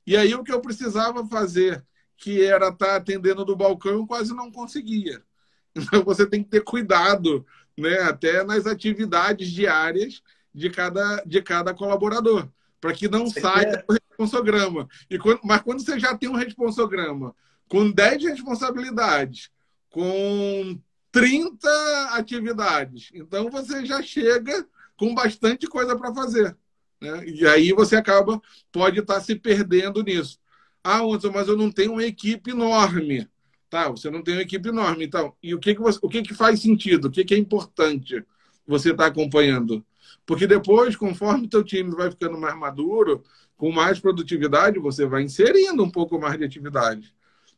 E 0.06 0.16
aí 0.16 0.34
o 0.34 0.42
que 0.42 0.52
eu 0.52 0.60
precisava 0.60 1.26
fazer, 1.26 1.84
que 2.16 2.42
era 2.42 2.68
estar 2.68 2.86
tá 2.86 2.96
atendendo 2.96 3.44
do 3.44 3.56
balcão, 3.56 3.92
eu 3.92 4.06
quase 4.06 4.34
não 4.34 4.50
conseguia. 4.50 5.22
Então 5.72 6.02
você 6.02 6.26
tem 6.26 6.42
que 6.42 6.50
ter 6.50 6.64
cuidado, 6.64 7.46
né? 7.78 8.00
Até 8.00 8.42
nas 8.42 8.66
atividades 8.66 9.48
diárias 9.52 10.20
de 10.52 10.68
cada, 10.68 11.22
de 11.24 11.40
cada 11.40 11.72
colaborador, 11.72 12.48
para 12.80 12.92
que 12.92 13.08
não 13.08 13.26
você 13.26 13.40
saia 13.40 13.70
quer... 13.70 13.84
do 13.86 13.92
responsograma. 13.92 14.88
E 15.08 15.18
quando, 15.18 15.40
mas 15.44 15.62
quando 15.62 15.80
você 15.80 15.98
já 15.98 16.16
tem 16.16 16.28
um 16.28 16.34
responsograma 16.34 17.34
com 17.68 17.90
10 17.90 18.24
responsabilidades, 18.24 19.50
com 19.90 20.80
30 21.12 21.68
atividades, 22.12 23.10
então 23.14 23.50
você 23.50 23.84
já 23.84 24.02
chega 24.02 24.66
com 24.96 25.14
bastante 25.14 25.66
coisa 25.66 25.96
para 25.96 26.14
fazer. 26.14 26.56
Né? 27.00 27.24
E 27.26 27.46
aí 27.46 27.72
você 27.72 27.96
acaba, 27.96 28.40
pode 28.70 29.00
estar 29.00 29.14
tá 29.14 29.20
se 29.20 29.34
perdendo 29.34 30.02
nisso. 30.02 30.38
Ah, 30.82 31.00
Anderson, 31.00 31.30
mas 31.32 31.48
eu 31.48 31.56
não 31.56 31.70
tenho 31.70 31.92
uma 31.92 32.04
equipe 32.04 32.50
enorme. 32.50 33.28
Tá, 33.68 33.88
você 33.88 34.10
não 34.10 34.22
tem 34.22 34.34
uma 34.34 34.42
equipe 34.42 34.68
enorme. 34.68 35.04
Então, 35.04 35.34
e 35.42 35.54
o 35.54 35.58
que, 35.58 35.74
que, 35.74 35.80
você, 35.80 35.98
o 36.02 36.08
que, 36.08 36.22
que 36.22 36.34
faz 36.34 36.60
sentido? 36.60 37.06
O 37.06 37.10
que, 37.10 37.24
que 37.24 37.34
é 37.34 37.38
importante 37.38 38.24
você 38.66 38.90
estar 38.90 39.04
tá 39.04 39.08
acompanhando? 39.08 39.84
Porque 40.30 40.46
depois, 40.46 40.94
conforme 40.94 41.48
teu 41.48 41.64
time 41.64 41.90
vai 41.90 42.08
ficando 42.08 42.38
mais 42.38 42.56
maduro, 42.56 43.20
com 43.56 43.72
mais 43.72 43.98
produtividade, 43.98 44.78
você 44.78 45.04
vai 45.04 45.24
inserindo 45.24 45.82
um 45.82 45.90
pouco 45.90 46.20
mais 46.20 46.38
de 46.38 46.44
atividade. 46.44 47.12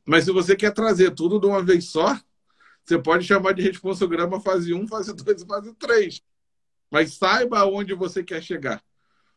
Mas 0.07 0.25
se 0.25 0.33
você 0.33 0.57
quer 0.57 0.73
trazer 0.73 1.11
tudo 1.11 1.39
de 1.39 1.47
uma 1.47 1.63
vez 1.63 1.91
só, 1.91 2.19
você 2.83 2.99
pode 2.99 3.27
chamar 3.27 3.53
de 3.53 3.61
responsograma 3.61 4.41
fase 4.41 4.73
1, 4.73 4.89
fase 4.89 5.13
2 5.15 5.43
e 5.43 5.47
fase 5.47 5.75
3. 5.75 6.23
Mas 6.91 7.13
saiba 7.13 7.63
onde 7.67 7.93
você 7.93 8.25
quer 8.25 8.43
chegar. 8.43 8.83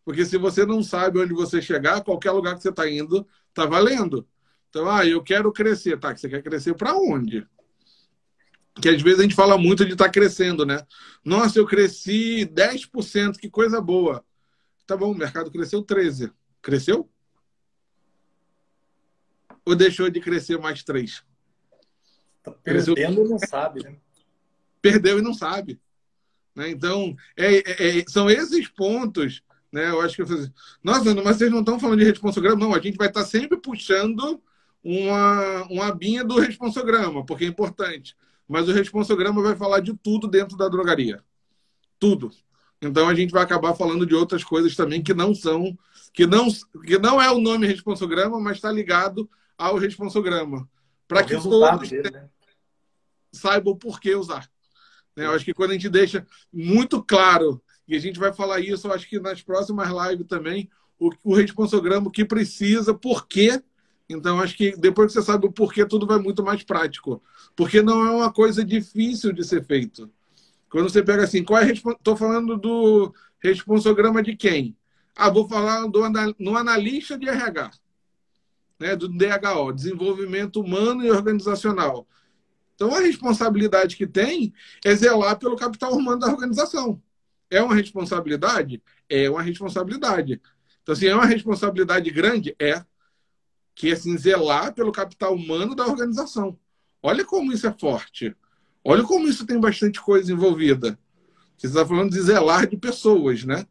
Porque 0.05 0.23
se 0.23 0.37
você 0.37 0.65
não 0.65 0.81
sabe 0.81 1.19
onde 1.19 1.33
você 1.33 1.61
chegar, 1.61 2.05
qualquer 2.05 2.31
lugar 2.31 2.55
que 2.55 2.61
você 2.61 2.69
está 2.69 2.89
indo, 2.89 3.27
está 3.49 3.65
valendo. 3.65 4.25
Então, 4.69 4.89
ah, 4.89 5.05
eu 5.05 5.21
quero 5.21 5.51
crescer. 5.51 5.99
Tá, 5.99 6.15
você 6.15 6.29
quer 6.29 6.41
crescer 6.41 6.73
para 6.73 6.95
onde? 6.95 7.45
Que 8.81 8.89
às 8.89 9.01
vezes 9.01 9.19
a 9.19 9.23
gente 9.23 9.35
fala 9.35 9.57
muito 9.57 9.85
de 9.85 9.93
estar 9.93 10.05
tá 10.05 10.11
crescendo, 10.11 10.65
né? 10.65 10.85
Nossa, 11.23 11.59
eu 11.59 11.65
cresci 11.65 12.45
10%, 12.45 13.37
que 13.37 13.49
coisa 13.49 13.79
boa. 13.81 14.23
Tá 14.85 14.95
bom, 14.95 15.11
o 15.11 15.15
mercado 15.15 15.51
cresceu 15.51 15.83
13%. 15.83 16.31
Cresceu? 16.61 17.09
Ou 19.65 19.75
deixou 19.75 20.09
de 20.09 20.19
crescer 20.19 20.57
mais 20.59 20.83
3%? 20.83 21.23
Tá 22.43 22.51
perdendo 22.51 22.95
cresceu... 22.95 23.25
e 23.25 23.29
não 23.29 23.39
sabe, 23.39 23.83
né? 23.83 23.95
Perdeu 24.81 25.19
e 25.19 25.21
não 25.21 25.33
sabe. 25.33 25.79
Né? 26.53 26.69
Então, 26.69 27.15
é, 27.35 27.55
é, 27.55 27.99
é 27.99 28.05
são 28.07 28.29
esses 28.29 28.67
pontos 28.67 29.43
né? 29.75 29.89
Eu 29.89 29.99
acho 29.99 30.15
que 30.15 30.21
eu 30.21 30.27
falei, 30.27 30.49
nossa, 30.81 31.13
mas 31.15 31.35
vocês 31.35 31.51
não 31.51 31.59
estão 31.59 31.77
falando 31.77 31.99
de 31.99 32.05
responsograma? 32.05 32.55
Não, 32.55 32.73
a 32.73 32.79
gente 32.79 32.97
vai 32.97 33.09
estar 33.09 33.25
sempre 33.25 33.57
puxando 33.57 34.41
uma, 34.85 35.63
uma 35.63 35.87
abinha 35.87 36.23
do 36.23 36.39
responsograma, 36.39 37.25
porque 37.25 37.45
é 37.45 37.47
importante. 37.47 38.15
Mas 38.47 38.69
o 38.69 38.71
responsograma 38.71 39.41
vai 39.41 39.55
falar 39.55 39.79
de 39.79 39.95
tudo 39.97 40.27
dentro 40.27 40.55
da 40.55 40.69
drogaria. 40.69 41.23
Tudo. 41.97 42.29
Então 42.79 43.09
a 43.09 43.15
gente 43.15 43.31
vai 43.31 43.41
acabar 43.41 43.73
falando 43.73 44.05
de 44.05 44.13
outras 44.13 44.43
coisas 44.43 44.75
também 44.75 45.01
que 45.01 45.13
não 45.13 45.33
são, 45.33 45.75
que 46.13 46.27
não, 46.27 46.47
que 46.85 46.99
não 46.99 47.19
é 47.19 47.31
o 47.31 47.39
nome 47.39 47.65
responsograma, 47.65 48.39
mas 48.39 48.57
está 48.57 48.71
ligado 48.71 49.27
ao 49.57 49.75
responsograma. 49.75 50.69
Para 51.07 51.23
que 51.23 51.35
todos 51.35 51.89
dele, 51.89 52.11
né? 52.11 52.29
saibam 53.33 53.73
o 53.73 53.77
porquê 53.77 54.13
usar. 54.13 54.47
Né? 55.15 55.25
Eu 55.25 55.31
acho 55.31 55.45
que 55.45 55.53
quando 55.53 55.71
a 55.71 55.73
gente 55.73 55.89
deixa 55.89 56.27
muito 56.53 57.01
claro 57.01 57.59
e 57.87 57.95
a 57.95 57.99
gente 57.99 58.19
vai 58.19 58.31
falar 58.31 58.59
isso, 58.59 58.87
eu 58.87 58.93
acho 58.93 59.09
que 59.09 59.19
nas 59.19 59.41
próximas 59.41 59.89
lives 59.89 60.27
também, 60.27 60.69
o, 60.99 61.09
o 61.23 61.35
responsograma, 61.35 62.11
que 62.11 62.23
precisa, 62.23 62.93
por 62.93 63.27
quê. 63.27 63.61
Então, 64.09 64.39
acho 64.39 64.55
que 64.55 64.75
depois 64.77 65.07
que 65.07 65.19
você 65.19 65.25
sabe 65.25 65.47
o 65.47 65.51
porquê, 65.51 65.85
tudo 65.85 66.05
vai 66.05 66.19
muito 66.19 66.43
mais 66.43 66.63
prático. 66.63 67.21
Porque 67.55 67.81
não 67.81 68.05
é 68.05 68.11
uma 68.11 68.31
coisa 68.31 68.63
difícil 68.63 69.33
de 69.33 69.43
ser 69.43 69.65
feito. 69.65 70.11
Quando 70.69 70.89
você 70.89 71.01
pega 71.01 71.23
assim, 71.23 71.43
qual 71.43 71.61
é 71.61 71.71
Estou 71.71 72.15
falando 72.15 72.57
do 72.57 73.13
responsograma 73.39 74.21
de 74.21 74.35
quem? 74.35 74.75
Ah, 75.15 75.29
vou 75.29 75.47
falar 75.47 75.87
do, 75.87 76.01
no 76.37 76.57
analista 76.57 77.17
de 77.17 77.29
RH, 77.29 77.71
né, 78.79 78.95
do 78.95 79.07
DHO, 79.07 79.71
Desenvolvimento 79.73 80.59
Humano 80.59 81.03
e 81.05 81.09
Organizacional. 81.09 82.05
Então, 82.75 82.93
a 82.93 82.99
responsabilidade 82.99 83.95
que 83.95 84.05
tem 84.05 84.53
é 84.83 84.93
zelar 84.93 85.39
pelo 85.39 85.55
capital 85.55 85.93
humano 85.93 86.19
da 86.19 86.27
organização. 86.27 87.01
É 87.49 87.61
uma 87.61 87.73
responsabilidade? 87.73 88.83
É 89.09 89.29
uma 89.29 89.41
responsabilidade. 89.41 90.41
Então, 90.83 90.93
assim, 90.93 91.07
é 91.07 91.15
uma 91.15 91.25
responsabilidade 91.25 92.11
grande? 92.11 92.53
É. 92.59 92.83
Que 93.75 93.89
é 93.89 93.93
assim, 93.93 94.17
zelar 94.17 94.73
pelo 94.73 94.91
capital 94.91 95.35
humano 95.35 95.75
da 95.75 95.85
organização. 95.85 96.57
Olha 97.03 97.23
como 97.23 97.51
isso 97.51 97.67
é 97.67 97.75
forte. 97.77 98.35
Olha 98.83 99.03
como 99.03 99.27
isso 99.27 99.45
tem 99.45 99.59
bastante 99.59 100.01
coisa 100.01 100.31
envolvida. 100.31 100.97
Você 101.57 101.67
está 101.67 101.85
falando 101.85 102.11
de 102.11 102.21
zelar 102.21 102.67
de 102.67 102.77
pessoas, 102.77 103.43
né? 103.43 103.65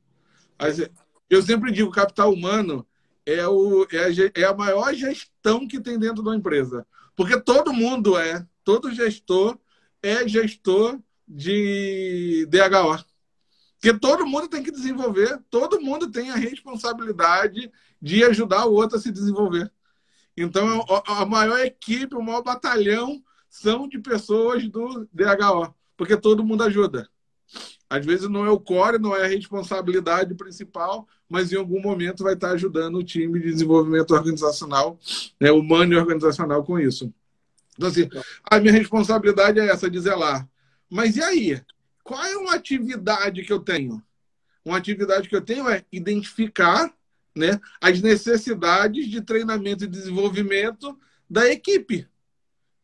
Eu 1.28 1.42
sempre 1.42 1.72
digo, 1.72 1.90
capital 1.90 2.32
humano 2.32 2.86
é, 3.26 3.46
o, 3.46 3.86
é, 3.90 4.04
a, 4.04 4.42
é 4.42 4.44
a 4.44 4.54
maior 4.54 4.94
gestão 4.94 5.66
que 5.66 5.80
tem 5.80 5.98
dentro 5.98 6.22
da 6.22 6.34
empresa. 6.34 6.86
Porque 7.16 7.40
todo 7.40 7.72
mundo 7.72 8.16
é, 8.16 8.46
todo 8.62 8.92
gestor 8.92 9.58
é 10.02 10.26
gestor 10.28 10.98
de 11.26 12.46
DHO. 12.50 13.04
Porque 13.80 13.98
todo 13.98 14.26
mundo 14.26 14.48
tem 14.48 14.62
que 14.62 14.70
desenvolver, 14.70 15.38
todo 15.50 15.80
mundo 15.80 16.10
tem 16.10 16.30
a 16.30 16.36
responsabilidade 16.36 17.70
de 18.00 18.24
ajudar 18.24 18.66
o 18.66 18.72
outro 18.72 18.96
a 18.96 19.00
se 19.00 19.10
desenvolver. 19.10 19.70
Então, 20.36 20.84
a 21.06 21.24
maior 21.24 21.60
equipe, 21.60 22.14
o 22.14 22.22
maior 22.22 22.42
batalhão 22.42 23.22
são 23.48 23.88
de 23.88 23.98
pessoas 23.98 24.68
do 24.68 25.08
DHO, 25.12 25.74
porque 25.96 26.16
todo 26.16 26.44
mundo 26.44 26.64
ajuda. 26.64 27.08
Às 27.88 28.04
vezes 28.04 28.28
não 28.28 28.44
é 28.44 28.50
o 28.50 28.58
core, 28.58 28.98
não 28.98 29.14
é 29.14 29.24
a 29.24 29.28
responsabilidade 29.28 30.34
principal, 30.34 31.06
mas 31.28 31.52
em 31.52 31.56
algum 31.56 31.80
momento 31.80 32.24
vai 32.24 32.34
estar 32.34 32.50
ajudando 32.50 32.96
o 32.96 33.04
time 33.04 33.38
de 33.38 33.52
desenvolvimento 33.52 34.12
organizacional, 34.12 34.98
né, 35.40 35.52
humano 35.52 35.92
e 35.92 35.96
organizacional 35.96 36.64
com 36.64 36.78
isso. 36.80 37.12
Então, 37.76 37.88
assim, 37.88 38.08
a 38.50 38.58
minha 38.58 38.72
responsabilidade 38.72 39.60
é 39.60 39.68
essa, 39.68 39.88
de 39.88 40.00
zelar. 40.00 40.48
Mas 40.90 41.16
e 41.16 41.22
aí? 41.22 41.62
Qual 42.02 42.22
é 42.22 42.36
uma 42.36 42.54
atividade 42.54 43.42
que 43.42 43.52
eu 43.52 43.60
tenho? 43.60 44.02
Uma 44.64 44.78
atividade 44.78 45.28
que 45.28 45.36
eu 45.36 45.40
tenho 45.40 45.68
é 45.68 45.84
identificar 45.92 46.92
né, 47.34 47.60
as 47.80 48.00
necessidades 48.00 49.08
de 49.08 49.20
treinamento 49.20 49.84
e 49.84 49.88
desenvolvimento 49.88 50.98
da 51.28 51.50
equipe. 51.50 52.06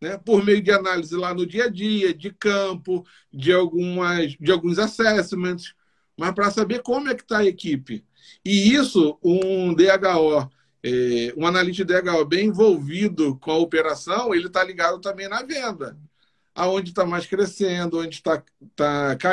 Né, 0.01 0.17
por 0.17 0.43
meio 0.43 0.63
de 0.63 0.71
análise 0.71 1.15
lá 1.15 1.35
no 1.35 1.47
dia 1.47 1.65
a 1.65 1.69
dia, 1.69 2.15
de 2.15 2.33
campo, 2.33 3.05
de, 3.31 3.53
algumas, 3.53 4.33
de 4.33 4.51
alguns 4.51 4.79
assessments, 4.79 5.75
mas 6.17 6.33
para 6.33 6.51
saber 6.51 6.81
como 6.83 7.11
é 7.11 7.15
que 7.15 7.23
está 7.23 7.39
a 7.39 7.47
equipe. 7.47 8.03
E 8.43 8.73
isso, 8.75 9.19
um 9.23 9.75
DHO, 9.75 10.51
é, 10.83 11.35
um 11.37 11.47
analista 11.47 11.85
de 11.85 12.01
DHO 12.01 12.25
bem 12.25 12.47
envolvido 12.47 13.37
com 13.37 13.51
a 13.51 13.59
operação, 13.59 14.35
ele 14.35 14.47
está 14.47 14.65
ligado 14.65 15.01
também 15.01 15.29
na 15.29 15.43
venda 15.43 15.99
aonde 16.55 16.91
está 16.91 17.07
mais 17.07 17.27
crescendo, 17.27 17.99
onde 18.01 18.17
está 18.17 18.43
tá, 18.77 19.17
tá 19.17 19.31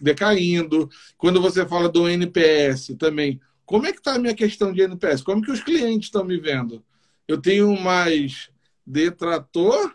decaindo. 0.00 0.88
Quando 1.16 1.40
você 1.40 1.66
fala 1.66 1.88
do 1.88 2.08
NPS 2.08 2.94
também, 2.98 3.40
como 3.68 3.86
é 3.86 3.92
que 3.92 3.98
está 3.98 4.14
a 4.14 4.18
minha 4.18 4.34
questão 4.34 4.72
de 4.72 4.80
NPS? 4.80 5.22
Como 5.22 5.42
que 5.42 5.50
os 5.50 5.62
clientes 5.62 6.06
estão 6.06 6.24
me 6.24 6.40
vendo? 6.40 6.82
Eu 7.28 7.38
tenho 7.38 7.78
mais 7.78 8.48
detrator 8.86 9.94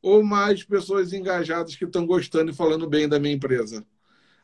ou 0.00 0.24
mais 0.24 0.64
pessoas 0.64 1.12
engajadas 1.12 1.76
que 1.76 1.84
estão 1.84 2.06
gostando 2.06 2.50
e 2.50 2.54
falando 2.54 2.88
bem 2.88 3.06
da 3.06 3.20
minha 3.20 3.34
empresa? 3.34 3.84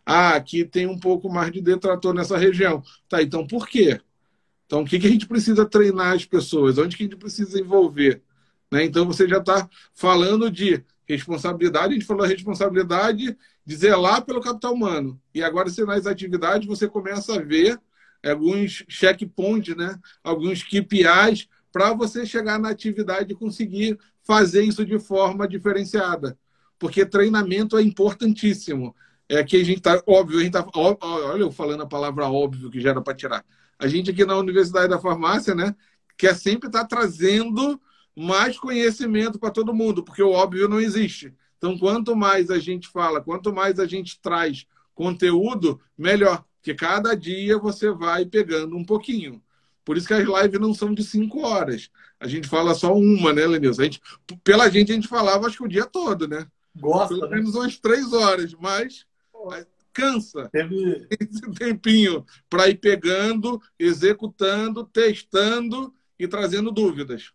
Ah, 0.05 0.35
aqui 0.35 0.67
tem 0.67 0.87
um 0.87 0.99
pouco 0.99 1.31
mais 1.31 1.51
de 1.51 1.63
detrator 1.63 2.13
nessa 2.13 2.37
região. 2.37 2.83
Tá, 3.09 3.23
então 3.23 3.47
por 3.47 3.67
quê? 3.67 4.03
Então, 4.67 4.83
o 4.83 4.85
que, 4.85 4.99
que 4.99 5.07
a 5.07 5.11
gente 5.11 5.27
precisa 5.27 5.65
treinar 5.65 6.15
as 6.15 6.27
pessoas? 6.27 6.77
Onde 6.77 6.95
que 6.95 7.05
a 7.05 7.07
gente 7.07 7.17
precisa 7.17 7.59
envolver? 7.59 8.23
Né? 8.71 8.85
Então, 8.85 9.07
você 9.07 9.27
já 9.27 9.39
está 9.39 9.67
falando 9.95 10.51
de 10.51 10.85
responsabilidade, 11.07 11.95
a 11.95 11.95
gente 11.95 12.05
falou 12.05 12.23
a 12.23 12.29
responsabilidade 12.29 13.35
de 13.65 13.77
zelar 13.77 14.27
pelo 14.27 14.43
capital 14.43 14.75
humano. 14.75 15.19
E 15.35 15.43
agora, 15.43 15.71
se 15.71 15.83
nas 15.87 16.07
atividades, 16.07 16.69
você 16.69 16.87
começa 16.87 17.37
a 17.37 17.43
ver 17.43 17.81
alguns 18.25 18.85
checkpoints, 18.89 19.77
né? 19.77 19.99
alguns 20.23 20.63
KPIs, 20.63 21.49
para 21.73 21.93
você 21.93 22.27
chegar 22.27 22.59
na 22.59 22.71
atividade 22.71 23.33
e 23.33 23.37
conseguir 23.37 23.99
fazer 24.25 24.63
isso 24.63 24.85
de 24.85 24.99
forma 24.99 25.47
diferenciada. 25.47 26.39
Porque 26.79 27.05
treinamento 27.05 27.77
é 27.77 27.83
importantíssimo. 27.83 28.95
É 29.29 29.45
que 29.45 29.57
a 29.57 29.65
gente 29.65 29.79
está, 29.79 30.03
óbvio, 30.07 30.39
a 30.39 30.43
gente 30.43 30.53
tá, 30.53 30.67
olha 30.75 31.41
eu 31.41 31.53
falando 31.53 31.83
a 31.83 31.87
palavra 31.87 32.29
óbvio 32.29 32.71
que 32.71 32.81
já 32.81 32.91
era 32.91 33.03
para 33.03 33.15
tirar. 33.15 33.45
A 33.79 33.87
gente 33.87 34.11
aqui 34.11 34.25
na 34.25 34.37
Universidade 34.37 34.89
da 34.89 34.99
Farmácia, 34.99 35.55
né, 35.55 35.75
quer 36.17 36.35
sempre 36.35 36.69
estar 36.69 36.87
tá 36.87 36.97
trazendo 36.97 37.81
mais 38.17 38.59
conhecimento 38.59 39.39
para 39.39 39.51
todo 39.51 39.75
mundo, 39.75 40.03
porque 40.03 40.23
o 40.23 40.33
óbvio 40.33 40.69
não 40.69 40.81
existe. 40.81 41.33
Então, 41.57 41.79
quanto 41.79 42.17
mais 42.17 42.51
a 42.51 42.59
gente 42.59 42.89
fala, 42.89 43.21
quanto 43.21 43.53
mais 43.53 43.79
a 43.79 43.87
gente 43.87 44.21
traz 44.21 44.67
conteúdo, 44.95 45.81
melhor. 45.97 46.45
Porque 46.69 46.75
cada 46.75 47.15
dia 47.15 47.57
você 47.57 47.91
vai 47.91 48.27
pegando 48.27 48.77
um 48.77 48.85
pouquinho. 48.85 49.43
Por 49.87 49.97
isso 49.97 50.07
que 50.07 50.13
as 50.13 50.23
lives 50.23 50.61
não 50.61 50.75
são 50.75 50.93
de 50.93 51.03
cinco 51.03 51.41
horas. 51.41 51.91
A 52.21 52.29
gente 52.29 52.47
fala 52.47 52.75
só 52.75 52.95
uma, 52.95 53.33
né, 53.33 53.47
Lenilson? 53.47 53.81
A 53.81 53.85
gente, 53.87 54.03
pela 54.45 54.69
gente, 54.69 54.93
a 54.93 54.95
gente 54.95 55.09
falava 55.09 55.47
acho 55.47 55.57
que 55.57 55.65
o 55.65 55.69
dia 55.69 55.87
todo, 55.87 56.29
né? 56.29 56.47
Gosta, 56.77 57.15
Pelo 57.15 57.31
né? 57.31 57.37
menos 57.37 57.55
umas 57.55 57.79
três 57.79 58.13
horas, 58.13 58.53
mas 58.61 59.07
cansa. 59.95 60.51
Teve 60.51 61.09
esse 61.19 61.41
tempinho 61.53 62.27
para 62.51 62.69
ir 62.69 62.75
pegando, 62.75 63.63
executando, 63.79 64.85
testando 64.85 65.95
e 66.19 66.29
trazendo 66.29 66.71
dúvidas. 66.71 67.33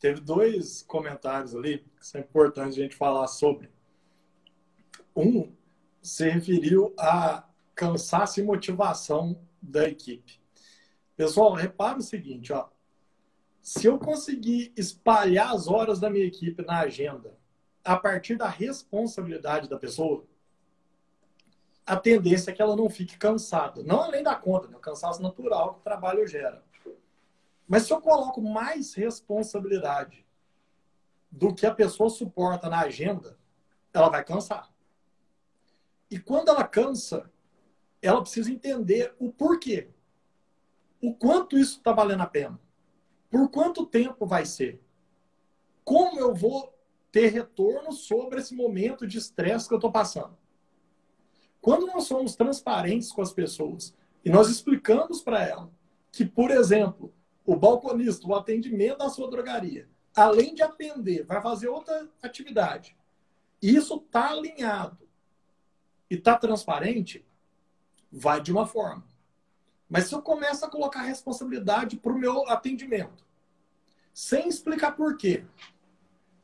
Teve 0.00 0.20
dois 0.20 0.82
comentários 0.82 1.54
ali 1.54 1.84
que 2.00 2.04
são 2.04 2.20
importantes 2.20 2.76
a 2.76 2.82
gente 2.82 2.96
falar 2.96 3.28
sobre. 3.28 3.70
Um 5.14 5.52
se 6.02 6.28
referiu 6.28 6.92
a 6.98 7.44
cansaço 7.80 8.38
e 8.38 8.42
motivação 8.42 9.40
da 9.62 9.88
equipe. 9.88 10.38
Pessoal, 11.16 11.54
repara 11.54 11.98
o 11.98 12.02
seguinte, 12.02 12.52
ó. 12.52 12.68
Se 13.62 13.86
eu 13.86 13.98
conseguir 13.98 14.70
espalhar 14.76 15.54
as 15.54 15.66
horas 15.66 15.98
da 15.98 16.10
minha 16.10 16.26
equipe 16.26 16.62
na 16.62 16.80
agenda 16.80 17.34
a 17.82 17.96
partir 17.96 18.36
da 18.36 18.48
responsabilidade 18.48 19.66
da 19.66 19.78
pessoa, 19.78 20.26
a 21.86 21.96
tendência 21.96 22.50
é 22.50 22.54
que 22.54 22.60
ela 22.60 22.76
não 22.76 22.90
fique 22.90 23.16
cansada. 23.16 23.82
Não 23.82 24.02
além 24.02 24.22
da 24.22 24.34
conta, 24.34 24.68
né? 24.68 24.76
o 24.76 24.80
cansaço 24.80 25.22
natural 25.22 25.72
que 25.72 25.80
o 25.80 25.84
trabalho 25.84 26.26
gera. 26.26 26.62
Mas 27.66 27.84
se 27.84 27.94
eu 27.94 28.00
coloco 28.02 28.42
mais 28.42 28.92
responsabilidade 28.92 30.26
do 31.30 31.54
que 31.54 31.64
a 31.64 31.74
pessoa 31.74 32.10
suporta 32.10 32.68
na 32.68 32.80
agenda, 32.80 33.38
ela 33.90 34.10
vai 34.10 34.22
cansar. 34.22 34.70
E 36.10 36.18
quando 36.18 36.50
ela 36.50 36.64
cansa, 36.64 37.30
ela 38.02 38.20
precisa 38.20 38.50
entender 38.50 39.14
o 39.18 39.30
porquê. 39.30 39.88
O 41.00 41.14
quanto 41.14 41.58
isso 41.58 41.78
está 41.78 41.92
valendo 41.92 42.22
a 42.22 42.26
pena. 42.26 42.60
Por 43.30 43.48
quanto 43.50 43.86
tempo 43.86 44.26
vai 44.26 44.44
ser? 44.44 44.82
Como 45.84 46.18
eu 46.18 46.34
vou 46.34 46.76
ter 47.12 47.28
retorno 47.28 47.92
sobre 47.92 48.40
esse 48.40 48.54
momento 48.54 49.06
de 49.06 49.18
estresse 49.18 49.66
que 49.66 49.74
eu 49.74 49.78
estou 49.78 49.92
passando? 49.92 50.36
Quando 51.60 51.86
nós 51.86 52.04
somos 52.04 52.34
transparentes 52.34 53.12
com 53.12 53.22
as 53.22 53.32
pessoas 53.32 53.94
e 54.24 54.30
nós 54.30 54.48
explicamos 54.48 55.22
para 55.22 55.44
ela 55.44 55.70
que, 56.10 56.24
por 56.24 56.50
exemplo, 56.50 57.12
o 57.44 57.56
balconista, 57.56 58.26
o 58.26 58.34
atendimento 58.34 58.98
da 58.98 59.10
sua 59.10 59.30
drogaria, 59.30 59.88
além 60.14 60.54
de 60.54 60.62
atender, 60.62 61.24
vai 61.24 61.40
fazer 61.40 61.68
outra 61.68 62.08
atividade, 62.22 62.96
e 63.62 63.74
isso 63.74 63.96
está 63.96 64.30
alinhado 64.30 65.08
e 66.10 66.14
está 66.14 66.36
transparente, 66.36 67.24
vai 68.10 68.40
de 68.40 68.52
uma 68.52 68.66
forma. 68.66 69.04
Mas 69.88 70.04
se 70.04 70.14
eu 70.14 70.22
começo 70.22 70.64
a 70.64 70.70
colocar 70.70 71.02
responsabilidade 71.02 71.96
para 71.96 72.12
o 72.12 72.18
meu 72.18 72.48
atendimento, 72.48 73.24
sem 74.12 74.48
explicar 74.48 74.92
por 74.92 75.16
quê, 75.16 75.44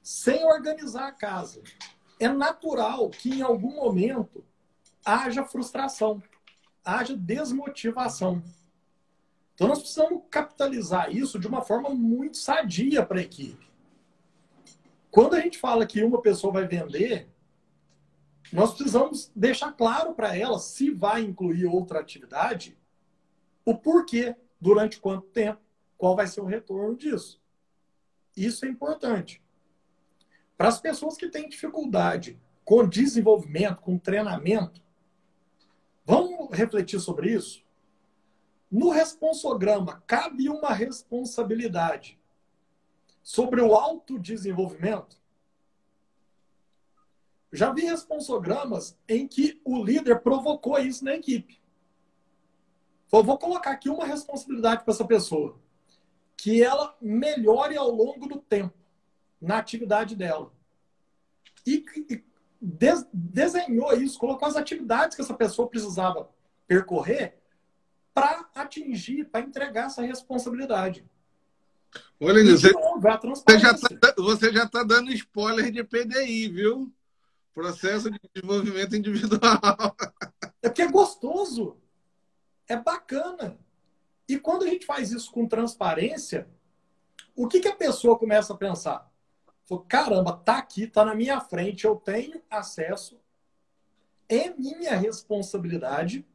sem 0.03 0.45
organizar 0.45 1.09
a 1.09 1.13
casa, 1.13 1.63
é 2.19 2.29
natural 2.29 3.11
que 3.11 3.31
em 3.31 3.43
algum 3.43 3.75
momento 3.75 4.45
haja 5.05 5.45
frustração, 5.45 6.23
haja 6.85 7.17
desmotivação. 7.17 8.43
Então 9.55 9.69
nós 9.69 9.79
precisamos 9.79 10.23
capitalizar 10.31 11.15
isso 11.15 11.39
de 11.39 11.47
uma 11.47 11.63
forma 11.63 11.91
muito 11.91 12.37
sadia 12.37 13.05
para 13.05 13.19
a 13.19 13.23
equipe. 13.23 13.67
Quando 15.11 15.35
a 15.35 15.41
gente 15.41 15.59
fala 15.59 15.87
que 15.87 16.03
uma 16.03 16.21
pessoa 16.21 16.53
vai 16.53 16.67
vender, 16.67 17.29
nós 18.53 18.75
precisamos 18.75 19.31
deixar 19.35 19.73
claro 19.73 20.15
para 20.15 20.37
ela 20.37 20.59
se 20.59 20.91
vai 20.91 21.23
incluir 21.23 21.67
outra 21.67 22.01
atividade, 22.01 22.77
o 23.65 23.77
porquê, 23.77 24.37
durante 24.61 25.01
quanto 25.01 25.27
tempo, 25.29 25.61
qual 25.99 26.15
vai 26.15 26.27
ser 26.27 26.41
o 26.41 26.47
retorno 26.47 26.97
disso. 26.97 27.41
Isso 28.37 28.65
é 28.65 28.69
importante. 28.69 29.43
Para 30.57 30.69
as 30.69 30.81
pessoas 30.81 31.17
que 31.17 31.29
têm 31.29 31.49
dificuldade 31.49 32.39
com 32.65 32.89
desenvolvimento, 32.89 33.83
com 33.83 33.99
treinamento, 33.99 34.81
Vamos 36.07 36.57
refletir 36.57 37.01
sobre 37.01 37.33
isso? 37.33 37.65
No 38.71 38.91
responsograma, 38.91 40.05
cabe 40.07 40.49
uma 40.49 40.73
responsabilidade 40.73 42.17
sobre 43.25 43.61
o 43.61 43.75
autodesenvolvimento? 43.75 45.21
Já 47.57 47.73
vi 47.73 47.87
responsogramas 47.87 48.99
em 49.09 49.27
que 49.27 49.61
o 49.65 49.83
líder 49.83 50.21
provocou 50.21 50.79
isso 50.79 51.03
na 51.05 51.15
equipe. 51.15 51.59
Então, 53.07 53.23
vou 53.23 53.39
colocar 53.39 53.71
aqui 53.71 53.89
uma 53.89 54.05
responsabilidade 54.05 54.85
para 54.85 54.93
essa 54.93 55.07
pessoa. 55.07 55.59
Que 56.37 56.63
ela 56.63 56.95
melhore 57.01 57.77
ao 57.77 57.91
longo 57.91 58.29
do 58.29 58.39
tempo 58.39 58.75
na 59.41 59.57
atividade 59.57 60.15
dela. 60.15 60.53
E, 61.67 61.83
e 62.11 62.23
des 62.61 63.07
desenhou 63.13 63.93
isso, 63.95 64.19
colocou 64.19 64.47
as 64.47 64.57
atividades 64.57 65.17
que 65.17 65.23
essa 65.23 65.35
pessoa 65.35 65.69
precisava 65.69 66.29
percorrer 66.67 67.39
para 68.13 68.49
atingir, 68.55 69.25
para 69.25 69.41
entregar 69.41 69.87
essa 69.87 70.03
responsabilidade. 70.03 71.05
Olha, 72.21 72.45
você, 72.45 72.73
você, 72.73 73.59
já 73.59 73.75
tá, 73.75 74.15
você 74.19 74.53
já 74.53 74.65
está 74.65 74.83
dando 74.83 75.11
spoiler 75.13 75.71
de 75.71 75.83
PDI, 75.83 76.49
viu? 76.49 76.93
Processo 77.57 78.11
de 78.11 78.21
desenvolvimento 78.35 78.95
individual. 78.95 79.41
É 80.63 80.69
porque 80.69 80.83
é 80.83 80.91
gostoso. 80.91 81.79
É 82.69 82.77
bacana. 82.77 83.57
E 84.29 84.39
quando 84.39 84.65
a 84.65 84.67
gente 84.67 84.85
faz 84.85 85.13
isso 85.13 85.31
com 85.31 85.47
transparência, 85.47 86.49
o 87.37 87.47
que, 87.47 87.61
que 87.61 87.69
a 87.69 87.75
pessoa 87.75 88.19
começa 88.19 88.53
a 88.53 88.57
pensar? 88.57 89.11
Falou, 89.65 89.85
caramba, 89.85 90.37
tá 90.37 90.59
aqui, 90.59 90.87
tá 90.89 91.05
na 91.05 91.15
minha 91.15 91.41
frente, 91.41 91.85
eu 91.85 91.95
tenho 91.95 92.43
acesso, 92.51 93.19
é 94.29 94.51
minha 94.51 94.97
responsabilidade. 94.97 96.27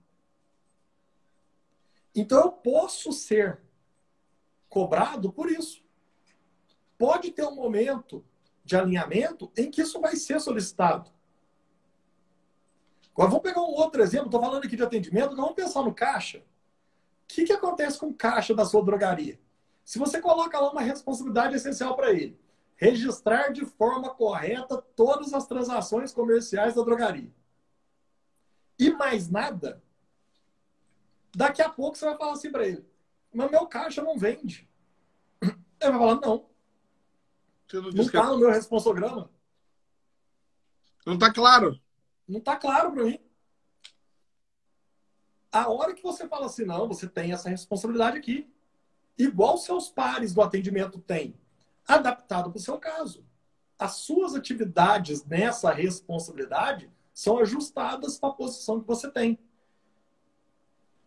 Então 2.16 2.42
eu 2.42 2.52
posso 2.52 3.12
ser 3.12 3.60
cobrado 4.70 5.32
por 5.32 5.52
isso. 5.52 5.84
Pode 6.98 7.32
ter 7.32 7.44
um 7.44 7.56
momento 7.56 8.26
de 8.64 8.76
alinhamento 8.76 9.52
em 9.58 9.70
que 9.70 9.82
isso 9.82 10.00
vai 10.00 10.16
ser 10.16 10.40
solicitado. 10.40 11.12
Agora 13.14 13.30
vamos 13.30 13.44
pegar 13.44 13.62
um 13.62 13.74
outro 13.74 14.02
exemplo, 14.02 14.28
estou 14.28 14.42
falando 14.42 14.64
aqui 14.64 14.76
de 14.76 14.84
atendimento, 14.84 15.36
vamos 15.36 15.54
pensar 15.54 15.84
no 15.84 15.94
caixa. 15.94 16.40
O 16.40 16.44
que, 17.28 17.46
que 17.46 17.54
acontece 17.54 17.98
com 17.98 18.08
o 18.08 18.14
caixa 18.14 18.54
da 18.54 18.66
sua 18.66 18.84
drogaria? 18.84 19.40
Se 19.84 20.00
você 20.00 20.22
coloca 20.22 20.60
lá 20.60 20.72
uma 20.72 20.82
responsabilidade 20.82 21.56
essencial 21.56 21.96
para 21.96 22.12
ele, 22.12 22.40
registrar 22.76 23.50
de 23.52 23.66
forma 23.66 24.10
correta 24.10 24.78
todas 24.96 25.34
as 25.34 25.46
transações 25.46 26.12
comerciais 26.12 26.76
da 26.76 26.84
drogaria. 26.84 27.32
E 28.80 28.90
mais 28.90 29.30
nada, 29.30 29.84
daqui 31.36 31.62
a 31.62 31.70
pouco 31.70 31.98
você 31.98 32.06
vai 32.06 32.18
falar 32.18 32.34
assim 32.34 32.52
para 32.52 32.66
ele: 32.66 32.86
mas 33.34 33.50
meu 33.50 33.68
caixa 33.68 34.02
não 34.02 34.18
vende. 34.18 34.68
Ele 35.42 35.54
vai 35.80 35.92
falar: 35.92 36.22
não. 36.22 36.51
Não 37.74 38.02
está 38.02 38.26
no 38.28 38.38
meu 38.38 38.50
responsograma. 38.50 39.30
Não 41.06 41.14
está 41.14 41.32
claro. 41.32 41.80
Não 42.28 42.40
está 42.40 42.56
claro 42.56 42.92
para 42.92 43.04
mim. 43.04 43.20
A 45.52 45.70
hora 45.70 45.94
que 45.94 46.04
você 46.04 46.28
fala 46.28 46.46
assim, 46.46 46.66
não, 46.66 46.88
você 46.88 47.08
tem 47.08 47.34
essa 47.34 47.50
responsabilidade 47.50 48.18
aqui. 48.18 48.50
Igual 49.18 49.58
seus 49.58 49.90
pares 49.90 50.34
do 50.34 50.42
atendimento 50.42 51.00
têm 51.00 51.36
adaptado 51.88 52.50
para 52.50 52.58
o 52.58 52.62
seu 52.62 52.78
caso. 52.78 53.26
As 53.78 53.96
suas 53.96 54.36
atividades 54.36 55.26
nessa 55.26 55.72
responsabilidade 55.72 56.90
são 57.14 57.40
ajustadas 57.40 58.18
para 58.18 58.30
a 58.30 58.34
posição 58.34 58.80
que 58.80 58.88
você 58.88 59.10
tem. 59.10 59.38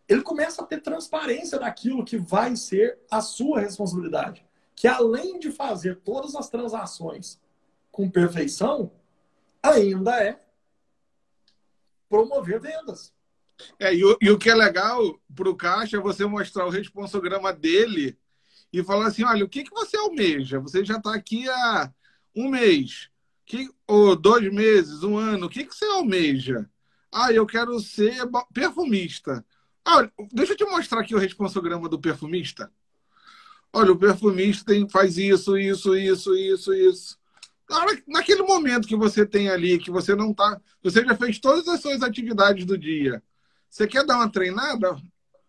Ele 0.07 0.21
começa 0.21 0.61
a 0.61 0.65
ter 0.65 0.81
transparência 0.81 1.57
daquilo 1.57 2.05
que 2.05 2.17
vai 2.17 2.55
ser 2.55 2.99
a 3.09 3.21
sua 3.21 3.59
responsabilidade. 3.59 4.45
Que 4.75 4.87
além 4.87 5.39
de 5.39 5.51
fazer 5.51 5.97
todas 6.01 6.35
as 6.35 6.49
transações 6.49 7.39
com 7.91 8.09
perfeição, 8.09 8.91
ainda 9.63 10.21
é 10.21 10.43
promover 12.09 12.59
vendas. 12.59 13.13
É, 13.79 13.93
e, 13.93 14.03
o, 14.03 14.17
e 14.21 14.29
o 14.29 14.37
que 14.37 14.49
é 14.49 14.55
legal 14.55 15.19
para 15.33 15.49
o 15.49 15.55
caixa 15.55 15.97
é 15.97 15.99
você 15.99 16.25
mostrar 16.25 16.65
o 16.65 16.69
responsograma 16.69 17.53
dele 17.53 18.17
e 18.71 18.83
falar 18.83 19.07
assim: 19.07 19.23
olha, 19.23 19.45
o 19.45 19.49
que, 19.49 19.63
que 19.63 19.71
você 19.71 19.95
almeja? 19.97 20.59
Você 20.59 20.83
já 20.83 20.97
está 20.97 21.13
aqui 21.13 21.47
há 21.49 21.91
um 22.35 22.49
mês, 22.49 23.09
que, 23.45 23.69
ou 23.87 24.15
dois 24.15 24.51
meses, 24.51 25.03
um 25.03 25.17
ano, 25.17 25.45
o 25.45 25.49
que, 25.49 25.63
que 25.63 25.73
você 25.73 25.85
almeja? 25.85 26.69
Ah, 27.11 27.31
eu 27.31 27.45
quero 27.45 27.79
ser 27.79 28.13
perfumista. 28.53 29.45
Ah, 29.85 30.09
deixa 30.33 30.53
eu 30.53 30.57
te 30.57 30.65
mostrar 30.65 30.99
aqui 30.99 31.15
o 31.15 31.19
responsograma 31.19 31.87
do 31.87 31.99
perfumista. 31.99 32.71
Olha, 33.75 33.91
o 33.91 33.99
perfumista 33.99 34.71
tem, 34.71 34.87
faz 34.87 35.17
isso, 35.17 35.57
isso, 35.57 35.97
isso, 35.97 36.33
isso, 36.33 36.73
isso. 36.73 37.17
naquele 38.07 38.41
momento 38.41 38.87
que 38.87 38.95
você 38.95 39.25
tem 39.25 39.49
ali, 39.49 39.77
que 39.77 39.91
você 39.91 40.15
não 40.15 40.33
tá. 40.33 40.61
Você 40.81 41.03
já 41.03 41.13
fez 41.13 41.39
todas 41.39 41.67
as 41.67 41.81
suas 41.81 42.01
atividades 42.01 42.63
do 42.63 42.77
dia. 42.77 43.21
Você 43.69 43.85
quer 43.85 44.05
dar 44.05 44.15
uma 44.15 44.31
treinada? 44.31 44.95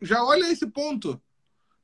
Já 0.02 0.24
olha 0.24 0.50
esse 0.50 0.66
ponto. 0.66 1.22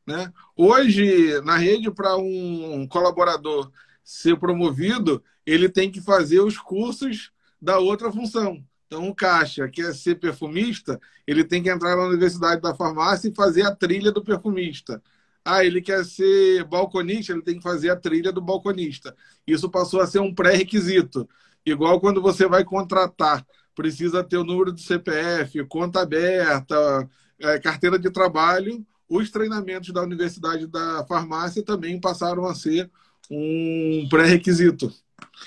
Né? 0.05 0.33
Hoje, 0.57 1.41
na 1.43 1.57
rede, 1.57 1.93
para 1.93 2.17
um 2.17 2.89
colaborador 2.89 3.71
ser 4.03 4.37
promovido, 4.37 5.23
ele 5.47 5.69
tem 5.69 5.93
que 5.93 6.01
fazer 6.01 6.41
os 6.41 6.59
cursos 6.59 7.31
da 7.61 7.79
outra 7.79 8.11
função. 8.11 8.67
Então, 8.89 9.09
o 9.09 9.15
caixa 9.15 9.69
quer 9.69 9.95
ser 9.95 10.17
perfumista, 10.17 11.01
ele 11.25 11.45
tem 11.45 11.63
que 11.63 11.71
entrar 11.71 11.95
na 11.95 12.03
Universidade 12.03 12.61
da 12.61 12.75
Farmácia 12.75 13.29
e 13.29 13.35
fazer 13.35 13.63
a 13.63 13.73
trilha 13.73 14.11
do 14.11 14.25
perfumista. 14.25 15.01
Ah, 15.45 15.65
ele 15.65 15.83
quer 15.83 16.05
ser 16.05 16.65
balconista, 16.65 17.33
ele 17.33 17.43
tem 17.43 17.57
que 17.57 17.63
fazer 17.63 17.91
a 17.91 17.97
trilha 17.97 18.33
do 18.33 18.41
balconista. 18.41 19.15
Isso 19.47 19.69
passou 19.71 20.01
a 20.01 20.07
ser 20.07 20.21
um 20.21 20.35
pré-requisito. 20.35 21.29
Igual 21.67 22.01
quando 22.01 22.23
você 22.23 22.47
vai 22.47 22.65
contratar, 22.65 23.45
precisa 23.75 24.23
ter 24.23 24.37
o 24.37 24.45
número 24.45 24.73
do 24.73 24.81
CPF, 24.81 25.65
conta 25.67 26.03
aberta, 26.03 27.09
é, 27.39 27.59
carteira 27.59 27.99
de 27.99 28.11
trabalho. 28.11 28.85
Os 29.09 29.31
treinamentos 29.31 29.93
da 29.93 30.03
Universidade 30.03 30.67
da 30.67 31.05
Farmácia 31.07 31.63
também 31.65 32.01
passaram 32.01 32.47
a 32.47 32.55
ser 32.55 32.91
um 33.31 34.07
pré-requisito. 34.09 34.93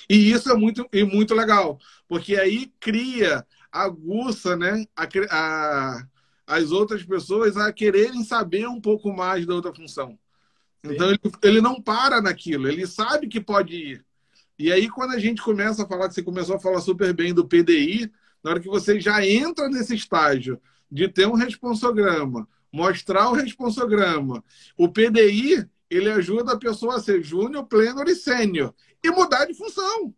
E 0.09 0.31
isso 0.31 0.51
é 0.51 0.55
muito, 0.55 0.87
e 0.91 1.03
muito 1.03 1.33
legal, 1.33 1.79
porque 2.07 2.35
aí 2.35 2.71
cria, 2.79 3.45
aguça 3.71 4.55
né, 4.55 4.85
a, 4.95 5.07
a, 5.31 6.07
as 6.47 6.71
outras 6.71 7.03
pessoas 7.03 7.57
a 7.57 7.71
quererem 7.73 8.23
saber 8.23 8.67
um 8.67 8.79
pouco 8.79 9.11
mais 9.11 9.45
da 9.45 9.53
outra 9.53 9.73
função. 9.73 10.17
Então 10.83 11.09
ele, 11.09 11.19
ele 11.41 11.61
não 11.61 11.81
para 11.81 12.21
naquilo, 12.21 12.67
ele 12.67 12.85
sabe 12.85 13.27
que 13.27 13.41
pode 13.41 13.75
ir. 13.75 14.05
E 14.57 14.71
aí, 14.71 14.89
quando 14.89 15.11
a 15.11 15.19
gente 15.19 15.41
começa 15.41 15.83
a 15.83 15.87
falar, 15.87 16.07
que 16.07 16.13
você 16.13 16.23
começou 16.23 16.55
a 16.55 16.59
falar 16.59 16.79
super 16.79 17.13
bem 17.13 17.33
do 17.33 17.45
PDI, 17.45 18.09
na 18.43 18.51
hora 18.51 18.59
que 18.59 18.69
você 18.69 18.99
já 18.99 19.25
entra 19.25 19.67
nesse 19.67 19.95
estágio 19.95 20.61
de 20.89 21.09
ter 21.09 21.27
um 21.27 21.33
responsograma, 21.33 22.47
mostrar 22.71 23.29
o 23.29 23.33
responsograma, 23.33 24.43
o 24.77 24.87
PDI, 24.87 25.67
ele 25.89 26.09
ajuda 26.09 26.53
a 26.53 26.59
pessoa 26.59 26.95
a 26.95 26.99
ser 27.01 27.21
júnior, 27.21 27.65
pleno 27.65 28.03
e 28.03 28.15
sênior 28.15 28.73
e 29.03 29.09
mudar 29.11 29.45
de 29.45 29.53
função. 29.53 30.13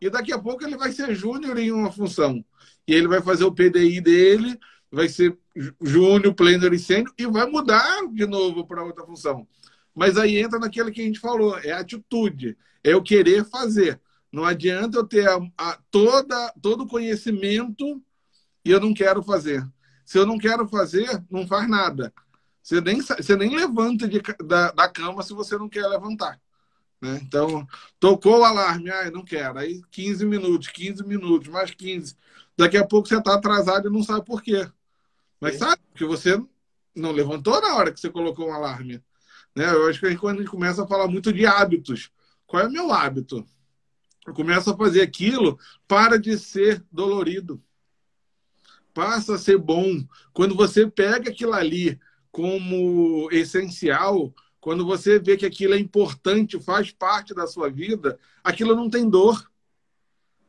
E 0.00 0.08
daqui 0.08 0.32
a 0.32 0.38
pouco 0.38 0.64
ele 0.64 0.76
vai 0.76 0.92
ser 0.92 1.14
júnior 1.14 1.58
em 1.58 1.70
uma 1.70 1.92
função. 1.92 2.44
E 2.86 2.94
ele 2.94 3.08
vai 3.08 3.22
fazer 3.22 3.44
o 3.44 3.52
PDI 3.52 4.00
dele, 4.00 4.58
vai 4.94 5.08
ser 5.08 5.36
júnior, 5.80 6.34
pleno 6.34 6.72
e 6.72 6.78
sênior 6.78 7.12
e 7.18 7.26
vai 7.26 7.46
mudar 7.46 8.06
de 8.12 8.26
novo 8.26 8.66
para 8.66 8.82
outra 8.82 9.04
função. 9.04 9.46
Mas 9.94 10.16
aí 10.16 10.38
entra 10.38 10.58
naquilo 10.58 10.90
que 10.90 11.00
a 11.00 11.04
gente 11.04 11.20
falou, 11.20 11.58
é 11.58 11.72
atitude, 11.72 12.56
é 12.82 12.92
eu 12.92 13.02
querer 13.02 13.44
fazer. 13.44 14.00
Não 14.32 14.44
adianta 14.44 14.98
eu 14.98 15.06
ter 15.06 15.28
a, 15.28 15.38
a, 15.56 15.78
toda, 15.90 16.52
todo 16.60 16.82
o 16.82 16.88
conhecimento 16.88 18.02
e 18.64 18.70
eu 18.70 18.80
não 18.80 18.92
quero 18.92 19.22
fazer. 19.22 19.66
Se 20.04 20.18
eu 20.18 20.26
não 20.26 20.38
quero 20.38 20.66
fazer, 20.68 21.22
não 21.30 21.46
faz 21.46 21.68
nada. 21.68 22.12
Você 22.62 22.80
nem, 22.80 23.00
você 23.00 23.36
nem 23.36 23.54
levanta 23.54 24.08
de, 24.08 24.20
da, 24.44 24.72
da 24.72 24.88
cama 24.88 25.22
se 25.22 25.32
você 25.32 25.56
não 25.56 25.68
quer 25.68 25.86
levantar. 25.86 26.40
Né? 27.00 27.20
Então, 27.22 27.66
tocou 28.00 28.40
o 28.40 28.44
alarme, 28.44 28.90
ah, 28.90 29.10
não 29.10 29.24
quero. 29.24 29.58
Aí 29.58 29.82
15 29.90 30.24
minutos, 30.24 30.68
15 30.68 31.04
minutos, 31.04 31.48
mais 31.48 31.70
15. 31.70 32.16
Daqui 32.56 32.76
a 32.76 32.86
pouco 32.86 33.08
você 33.08 33.18
está 33.18 33.34
atrasado 33.34 33.88
e 33.88 33.92
não 33.92 34.02
sabe 34.02 34.24
por 34.24 34.42
quê. 34.42 34.68
Mas 35.44 35.58
sabe, 35.58 35.82
porque 35.90 36.06
você 36.06 36.42
não 36.94 37.12
levantou 37.12 37.60
na 37.60 37.76
hora 37.76 37.92
que 37.92 38.00
você 38.00 38.08
colocou 38.08 38.48
um 38.48 38.54
alarme. 38.54 39.02
Né? 39.54 39.66
Eu 39.66 39.86
acho 39.88 40.00
que 40.00 40.16
quando 40.16 40.38
a 40.38 40.40
gente 40.40 40.50
começa 40.50 40.82
a 40.82 40.86
falar 40.86 41.06
muito 41.06 41.30
de 41.32 41.44
hábitos, 41.44 42.10
qual 42.46 42.62
é 42.62 42.66
o 42.66 42.72
meu 42.72 42.90
hábito? 42.90 43.44
Eu 44.26 44.32
começo 44.32 44.70
a 44.70 44.76
fazer 44.76 45.02
aquilo, 45.02 45.58
para 45.86 46.18
de 46.18 46.38
ser 46.38 46.82
dolorido. 46.90 47.62
Passa 48.94 49.34
a 49.34 49.38
ser 49.38 49.58
bom. 49.58 50.02
Quando 50.32 50.54
você 50.54 50.90
pega 50.90 51.28
aquilo 51.28 51.52
ali 51.52 52.00
como 52.32 53.28
essencial, 53.30 54.32
quando 54.60 54.86
você 54.86 55.18
vê 55.18 55.36
que 55.36 55.44
aquilo 55.44 55.74
é 55.74 55.78
importante, 55.78 56.58
faz 56.58 56.90
parte 56.90 57.34
da 57.34 57.46
sua 57.46 57.68
vida, 57.68 58.18
aquilo 58.42 58.74
não 58.74 58.88
tem 58.88 59.06
dor. 59.06 59.50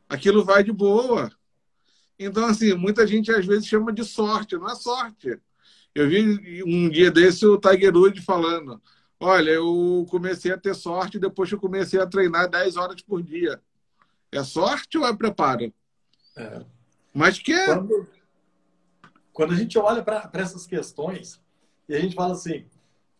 Aquilo 0.08 0.42
vai 0.42 0.64
de 0.64 0.72
boa. 0.72 1.30
Então, 2.18 2.46
assim, 2.46 2.74
muita 2.74 3.06
gente 3.06 3.30
às 3.30 3.44
vezes 3.44 3.66
chama 3.66 3.92
de 3.92 4.04
sorte, 4.04 4.56
não 4.56 4.68
é 4.68 4.74
sorte. 4.74 5.38
Eu 5.94 6.08
vi 6.08 6.62
um 6.64 6.88
dia 6.88 7.10
desse 7.10 7.46
o 7.46 7.58
Tiger 7.58 7.94
Woods 7.94 8.24
falando: 8.24 8.80
Olha, 9.18 9.50
eu 9.50 10.06
comecei 10.10 10.52
a 10.52 10.58
ter 10.58 10.74
sorte 10.74 11.18
depois 11.18 11.48
que 11.48 11.54
eu 11.54 11.60
comecei 11.60 12.00
a 12.00 12.06
treinar 12.06 12.50
10 12.50 12.76
horas 12.76 13.00
por 13.00 13.22
dia. 13.22 13.60
É 14.30 14.42
sorte 14.44 14.98
ou 14.98 15.06
é 15.06 15.16
preparo? 15.16 15.72
É. 16.36 16.64
Mas 17.14 17.38
que 17.38 17.52
é. 17.52 17.66
Quando, 17.66 18.08
quando 19.32 19.54
a 19.54 19.56
gente 19.56 19.78
olha 19.78 20.02
para 20.02 20.30
essas 20.34 20.66
questões 20.66 21.40
e 21.88 21.94
a 21.94 22.00
gente 22.00 22.14
fala 22.14 22.32
assim: 22.32 22.66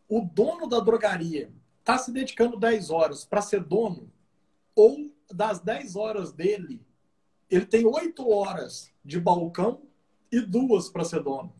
o 0.08 0.20
dono 0.20 0.66
da 0.66 0.80
drogaria 0.80 1.50
está 1.80 1.96
se 1.96 2.12
dedicando 2.12 2.58
10 2.58 2.90
horas 2.90 3.24
para 3.24 3.40
ser 3.40 3.62
dono, 3.62 4.12
ou 4.74 5.10
das 5.32 5.60
10 5.60 5.96
horas 5.96 6.32
dele, 6.32 6.84
ele 7.50 7.66
tem 7.66 7.86
8 7.86 8.28
horas 8.28 8.92
de 9.04 9.20
balcão 9.20 9.82
e 10.30 10.40
duas 10.40 10.88
para 10.88 11.04
ser 11.04 11.22
dono. 11.22 11.54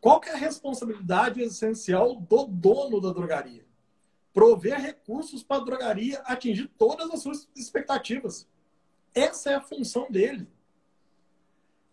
Qual 0.00 0.20
que 0.20 0.28
é 0.28 0.32
a 0.32 0.36
responsabilidade 0.36 1.40
essencial 1.40 2.16
do 2.16 2.46
dono 2.46 3.00
da 3.00 3.12
drogaria? 3.12 3.64
Prover 4.32 4.80
recursos 4.80 5.42
para 5.42 5.62
a 5.62 5.64
drogaria 5.64 6.20
atingir 6.24 6.68
todas 6.76 7.10
as 7.10 7.22
suas 7.22 7.48
expectativas. 7.54 8.48
Essa 9.14 9.50
é 9.50 9.54
a 9.54 9.60
função 9.60 10.10
dele. 10.10 10.48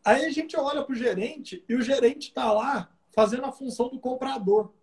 Aí 0.04 0.26
a 0.26 0.32
gente 0.32 0.58
olha 0.58 0.84
para 0.84 0.94
o 0.94 0.96
gerente 0.96 1.64
e 1.68 1.76
o 1.76 1.82
gerente 1.82 2.30
está 2.30 2.52
lá 2.52 2.92
fazendo 3.12 3.46
a 3.46 3.52
função 3.52 3.90
do 3.90 4.00
comprador. 4.00 4.74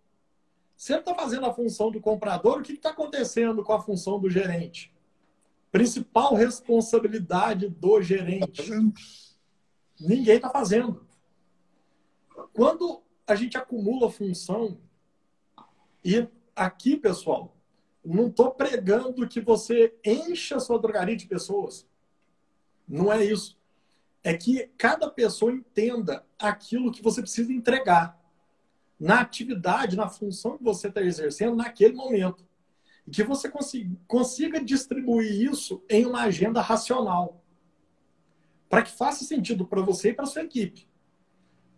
Se 0.77 0.93
ele 0.93 1.01
está 1.01 1.15
fazendo 1.15 1.47
a 1.47 1.55
função 1.55 1.91
do 1.91 2.01
comprador, 2.01 2.61
o 2.61 2.63
que 2.63 2.73
está 2.73 2.91
acontecendo 2.91 3.65
com 3.65 3.73
a 3.73 3.81
função 3.81 4.21
do 4.21 4.29
gerente? 4.29 4.95
Principal 5.77 6.35
responsabilidade 6.35 7.69
do 7.69 8.01
gerente. 8.01 8.73
Ninguém 10.01 10.37
está 10.37 10.49
fazendo. 10.49 11.07
Quando 12.55 13.03
a 13.27 13.35
gente 13.35 13.59
acumula 13.59 14.11
função, 14.11 14.81
e 16.03 16.27
aqui, 16.55 16.97
pessoal, 16.97 17.55
não 18.03 18.29
estou 18.29 18.53
pregando 18.53 19.29
que 19.29 19.39
você 19.39 19.95
encha 20.03 20.57
a 20.57 20.61
sua 20.61 20.79
drogaria 20.79 21.15
de 21.15 21.27
pessoas. 21.27 21.87
Não 22.89 23.13
é 23.13 23.23
isso. 23.23 23.59
É 24.25 24.35
que 24.35 24.71
cada 24.79 25.11
pessoa 25.11 25.53
entenda 25.53 26.25
aquilo 26.39 26.91
que 26.91 27.03
você 27.03 27.21
precisa 27.21 27.53
entregar 27.53 28.19
na 28.99 29.21
atividade, 29.21 29.95
na 29.95 30.09
função 30.09 30.57
que 30.57 30.65
você 30.65 30.89
está 30.89 31.03
exercendo 31.03 31.55
naquele 31.55 31.93
momento. 31.93 32.47
E 33.07 33.11
que 33.11 33.23
você 33.23 33.49
consiga, 33.49 33.97
consiga 34.07 34.63
distribuir 34.63 35.51
isso 35.51 35.83
em 35.89 36.05
uma 36.05 36.23
agenda 36.23 36.61
racional. 36.61 37.43
Para 38.69 38.83
que 38.83 38.91
faça 38.91 39.25
sentido 39.25 39.65
para 39.65 39.81
você 39.83 40.11
e 40.11 40.15
para 40.15 40.27
sua 40.27 40.43
equipe. 40.43 40.89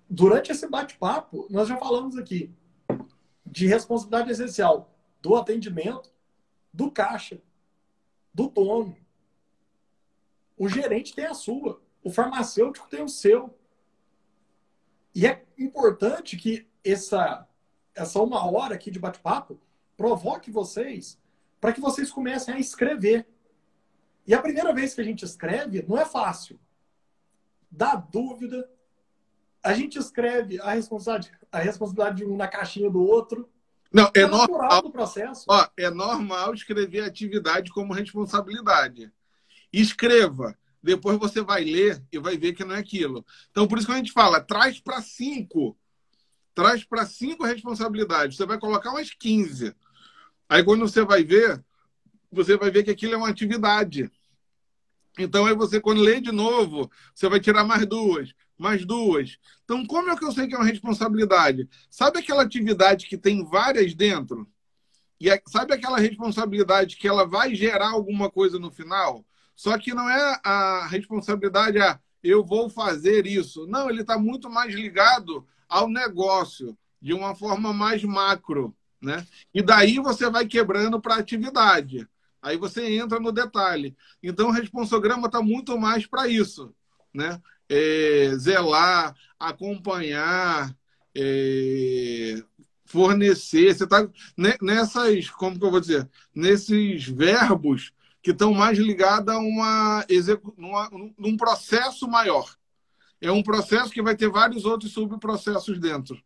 Durante 0.09 0.51
esse 0.51 0.67
bate-papo, 0.67 1.47
nós 1.51 1.69
já 1.69 1.77
falamos 1.77 2.17
aqui 2.17 2.51
de 3.45 3.67
responsabilidade 3.67 4.31
essencial 4.31 4.91
do 5.21 5.37
atendimento, 5.37 6.11
do 6.73 6.91
caixa, 6.91 7.43
do 8.33 8.49
dono. 8.49 8.97
O 10.57 10.69
gerente 10.69 11.15
tem 11.15 11.27
a 11.27 11.35
sua, 11.35 11.83
o 12.03 12.11
farmacêutico 12.11 12.89
tem 12.89 13.03
o 13.03 13.09
seu. 13.09 13.55
E 15.15 15.27
é 15.27 15.45
importante 15.59 16.37
que 16.37 16.67
essa, 16.85 17.47
essa 17.95 18.23
uma 18.23 18.51
hora 18.51 18.75
aqui 18.75 18.91
de 18.91 18.99
bate-papo 18.99 19.61
provoque 19.97 20.51
vocês 20.51 21.18
para 21.61 21.73
que 21.73 21.81
vocês 21.81 22.11
comecem 22.11 22.55
a 22.55 22.59
escrever. 22.59 23.27
E 24.27 24.35
a 24.35 24.43
primeira 24.43 24.73
vez 24.73 24.95
que 24.95 25.01
a 25.01 25.05
gente 25.05 25.25
escreve 25.25 25.85
não 25.89 25.99
é 25.99 26.05
fácil. 26.05 26.59
Dá 27.71 27.95
dúvida. 27.95 28.69
A 29.63 29.73
gente 29.75 29.99
escreve 29.99 30.61
a 30.61 30.73
responsabilidade, 30.73 31.39
a 31.51 31.59
responsabilidade 31.59 32.17
de 32.19 32.25
um 32.25 32.37
na 32.37 32.47
caixinha 32.47 32.91
do 32.91 33.03
outro. 33.03 33.49
Não, 33.93 34.11
é, 34.15 34.21
é 34.21 34.27
normal 34.27 34.83
do 34.83 34.91
processo. 34.91 35.45
Ó, 35.49 35.67
é 35.77 35.91
normal 35.91 36.55
escrever 36.55 37.01
atividade 37.01 37.71
como 37.71 37.93
responsabilidade. 37.93 39.11
Escreva. 39.73 40.57
Depois 40.83 41.19
você 41.19 41.43
vai 41.43 41.65
ler 41.65 42.03
e 42.13 42.19
vai 42.19 42.37
ver 42.37 42.53
que 42.53 42.65
não 42.65 42.75
é 42.75 42.79
aquilo. 42.79 43.25
Então, 43.51 43.67
por 43.67 43.79
isso 43.79 43.87
que 43.87 43.93
a 43.93 43.97
gente 43.97 44.13
fala, 44.13 44.41
traz 44.41 44.79
para 44.81 45.03
cinco 45.03 45.77
traz 46.59 46.83
para 46.83 47.07
cinco 47.07 47.45
responsabilidades. 47.45 48.37
Você 48.37 48.45
vai 48.45 48.59
colocar 48.59 48.91
umas 48.91 49.11
15. 49.11 49.73
Aí 50.49 50.65
quando 50.65 50.89
você 50.89 51.05
vai 51.05 51.23
ver, 51.23 51.63
você 52.31 52.57
vai 52.57 52.71
ver 52.71 52.83
que 52.83 52.91
aquilo 52.91 53.15
é 53.15 53.17
uma 53.17 53.29
atividade. 53.29 54.11
Então 55.19 55.47
aí 55.47 55.55
você, 55.55 55.81
quando 55.81 56.01
lê 56.01 56.21
de 56.21 56.33
novo, 56.33 56.91
você 57.15 57.29
vai 57.29 57.41
tirar 57.41 57.65
mais 57.65 57.85
duas, 57.87 58.33
mais 58.57 58.85
duas. 58.85 59.39
Então, 59.65 59.85
como 59.85 60.11
é 60.11 60.17
que 60.17 60.25
eu 60.25 60.33
sei 60.33 60.47
que 60.47 60.55
é 60.55 60.59
uma 60.59 60.67
responsabilidade? 60.67 61.69
Sabe 61.91 62.21
aquela 62.21 62.43
atividade 62.43 63.07
que 63.07 63.19
tem 63.19 63.45
várias 63.45 63.95
dentro? 63.95 64.49
E 65.21 65.29
é, 65.29 65.43
sabe 65.49 65.75
aquela 65.75 65.99
responsabilidade 65.99 66.97
que 66.97 67.09
ela 67.09 67.27
vai 67.27 67.55
gerar 67.55 67.91
alguma 67.91 68.31
coisa 68.31 68.59
no 68.59 68.71
final? 68.71 69.27
Só 69.57 69.77
que 69.77 69.93
não 69.93 70.09
é 70.09 70.41
a 70.45 70.87
responsabilidade 70.87 71.79
a 71.79 71.99
eu 72.23 72.45
vou 72.45 72.69
fazer 72.69 73.27
isso. 73.27 73.67
Não, 73.67 73.89
ele 73.89 74.03
está 74.03 74.19
muito 74.19 74.51
mais 74.51 74.75
ligado 74.75 75.47
ao 75.69 75.89
negócio 75.89 76.77
de 77.01 77.13
uma 77.13 77.35
forma 77.35 77.73
mais 77.73 78.03
macro, 78.03 78.75
né? 79.01 79.27
E 79.55 79.63
daí 79.63 79.99
você 79.99 80.29
vai 80.29 80.47
quebrando 80.47 81.01
para 81.01 81.17
atividade. 81.17 82.07
Aí 82.41 82.57
você 82.57 82.85
entra 82.95 83.19
no 83.19 83.33
detalhe. 83.33 83.97
Então, 84.23 84.49
o 84.49 84.53
responsograma 84.53 85.27
está 85.27 85.43
muito 85.43 85.79
mais 85.79 86.07
para 86.07 86.29
isso, 86.29 86.75
né? 87.13 87.41
É, 87.69 88.33
zelar, 88.37 89.15
acompanhar, 89.39 90.75
é, 91.15 92.43
fornecer. 92.87 93.75
Você 93.75 93.85
está 93.85 94.09
nessas, 94.61 95.29
como 95.31 95.59
que 95.59 95.65
eu 95.65 95.71
vou 95.71 95.81
dizer, 95.81 96.09
nesses 96.35 97.07
verbos 97.07 97.93
que 98.23 98.31
estão 98.31 98.53
mais 98.53 98.79
ligados 98.79 99.35
a 99.35 99.39
uma, 99.39 100.07
num 101.17 101.37
processo 101.37 102.09
maior. 102.09 102.57
É 103.21 103.31
um 103.33 103.43
processo 103.43 103.91
que 103.91 104.03
vai 104.03 104.17
ter 104.17 104.29
vários 104.29 104.65
outros 104.65 104.93
subprocessos 104.93 105.79
dentro. 105.79 106.23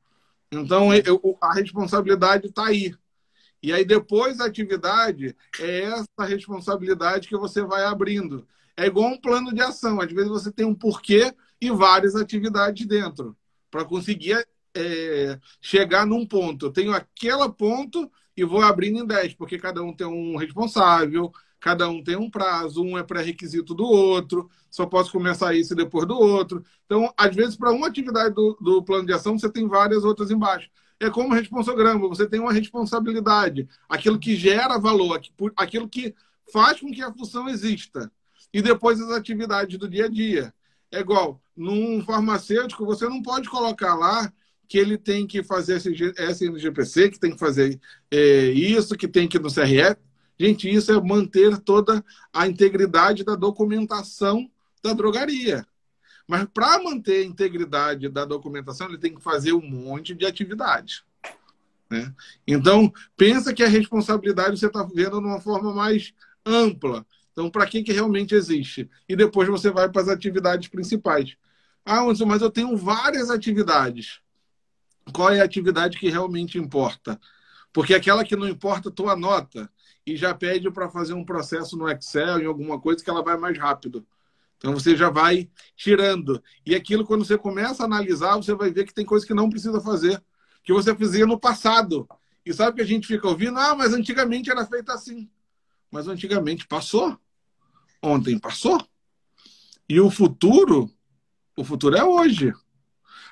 Então, 0.52 0.94
eu, 0.94 1.38
a 1.40 1.54
responsabilidade 1.54 2.48
está 2.48 2.66
aí. 2.66 2.94
E 3.62 3.72
aí, 3.72 3.84
depois 3.84 4.38
da 4.38 4.44
atividade, 4.44 5.36
é 5.58 5.80
essa 5.84 6.24
responsabilidade 6.26 7.28
que 7.28 7.36
você 7.36 7.62
vai 7.62 7.84
abrindo. 7.84 8.46
É 8.76 8.86
igual 8.86 9.08
um 9.08 9.20
plano 9.20 9.52
de 9.54 9.62
ação. 9.62 10.00
Às 10.00 10.12
vezes, 10.12 10.28
você 10.28 10.52
tem 10.52 10.66
um 10.66 10.74
porquê 10.74 11.34
e 11.60 11.70
várias 11.70 12.14
atividades 12.16 12.86
dentro 12.86 13.36
para 13.70 13.84
conseguir 13.84 14.46
é, 14.74 15.38
chegar 15.60 16.06
num 16.06 16.26
ponto. 16.26 16.66
Eu 16.66 16.72
tenho 16.72 16.92
aquele 16.92 17.48
ponto 17.50 18.10
e 18.36 18.44
vou 18.44 18.62
abrindo 18.62 18.98
em 18.98 19.06
10, 19.06 19.34
porque 19.34 19.58
cada 19.58 19.82
um 19.82 19.94
tem 19.94 20.06
um 20.06 20.36
responsável, 20.36 21.32
cada 21.62 21.88
um 21.88 22.02
tem 22.02 22.16
um 22.16 22.28
prazo, 22.28 22.82
um 22.82 22.98
é 22.98 23.04
pré-requisito 23.04 23.72
do 23.72 23.84
outro, 23.84 24.50
só 24.68 24.84
posso 24.84 25.12
começar 25.12 25.54
isso 25.54 25.76
depois 25.76 26.08
do 26.08 26.18
outro. 26.18 26.64
Então, 26.84 27.14
às 27.16 27.34
vezes, 27.34 27.54
para 27.54 27.70
uma 27.70 27.86
atividade 27.86 28.34
do, 28.34 28.58
do 28.60 28.82
plano 28.82 29.06
de 29.06 29.12
ação, 29.12 29.38
você 29.38 29.48
tem 29.48 29.68
várias 29.68 30.02
outras 30.02 30.32
embaixo. 30.32 30.68
É 30.98 31.08
como 31.08 31.32
responsograma, 31.32 32.08
você 32.08 32.28
tem 32.28 32.40
uma 32.40 32.52
responsabilidade, 32.52 33.68
aquilo 33.88 34.18
que 34.18 34.34
gera 34.34 34.76
valor, 34.76 35.20
aquilo 35.56 35.88
que 35.88 36.12
faz 36.52 36.80
com 36.80 36.90
que 36.90 37.00
a 37.00 37.12
função 37.12 37.48
exista. 37.48 38.10
E 38.52 38.60
depois 38.60 39.00
as 39.00 39.12
atividades 39.12 39.78
do 39.78 39.88
dia 39.88 40.06
a 40.06 40.08
dia. 40.08 40.52
É 40.90 40.98
igual, 40.98 41.40
num 41.56 42.02
farmacêutico, 42.04 42.84
você 42.84 43.08
não 43.08 43.22
pode 43.22 43.48
colocar 43.48 43.94
lá 43.94 44.30
que 44.68 44.78
ele 44.78 44.98
tem 44.98 45.26
que 45.28 45.44
fazer 45.44 45.76
SNGPC, 45.76 47.10
que 47.10 47.20
tem 47.20 47.30
que 47.30 47.38
fazer 47.38 47.80
é, 48.10 48.46
isso, 48.46 48.96
que 48.96 49.06
tem 49.06 49.28
que 49.28 49.36
ir 49.36 49.40
no 49.40 49.52
CRE. 49.52 49.96
Gente, 50.38 50.68
isso 50.68 50.92
é 50.92 51.00
manter 51.00 51.58
toda 51.58 52.04
a 52.32 52.46
integridade 52.46 53.24
da 53.24 53.34
documentação 53.34 54.50
da 54.82 54.92
drogaria. 54.92 55.66
Mas 56.26 56.46
para 56.52 56.82
manter 56.82 57.22
a 57.22 57.26
integridade 57.26 58.08
da 58.08 58.24
documentação, 58.24 58.88
ele 58.88 58.98
tem 58.98 59.14
que 59.14 59.22
fazer 59.22 59.52
um 59.52 59.62
monte 59.62 60.14
de 60.14 60.24
atividade. 60.24 61.04
Né? 61.90 62.12
Então, 62.46 62.92
pensa 63.16 63.52
que 63.52 63.62
a 63.62 63.68
responsabilidade 63.68 64.58
você 64.58 64.66
está 64.66 64.82
vendo 64.82 65.20
de 65.20 65.26
uma 65.26 65.40
forma 65.40 65.74
mais 65.74 66.14
ampla. 66.44 67.06
Então, 67.32 67.50
para 67.50 67.66
que, 67.66 67.82
que 67.82 67.92
realmente 67.92 68.34
existe? 68.34 68.88
E 69.08 69.14
depois 69.14 69.48
você 69.48 69.70
vai 69.70 69.88
para 69.88 70.02
as 70.02 70.08
atividades 70.08 70.68
principais. 70.68 71.36
Ah, 71.84 72.00
Anderson, 72.00 72.26
mas 72.26 72.42
eu 72.42 72.50
tenho 72.50 72.76
várias 72.76 73.30
atividades 73.30 74.22
qual 75.10 75.30
é 75.30 75.40
a 75.40 75.44
atividade 75.44 75.98
que 75.98 76.08
realmente 76.08 76.58
importa. 76.58 77.18
Porque 77.72 77.94
aquela 77.94 78.24
que 78.24 78.36
não 78.36 78.48
importa, 78.48 78.90
tu 78.90 79.08
anota 79.08 79.70
e 80.06 80.16
já 80.16 80.34
pede 80.34 80.70
para 80.70 80.90
fazer 80.90 81.14
um 81.14 81.24
processo 81.24 81.76
no 81.76 81.88
Excel, 81.88 82.40
em 82.40 82.46
alguma 82.46 82.80
coisa 82.80 83.02
que 83.02 83.10
ela 83.10 83.22
vai 83.22 83.36
mais 83.36 83.56
rápido. 83.58 84.06
Então 84.58 84.74
você 84.74 84.96
já 84.96 85.10
vai 85.10 85.50
tirando. 85.76 86.42
E 86.64 86.74
aquilo, 86.74 87.04
quando 87.04 87.24
você 87.24 87.36
começa 87.36 87.82
a 87.82 87.86
analisar, 87.86 88.36
você 88.36 88.54
vai 88.54 88.70
ver 88.70 88.84
que 88.84 88.94
tem 88.94 89.04
coisa 89.04 89.26
que 89.26 89.34
não 89.34 89.50
precisa 89.50 89.80
fazer, 89.80 90.22
que 90.62 90.72
você 90.72 90.94
fazia 90.94 91.26
no 91.26 91.38
passado. 91.38 92.08
E 92.44 92.52
sabe 92.52 92.76
que 92.76 92.82
a 92.82 92.86
gente 92.86 93.06
fica 93.06 93.26
ouvindo? 93.28 93.58
Ah, 93.58 93.74
mas 93.74 93.92
antigamente 93.92 94.50
era 94.50 94.66
feito 94.66 94.90
assim. 94.90 95.28
Mas 95.90 96.08
antigamente 96.08 96.66
passou. 96.66 97.18
Ontem 98.02 98.38
passou. 98.38 98.80
E 99.88 100.00
o 100.00 100.10
futuro, 100.10 100.90
o 101.56 101.64
futuro 101.64 101.96
é 101.96 102.04
hoje. 102.04 102.52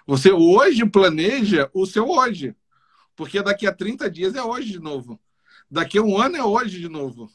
Você 0.06 0.32
hoje 0.32 0.84
planeja 0.84 1.70
o 1.72 1.86
seu 1.86 2.08
hoje. 2.08 2.54
Porque 3.16 3.42
daqui 3.42 3.66
a 3.66 3.72
30 3.72 4.10
dias 4.10 4.34
é 4.34 4.42
hoje 4.42 4.72
de 4.72 4.80
novo. 4.80 5.20
Daqui 5.70 5.98
a 5.98 6.02
um 6.02 6.18
ano 6.18 6.36
é 6.36 6.44
hoje 6.44 6.80
de 6.80 6.88
novo. 6.88 7.30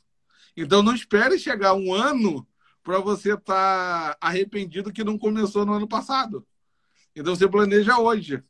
Então 0.55 0.83
não 0.83 0.93
espere 0.93 1.39
chegar 1.39 1.73
um 1.73 1.93
ano 1.93 2.47
para 2.83 2.99
você 2.99 3.33
estar 3.33 4.13
tá 4.13 4.17
arrependido 4.21 4.91
que 4.91 5.03
não 5.03 5.17
começou 5.17 5.65
no 5.65 5.73
ano 5.73 5.87
passado. 5.87 6.45
Então 7.15 7.35
você 7.35 7.47
planeja 7.47 7.97
hoje 7.97 8.43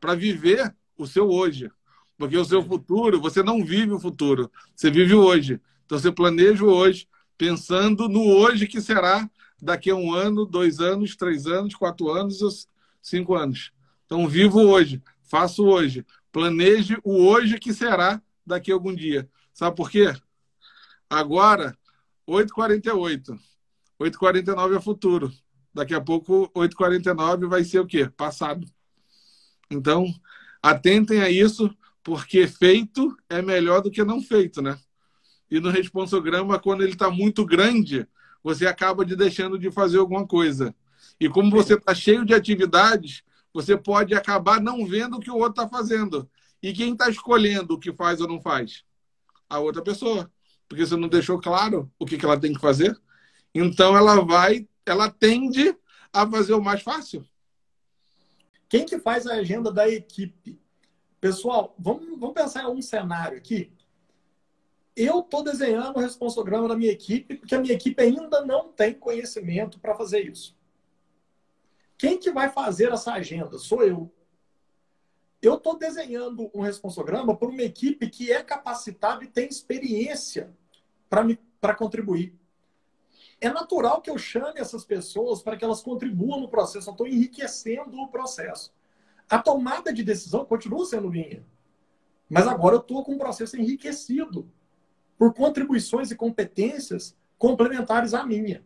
para 0.00 0.14
viver 0.14 0.74
o 0.96 1.06
seu 1.06 1.28
hoje. 1.28 1.70
Porque 2.16 2.36
o 2.36 2.44
seu 2.44 2.62
futuro, 2.62 3.20
você 3.20 3.42
não 3.42 3.64
vive 3.64 3.92
o 3.92 4.00
futuro, 4.00 4.50
você 4.74 4.90
vive 4.90 5.14
o 5.14 5.20
hoje. 5.20 5.60
Então 5.86 5.98
você 5.98 6.10
planeja 6.10 6.64
o 6.64 6.68
hoje, 6.68 7.08
pensando 7.36 8.08
no 8.08 8.22
hoje 8.22 8.66
que 8.66 8.80
será 8.80 9.30
daqui 9.60 9.90
a 9.90 9.94
um 9.94 10.12
ano, 10.12 10.44
dois 10.44 10.80
anos, 10.80 11.14
três 11.14 11.46
anos, 11.46 11.74
quatro 11.74 12.10
anos 12.10 12.68
cinco 13.02 13.34
anos. 13.34 13.72
Então, 14.06 14.26
vivo 14.28 14.60
hoje, 14.60 15.02
faço 15.22 15.64
hoje. 15.64 16.04
Planeje 16.30 16.98
o 17.02 17.24
hoje 17.26 17.58
que 17.58 17.72
será 17.72 18.22
daqui 18.48 18.72
a 18.72 18.74
algum 18.74 18.94
dia. 18.94 19.28
Sabe 19.52 19.76
por 19.76 19.90
quê? 19.90 20.14
Agora, 21.08 21.76
8h48. 22.28 23.38
8h49 24.00 24.76
é 24.76 24.80
futuro. 24.80 25.32
Daqui 25.72 25.94
a 25.94 26.00
pouco, 26.00 26.50
8h49 26.54 27.48
vai 27.48 27.64
ser 27.64 27.80
o 27.80 27.86
quê? 27.86 28.08
Passado. 28.08 28.66
Então, 29.70 30.06
atentem 30.62 31.20
a 31.20 31.30
isso, 31.30 31.74
porque 32.02 32.46
feito 32.46 33.16
é 33.28 33.42
melhor 33.42 33.80
do 33.80 33.90
que 33.90 34.02
não 34.04 34.20
feito, 34.20 34.62
né? 34.62 34.78
E 35.50 35.60
no 35.60 35.70
responsograma, 35.70 36.58
quando 36.58 36.82
ele 36.82 36.92
está 36.92 37.10
muito 37.10 37.44
grande, 37.44 38.06
você 38.42 38.66
acaba 38.66 39.04
de 39.04 39.16
deixando 39.16 39.58
de 39.58 39.70
fazer 39.70 39.98
alguma 39.98 40.26
coisa. 40.26 40.74
E 41.18 41.28
como 41.28 41.50
você 41.50 41.74
está 41.74 41.94
cheio 41.94 42.24
de 42.24 42.34
atividades, 42.34 43.22
você 43.52 43.76
pode 43.76 44.14
acabar 44.14 44.60
não 44.60 44.86
vendo 44.86 45.16
o 45.16 45.20
que 45.20 45.30
o 45.30 45.36
outro 45.36 45.62
está 45.62 45.68
fazendo. 45.68 46.28
E 46.62 46.72
quem 46.72 46.92
está 46.92 47.08
escolhendo 47.08 47.74
o 47.74 47.78
que 47.78 47.92
faz 47.92 48.20
ou 48.20 48.28
não 48.28 48.40
faz? 48.40 48.84
A 49.48 49.58
outra 49.58 49.82
pessoa. 49.82 50.30
Porque 50.68 50.84
você 50.84 50.96
não 50.96 51.08
deixou 51.08 51.40
claro 51.40 51.90
o 51.98 52.04
que, 52.04 52.18
que 52.18 52.24
ela 52.24 52.38
tem 52.38 52.52
que 52.52 52.60
fazer. 52.60 52.98
Então 53.54 53.96
ela 53.96 54.24
vai, 54.24 54.68
ela 54.84 55.10
tende 55.10 55.74
a 56.12 56.28
fazer 56.28 56.54
o 56.54 56.62
mais 56.62 56.82
fácil. 56.82 57.24
Quem 58.68 58.84
que 58.84 58.98
faz 58.98 59.26
a 59.26 59.34
agenda 59.34 59.72
da 59.72 59.88
equipe? 59.88 60.60
Pessoal, 61.20 61.74
vamos, 61.78 62.18
vamos 62.18 62.34
pensar 62.34 62.64
em 62.64 62.66
um 62.66 62.82
cenário 62.82 63.38
aqui. 63.38 63.72
Eu 64.94 65.20
estou 65.20 65.42
desenhando 65.42 65.96
o 65.96 66.00
responsograma 66.00 66.68
da 66.68 66.76
minha 66.76 66.90
equipe, 66.90 67.36
porque 67.36 67.54
a 67.54 67.60
minha 67.60 67.72
equipe 67.72 68.02
ainda 68.02 68.44
não 68.44 68.72
tem 68.72 68.92
conhecimento 68.92 69.78
para 69.78 69.94
fazer 69.94 70.28
isso. 70.28 70.56
Quem 71.96 72.18
que 72.18 72.30
vai 72.30 72.50
fazer 72.50 72.92
essa 72.92 73.12
agenda? 73.12 73.58
Sou 73.58 73.82
eu. 73.82 74.12
Eu 75.40 75.54
estou 75.54 75.78
desenhando 75.78 76.50
um 76.52 76.60
responsograma 76.60 77.36
por 77.36 77.50
uma 77.50 77.62
equipe 77.62 78.08
que 78.10 78.32
é 78.32 78.42
capacitada 78.42 79.22
e 79.22 79.28
tem 79.28 79.48
experiência 79.48 80.52
para 81.60 81.74
contribuir. 81.74 82.36
É 83.40 83.48
natural 83.48 84.02
que 84.02 84.10
eu 84.10 84.18
chame 84.18 84.58
essas 84.58 84.84
pessoas 84.84 85.40
para 85.40 85.56
que 85.56 85.64
elas 85.64 85.80
contribuam 85.80 86.40
no 86.40 86.48
processo. 86.48 86.88
Eu 86.88 86.92
estou 86.92 87.06
enriquecendo 87.06 87.96
o 87.96 88.08
processo. 88.08 88.74
A 89.30 89.38
tomada 89.38 89.92
de 89.92 90.02
decisão 90.02 90.44
continua 90.44 90.84
sendo 90.84 91.08
minha. 91.08 91.44
Mas 92.28 92.48
agora 92.48 92.74
eu 92.74 92.80
estou 92.80 93.04
com 93.04 93.12
um 93.12 93.18
processo 93.18 93.56
enriquecido 93.56 94.50
por 95.16 95.32
contribuições 95.32 96.10
e 96.10 96.16
competências 96.16 97.16
complementares 97.38 98.12
à 98.12 98.26
minha. 98.26 98.64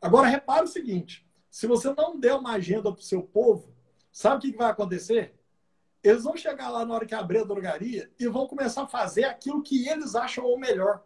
Agora, 0.00 0.28
repare 0.28 0.64
o 0.64 0.68
seguinte: 0.68 1.26
se 1.50 1.66
você 1.66 1.92
não 1.92 2.18
der 2.18 2.34
uma 2.34 2.52
agenda 2.52 2.92
para 2.92 3.00
o 3.00 3.04
seu 3.04 3.22
povo, 3.22 3.74
sabe 4.12 4.36
o 4.36 4.52
que 4.52 4.56
vai 4.56 4.70
acontecer? 4.70 5.37
Eles 6.02 6.22
vão 6.22 6.36
chegar 6.36 6.70
lá 6.70 6.84
na 6.84 6.94
hora 6.94 7.06
que 7.06 7.14
abrir 7.14 7.38
a 7.38 7.44
drogaria 7.44 8.10
e 8.18 8.28
vão 8.28 8.46
começar 8.46 8.82
a 8.82 8.86
fazer 8.86 9.24
aquilo 9.24 9.62
que 9.62 9.88
eles 9.88 10.14
acham 10.14 10.46
o 10.46 10.58
melhor. 10.58 11.02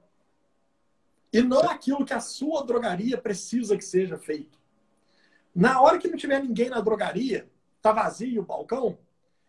E 1.32 1.40
não 1.40 1.61
aquilo 1.61 2.05
que 2.05 2.12
a 2.12 2.20
sua 2.20 2.64
drogaria 2.64 3.16
precisa 3.16 3.76
que 3.76 3.84
seja 3.84 4.18
feito. 4.18 4.61
Na 5.55 5.80
hora 5.80 5.99
que 5.99 6.09
não 6.09 6.16
tiver 6.16 6.43
ninguém 6.43 6.68
na 6.68 6.80
drogaria, 6.80 7.51
tá 7.80 7.93
vazio 7.93 8.43
o 8.43 8.45
balcão, 8.45 8.99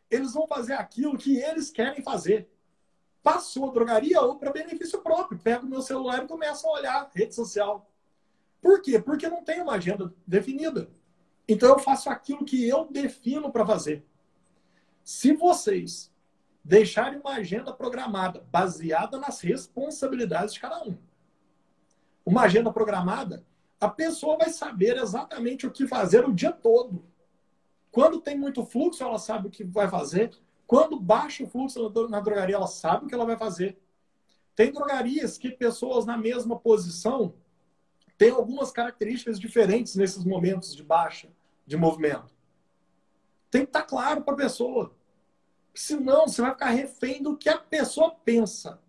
eles 0.09 0.33
vão 0.33 0.47
fazer 0.47 0.73
aquilo 0.73 1.17
que 1.17 1.37
eles 1.37 1.69
querem 1.69 2.01
fazer. 2.01 2.49
Para 3.21 3.39
a 3.39 3.71
drogaria 3.71 4.21
ou 4.21 4.37
para 4.37 4.51
benefício 4.51 4.99
próprio. 5.01 5.39
Pega 5.39 5.65
o 5.65 5.69
meu 5.69 5.81
celular 5.81 6.23
e 6.23 6.27
começa 6.27 6.67
a 6.67 6.71
olhar 6.71 7.11
rede 7.13 7.33
social. 7.33 7.89
Por 8.61 8.81
quê? 8.81 8.99
Porque 8.99 9.29
não 9.29 9.43
tem 9.43 9.61
uma 9.61 9.73
agenda 9.73 10.13
definida. 10.27 10.89
Então 11.47 11.69
eu 11.69 11.79
faço 11.79 12.09
aquilo 12.09 12.45
que 12.45 12.67
eu 12.67 12.85
defino 12.85 13.51
para 13.51 13.65
fazer. 13.65 14.05
Se 15.03 15.33
vocês 15.33 16.11
deixarem 16.63 17.19
uma 17.19 17.33
agenda 17.33 17.73
programada 17.73 18.45
baseada 18.49 19.19
nas 19.19 19.41
responsabilidades 19.41 20.53
de 20.53 20.59
cada 20.61 20.81
um, 20.83 20.97
uma 22.25 22.43
agenda 22.43 22.71
programada, 22.71 23.45
a 23.79 23.89
pessoa 23.89 24.37
vai 24.37 24.49
saber 24.49 24.97
exatamente 24.97 25.67
o 25.67 25.71
que 25.71 25.85
fazer 25.85 26.25
o 26.25 26.33
dia 26.33 26.53
todo. 26.53 27.03
Quando 27.91 28.21
tem 28.21 28.37
muito 28.37 28.65
fluxo, 28.65 29.03
ela 29.03 29.19
sabe 29.19 29.47
o 29.47 29.51
que 29.51 29.63
vai 29.63 29.89
fazer. 29.89 30.31
Quando 30.65 30.99
baixa 30.99 31.43
o 31.43 31.47
fluxo 31.47 31.91
na 32.09 32.21
drogaria, 32.21 32.55
ela 32.55 32.67
sabe 32.67 33.05
o 33.05 33.07
que 33.09 33.13
ela 33.13 33.25
vai 33.25 33.37
fazer. 33.37 33.77
Tem 34.55 34.71
drogarias 34.71 35.37
que 35.37 35.51
pessoas 35.51 36.05
na 36.05 36.17
mesma 36.17 36.57
posição 36.57 37.33
têm 38.17 38.31
algumas 38.31 38.71
características 38.71 39.37
diferentes 39.37 39.95
nesses 39.95 40.23
momentos 40.23 40.73
de 40.73 40.83
baixa 40.83 41.29
de 41.67 41.75
movimento. 41.75 42.32
Tem 43.53 43.61
que 43.61 43.69
estar 43.69 43.83
claro 43.83 44.23
para 44.23 44.33
a 44.33 44.37
pessoa. 44.37 44.95
Senão, 45.75 46.27
você 46.27 46.41
vai 46.41 46.53
ficar 46.53 46.71
refém 46.71 47.21
do 47.21 47.37
que 47.37 47.47
a 47.47 47.59
pessoa 47.59 48.09
pensa. 48.09 48.81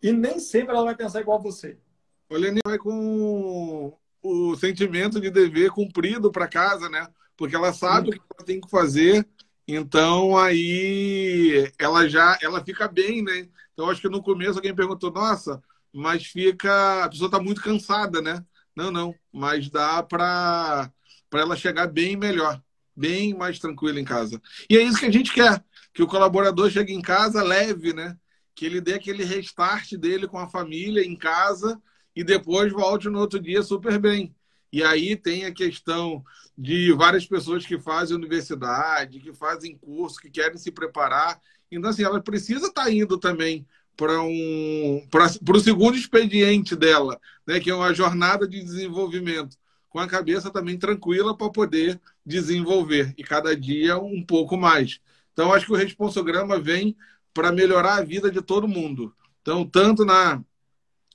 E 0.00 0.12
nem 0.12 0.38
sempre 0.38 0.72
ela 0.72 0.84
vai 0.84 0.94
pensar 0.94 1.22
igual 1.22 1.40
a 1.40 1.42
você. 1.42 1.76
O 2.30 2.36
Leni 2.36 2.60
vai 2.64 2.78
com 2.78 3.92
o 4.22 4.54
sentimento 4.54 5.20
de 5.20 5.28
dever 5.28 5.72
cumprido 5.72 6.30
para 6.30 6.46
casa, 6.46 6.88
né? 6.88 7.08
Porque 7.36 7.56
ela 7.56 7.72
sabe 7.72 8.10
o 8.10 8.12
que 8.12 8.20
ela 8.38 8.46
tem 8.46 8.60
que 8.60 8.70
fazer, 8.70 9.26
então 9.66 10.38
aí 10.38 11.72
ela 11.80 12.08
já 12.08 12.38
ela 12.40 12.64
fica 12.64 12.86
bem, 12.86 13.24
né? 13.24 13.48
Então 13.72 13.90
acho 13.90 14.00
que 14.00 14.08
no 14.08 14.22
começo 14.22 14.58
alguém 14.58 14.74
perguntou, 14.74 15.10
nossa, 15.10 15.60
mas 15.92 16.26
fica 16.26 17.04
a 17.04 17.08
pessoa 17.08 17.26
está 17.26 17.40
muito 17.40 17.60
cansada, 17.60 18.22
né? 18.22 18.44
Não, 18.74 18.92
não, 18.92 19.12
mas 19.32 19.68
dá 19.68 20.00
para 20.00 20.92
para 21.28 21.40
ela 21.40 21.56
chegar 21.56 21.88
bem 21.88 22.16
melhor, 22.16 22.62
bem 22.96 23.34
mais 23.34 23.58
tranquila 23.58 24.00
em 24.00 24.04
casa. 24.04 24.40
E 24.68 24.76
é 24.76 24.82
isso 24.82 24.98
que 24.98 25.06
a 25.06 25.12
gente 25.12 25.32
quer, 25.32 25.62
que 25.92 26.02
o 26.02 26.06
colaborador 26.06 26.70
chegue 26.70 26.92
em 26.92 27.02
casa 27.02 27.42
leve, 27.42 27.92
né? 27.92 28.16
Que 28.54 28.64
ele 28.64 28.80
dê 28.80 28.94
aquele 28.94 29.24
restart 29.24 29.92
dele 29.94 30.26
com 30.26 30.38
a 30.38 30.48
família 30.48 31.04
em 31.04 31.16
casa 31.16 31.80
e 32.14 32.24
depois 32.24 32.72
volte 32.72 33.08
no 33.08 33.18
outro 33.18 33.38
dia 33.38 33.62
super 33.62 33.98
bem. 33.98 34.34
E 34.72 34.82
aí 34.82 35.16
tem 35.16 35.44
a 35.44 35.52
questão 35.52 36.24
de 36.56 36.92
várias 36.92 37.26
pessoas 37.26 37.66
que 37.66 37.78
fazem 37.78 38.16
universidade, 38.16 39.20
que 39.20 39.32
fazem 39.32 39.76
curso, 39.76 40.18
que 40.18 40.30
querem 40.30 40.56
se 40.56 40.70
preparar. 40.70 41.40
Então, 41.70 41.90
assim, 41.90 42.02
ela 42.02 42.20
precisa 42.20 42.68
estar 42.68 42.84
tá 42.84 42.90
indo 42.90 43.18
também 43.18 43.66
para 43.96 44.20
um, 44.22 45.06
para 45.10 45.56
o 45.56 45.60
segundo 45.60 45.96
expediente 45.96 46.76
dela, 46.76 47.18
né, 47.46 47.58
que 47.58 47.70
é 47.70 47.74
uma 47.74 47.94
jornada 47.94 48.46
de 48.46 48.62
desenvolvimento, 48.62 49.56
com 49.96 50.00
a 50.00 50.06
cabeça 50.06 50.50
também 50.50 50.78
tranquila 50.78 51.34
para 51.34 51.48
poder 51.48 51.98
desenvolver, 52.24 53.14
e 53.16 53.24
cada 53.24 53.56
dia 53.56 53.96
um 53.96 54.22
pouco 54.22 54.54
mais. 54.54 55.00
Então, 55.32 55.54
acho 55.54 55.64
que 55.64 55.72
o 55.72 55.74
responsograma 55.74 56.58
vem 56.58 56.94
para 57.32 57.50
melhorar 57.50 57.94
a 57.94 58.04
vida 58.04 58.30
de 58.30 58.42
todo 58.42 58.68
mundo. 58.68 59.14
Então, 59.40 59.64
tanto 59.64 60.04
na 60.04 60.44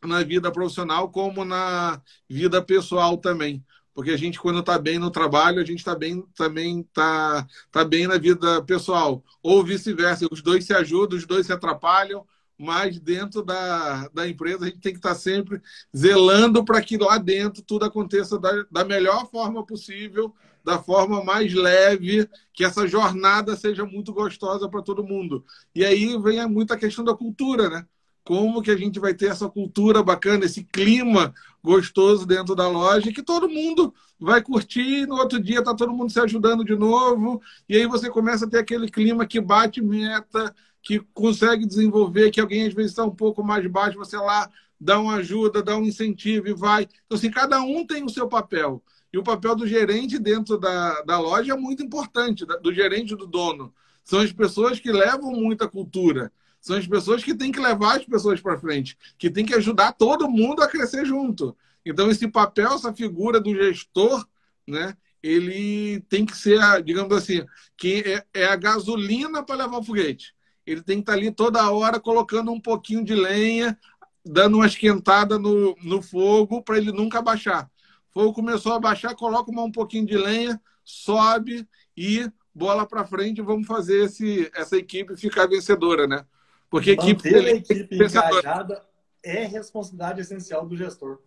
na 0.03 0.23
vida 0.23 0.51
profissional 0.51 1.11
como 1.11 1.45
na 1.45 2.01
vida 2.27 2.59
pessoal 2.59 3.17
também. 3.17 3.63
Porque 3.93 4.09
a 4.09 4.17
gente, 4.17 4.39
quando 4.39 4.61
está 4.61 4.79
bem 4.79 4.97
no 4.97 5.11
trabalho, 5.11 5.61
a 5.61 5.63
gente 5.63 5.77
está 5.77 5.93
bem 5.93 6.25
também 6.35 6.81
tá, 6.91 7.47
tá 7.71 7.85
bem 7.85 8.07
na 8.07 8.17
vida 8.17 8.63
pessoal. 8.63 9.23
Ou 9.43 9.63
vice-versa, 9.63 10.25
os 10.31 10.41
dois 10.41 10.65
se 10.65 10.73
ajudam, 10.73 11.19
os 11.19 11.27
dois 11.27 11.45
se 11.45 11.53
atrapalham, 11.53 12.25
mas 12.61 12.99
dentro 12.99 13.41
da, 13.43 14.07
da 14.09 14.27
empresa 14.27 14.65
a 14.65 14.67
gente 14.67 14.79
tem 14.79 14.93
que 14.93 14.99
estar 14.99 15.09
tá 15.09 15.15
sempre 15.15 15.59
zelando 15.95 16.63
para 16.63 16.81
que 16.81 16.95
lá 16.95 17.17
dentro 17.17 17.63
tudo 17.63 17.85
aconteça 17.85 18.37
da, 18.37 18.51
da 18.71 18.85
melhor 18.85 19.27
forma 19.29 19.65
possível, 19.65 20.33
da 20.63 20.77
forma 20.77 21.23
mais 21.23 21.53
leve, 21.53 22.29
que 22.53 22.63
essa 22.63 22.87
jornada 22.87 23.55
seja 23.55 23.83
muito 23.83 24.13
gostosa 24.13 24.69
para 24.69 24.83
todo 24.83 25.03
mundo. 25.03 25.43
E 25.73 25.83
aí 25.83 26.15
vem 26.21 26.47
muito 26.47 26.71
a 26.71 26.77
questão 26.77 27.03
da 27.03 27.15
cultura, 27.15 27.67
né? 27.67 27.85
como 28.23 28.61
que 28.61 28.71
a 28.71 28.77
gente 28.77 28.99
vai 28.99 29.13
ter 29.13 29.27
essa 29.27 29.49
cultura 29.49 30.03
bacana, 30.03 30.45
esse 30.45 30.63
clima 30.63 31.33
gostoso 31.63 32.25
dentro 32.25 32.55
da 32.55 32.67
loja, 32.67 33.11
que 33.11 33.23
todo 33.23 33.49
mundo 33.49 33.93
vai 34.19 34.41
curtir, 34.41 35.07
no 35.07 35.15
outro 35.15 35.39
dia 35.39 35.63
tá 35.63 35.73
todo 35.75 35.93
mundo 35.93 36.11
se 36.11 36.19
ajudando 36.19 36.63
de 36.63 36.75
novo, 36.75 37.41
e 37.67 37.75
aí 37.75 37.87
você 37.87 38.09
começa 38.09 38.45
a 38.45 38.49
ter 38.49 38.59
aquele 38.59 38.89
clima 38.89 39.25
que 39.25 39.41
bate 39.41 39.81
meta, 39.81 40.53
que 40.81 40.99
consegue 41.13 41.65
desenvolver, 41.65 42.31
que 42.31 42.41
alguém 42.41 42.67
às 42.67 42.73
vezes 42.73 42.91
está 42.91 43.03
um 43.03 43.15
pouco 43.15 43.43
mais 43.43 43.65
baixo, 43.67 43.97
você 43.97 44.17
lá 44.17 44.49
dá 44.79 44.99
uma 44.99 45.15
ajuda, 45.15 45.61
dá 45.61 45.77
um 45.77 45.83
incentivo 45.83 46.47
e 46.47 46.53
vai. 46.53 46.83
Então, 47.05 47.17
assim, 47.17 47.29
cada 47.29 47.61
um 47.61 47.85
tem 47.85 48.03
o 48.03 48.09
seu 48.09 48.27
papel. 48.27 48.83
E 49.13 49.17
o 49.17 49.23
papel 49.23 49.55
do 49.55 49.67
gerente 49.67 50.17
dentro 50.17 50.57
da, 50.57 51.01
da 51.01 51.19
loja 51.19 51.53
é 51.53 51.57
muito 51.57 51.83
importante, 51.83 52.45
do 52.45 52.73
gerente 52.73 53.15
do 53.15 53.27
dono. 53.27 53.73
São 54.03 54.19
as 54.19 54.31
pessoas 54.31 54.79
que 54.79 54.91
levam 54.91 55.31
muita 55.31 55.67
cultura 55.67 56.31
são 56.61 56.77
as 56.77 56.85
pessoas 56.85 57.23
que 57.23 57.33
têm 57.33 57.51
que 57.51 57.59
levar 57.59 57.97
as 57.97 58.05
pessoas 58.05 58.39
para 58.39 58.59
frente, 58.59 58.95
que 59.17 59.31
têm 59.31 59.43
que 59.43 59.55
ajudar 59.55 59.93
todo 59.93 60.29
mundo 60.29 60.61
a 60.61 60.67
crescer 60.67 61.03
junto. 61.05 61.57
Então, 61.83 62.09
esse 62.11 62.27
papel, 62.27 62.73
essa 62.73 62.93
figura 62.93 63.39
do 63.39 63.55
gestor, 63.55 64.23
né, 64.67 64.95
ele 65.23 65.99
tem 66.01 66.23
que 66.23 66.37
ser, 66.37 66.59
digamos 66.83 67.17
assim, 67.17 67.43
que 67.75 68.03
é, 68.05 68.41
é 68.41 68.45
a 68.45 68.55
gasolina 68.55 69.43
para 69.43 69.55
levar 69.65 69.79
o 69.79 69.83
foguete. 69.83 70.35
Ele 70.71 70.83
tem 70.83 70.97
que 70.97 71.01
estar 71.01 71.13
tá 71.13 71.17
ali 71.17 71.31
toda 71.31 71.71
hora 71.71 71.99
colocando 71.99 72.51
um 72.51 72.59
pouquinho 72.59 73.03
de 73.03 73.13
lenha, 73.13 73.77
dando 74.25 74.57
uma 74.57 74.67
esquentada 74.67 75.37
no, 75.37 75.75
no 75.83 76.01
fogo 76.01 76.61
para 76.61 76.77
ele 76.77 76.91
nunca 76.91 77.21
baixar. 77.21 77.69
O 78.09 78.13
fogo 78.13 78.33
começou 78.33 78.73
a 78.73 78.79
baixar, 78.79 79.15
coloca 79.15 79.51
um 79.51 79.71
pouquinho 79.71 80.05
de 80.05 80.17
lenha, 80.17 80.61
sobe 80.83 81.67
e 81.95 82.29
bola 82.53 82.85
para 82.85 83.05
frente, 83.05 83.41
vamos 83.41 83.67
fazer 83.67 84.05
esse, 84.05 84.51
essa 84.53 84.77
equipe 84.77 85.15
ficar 85.15 85.47
vencedora, 85.47 86.05
né? 86.05 86.25
Porque 86.69 86.91
a 86.91 86.93
equipe, 86.93 87.35
a 87.35 87.51
equipe 87.51 87.95
engajada 87.95 88.85
é 89.23 89.45
responsabilidade 89.45 90.21
essencial 90.21 90.65
do 90.65 90.75
gestor. 90.75 91.19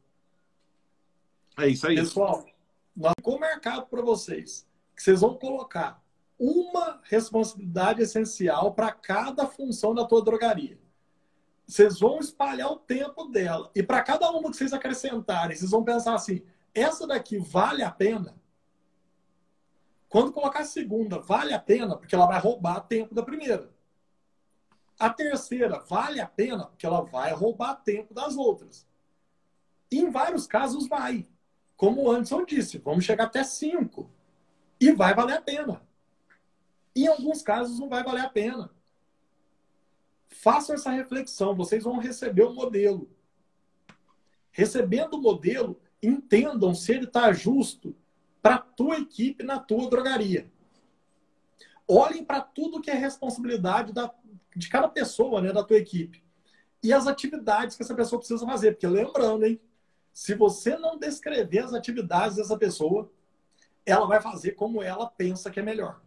É 1.56 1.68
isso 1.68 1.86
aí. 1.86 1.96
Pessoal, 1.96 2.46
nós 2.96 3.12
ficou 3.16 3.38
marcado 3.38 3.86
para 3.86 4.02
vocês 4.02 4.66
que 4.94 5.02
vocês 5.02 5.20
vão 5.20 5.34
colocar 5.34 6.02
uma 6.38 7.00
responsabilidade 7.04 8.02
essencial 8.02 8.74
para 8.74 8.92
cada 8.92 9.46
função 9.46 9.94
da 9.94 10.04
tua 10.04 10.22
drogaria. 10.22 10.78
Vocês 11.66 11.98
vão 11.98 12.18
espalhar 12.18 12.70
o 12.70 12.76
tempo 12.76 13.26
dela. 13.26 13.70
E 13.74 13.82
para 13.82 14.02
cada 14.02 14.30
uma 14.30 14.50
que 14.50 14.56
vocês 14.56 14.72
acrescentarem, 14.72 15.56
vocês 15.56 15.70
vão 15.70 15.82
pensar 15.82 16.14
assim: 16.14 16.42
essa 16.74 17.06
daqui 17.06 17.38
vale 17.38 17.82
a 17.82 17.90
pena? 17.90 18.34
Quando 20.08 20.32
colocar 20.32 20.60
a 20.60 20.64
segunda, 20.64 21.18
vale 21.18 21.52
a 21.52 21.58
pena? 21.58 21.96
Porque 21.96 22.14
ela 22.14 22.26
vai 22.26 22.38
roubar 22.38 22.80
tempo 22.82 23.14
da 23.14 23.22
primeira. 23.22 23.72
A 24.98 25.10
terceira 25.10 25.80
vale 25.80 26.20
a 26.20 26.26
pena 26.26 26.66
porque 26.66 26.86
ela 26.86 27.00
vai 27.00 27.32
roubar 27.32 27.74
tempo 27.82 28.14
das 28.14 28.36
outras. 28.36 28.86
E 29.90 29.98
em 29.98 30.10
vários 30.10 30.46
casos 30.46 30.86
vai. 30.86 31.26
Como 31.76 32.02
o 32.02 32.10
Anderson 32.10 32.44
disse, 32.44 32.78
vamos 32.78 33.04
chegar 33.04 33.24
até 33.24 33.42
cinco. 33.42 34.10
E 34.80 34.92
vai 34.92 35.14
valer 35.14 35.38
a 35.38 35.42
pena. 35.42 35.82
Em 36.94 37.06
alguns 37.06 37.42
casos 37.42 37.78
não 37.78 37.88
vai 37.88 38.04
valer 38.04 38.24
a 38.24 38.28
pena. 38.28 38.70
Façam 40.28 40.74
essa 40.74 40.90
reflexão, 40.90 41.54
vocês 41.54 41.84
vão 41.84 41.98
receber 41.98 42.42
o 42.42 42.54
modelo. 42.54 43.10
Recebendo 44.50 45.14
o 45.14 45.20
modelo, 45.20 45.80
entendam 46.02 46.74
se 46.74 46.92
ele 46.92 47.04
está 47.04 47.32
justo 47.32 47.96
para 48.42 48.56
a 48.56 48.58
tua 48.58 48.98
equipe 48.98 49.42
na 49.42 49.58
tua 49.58 49.88
drogaria. 49.88 50.52
Olhem 51.88 52.24
para 52.24 52.40
tudo 52.40 52.80
que 52.80 52.90
é 52.90 52.94
responsabilidade 52.94 53.92
da, 53.92 54.12
de 54.54 54.68
cada 54.68 54.88
pessoa, 54.88 55.40
né, 55.40 55.52
da 55.52 55.64
tua 55.64 55.78
equipe. 55.78 56.22
E 56.82 56.92
as 56.92 57.06
atividades 57.06 57.76
que 57.76 57.82
essa 57.82 57.94
pessoa 57.94 58.18
precisa 58.18 58.44
fazer. 58.44 58.72
Porque 58.72 58.86
lembrando, 58.86 59.46
hein? 59.46 59.58
Se 60.12 60.34
você 60.34 60.76
não 60.76 60.98
descrever 60.98 61.60
as 61.60 61.72
atividades 61.72 62.36
dessa 62.36 62.56
pessoa, 62.58 63.10
ela 63.86 64.06
vai 64.06 64.20
fazer 64.20 64.52
como 64.52 64.82
ela 64.82 65.06
pensa 65.06 65.50
que 65.50 65.58
é 65.58 65.62
melhor. 65.62 66.03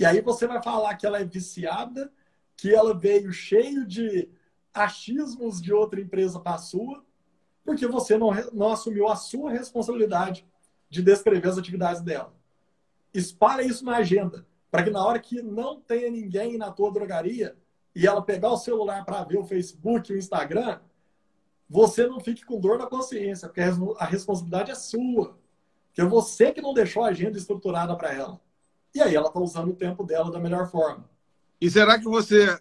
E 0.00 0.06
aí 0.06 0.22
você 0.22 0.46
vai 0.46 0.62
falar 0.62 0.96
que 0.96 1.04
ela 1.04 1.20
é 1.20 1.24
viciada, 1.26 2.10
que 2.56 2.74
ela 2.74 2.94
veio 2.94 3.30
cheio 3.30 3.86
de 3.86 4.30
achismos 4.72 5.60
de 5.60 5.74
outra 5.74 6.00
empresa 6.00 6.40
para 6.40 6.54
a 6.54 6.58
sua, 6.58 7.04
porque 7.66 7.86
você 7.86 8.16
não, 8.16 8.30
não 8.50 8.72
assumiu 8.72 9.08
a 9.08 9.14
sua 9.14 9.50
responsabilidade 9.50 10.48
de 10.88 11.02
descrever 11.02 11.46
as 11.46 11.58
atividades 11.58 12.00
dela. 12.00 12.34
Espalha 13.12 13.60
isso 13.60 13.84
na 13.84 13.98
agenda 13.98 14.46
para 14.70 14.84
que 14.84 14.90
na 14.90 15.04
hora 15.04 15.18
que 15.18 15.42
não 15.42 15.78
tenha 15.78 16.10
ninguém 16.10 16.56
na 16.56 16.70
tua 16.70 16.90
drogaria 16.90 17.54
e 17.94 18.06
ela 18.06 18.22
pegar 18.22 18.52
o 18.52 18.56
celular 18.56 19.04
para 19.04 19.22
ver 19.24 19.36
o 19.36 19.44
Facebook, 19.44 20.10
o 20.10 20.16
Instagram, 20.16 20.80
você 21.68 22.06
não 22.06 22.20
fique 22.20 22.46
com 22.46 22.58
dor 22.58 22.78
na 22.78 22.86
consciência, 22.86 23.48
porque 23.48 23.60
a 23.60 24.04
responsabilidade 24.06 24.70
é 24.70 24.74
sua. 24.74 25.38
Que 25.92 26.00
é 26.00 26.06
você 26.06 26.52
que 26.52 26.62
não 26.62 26.72
deixou 26.72 27.04
a 27.04 27.08
agenda 27.08 27.36
estruturada 27.36 27.94
para 27.94 28.14
ela. 28.14 28.40
E 28.94 29.00
aí 29.00 29.14
ela 29.14 29.28
está 29.28 29.40
usando 29.40 29.70
o 29.70 29.76
tempo 29.76 30.04
dela 30.04 30.30
da 30.30 30.38
melhor 30.38 30.70
forma. 30.70 31.08
E 31.60 31.70
será 31.70 31.98
que 31.98 32.04
você 32.04 32.58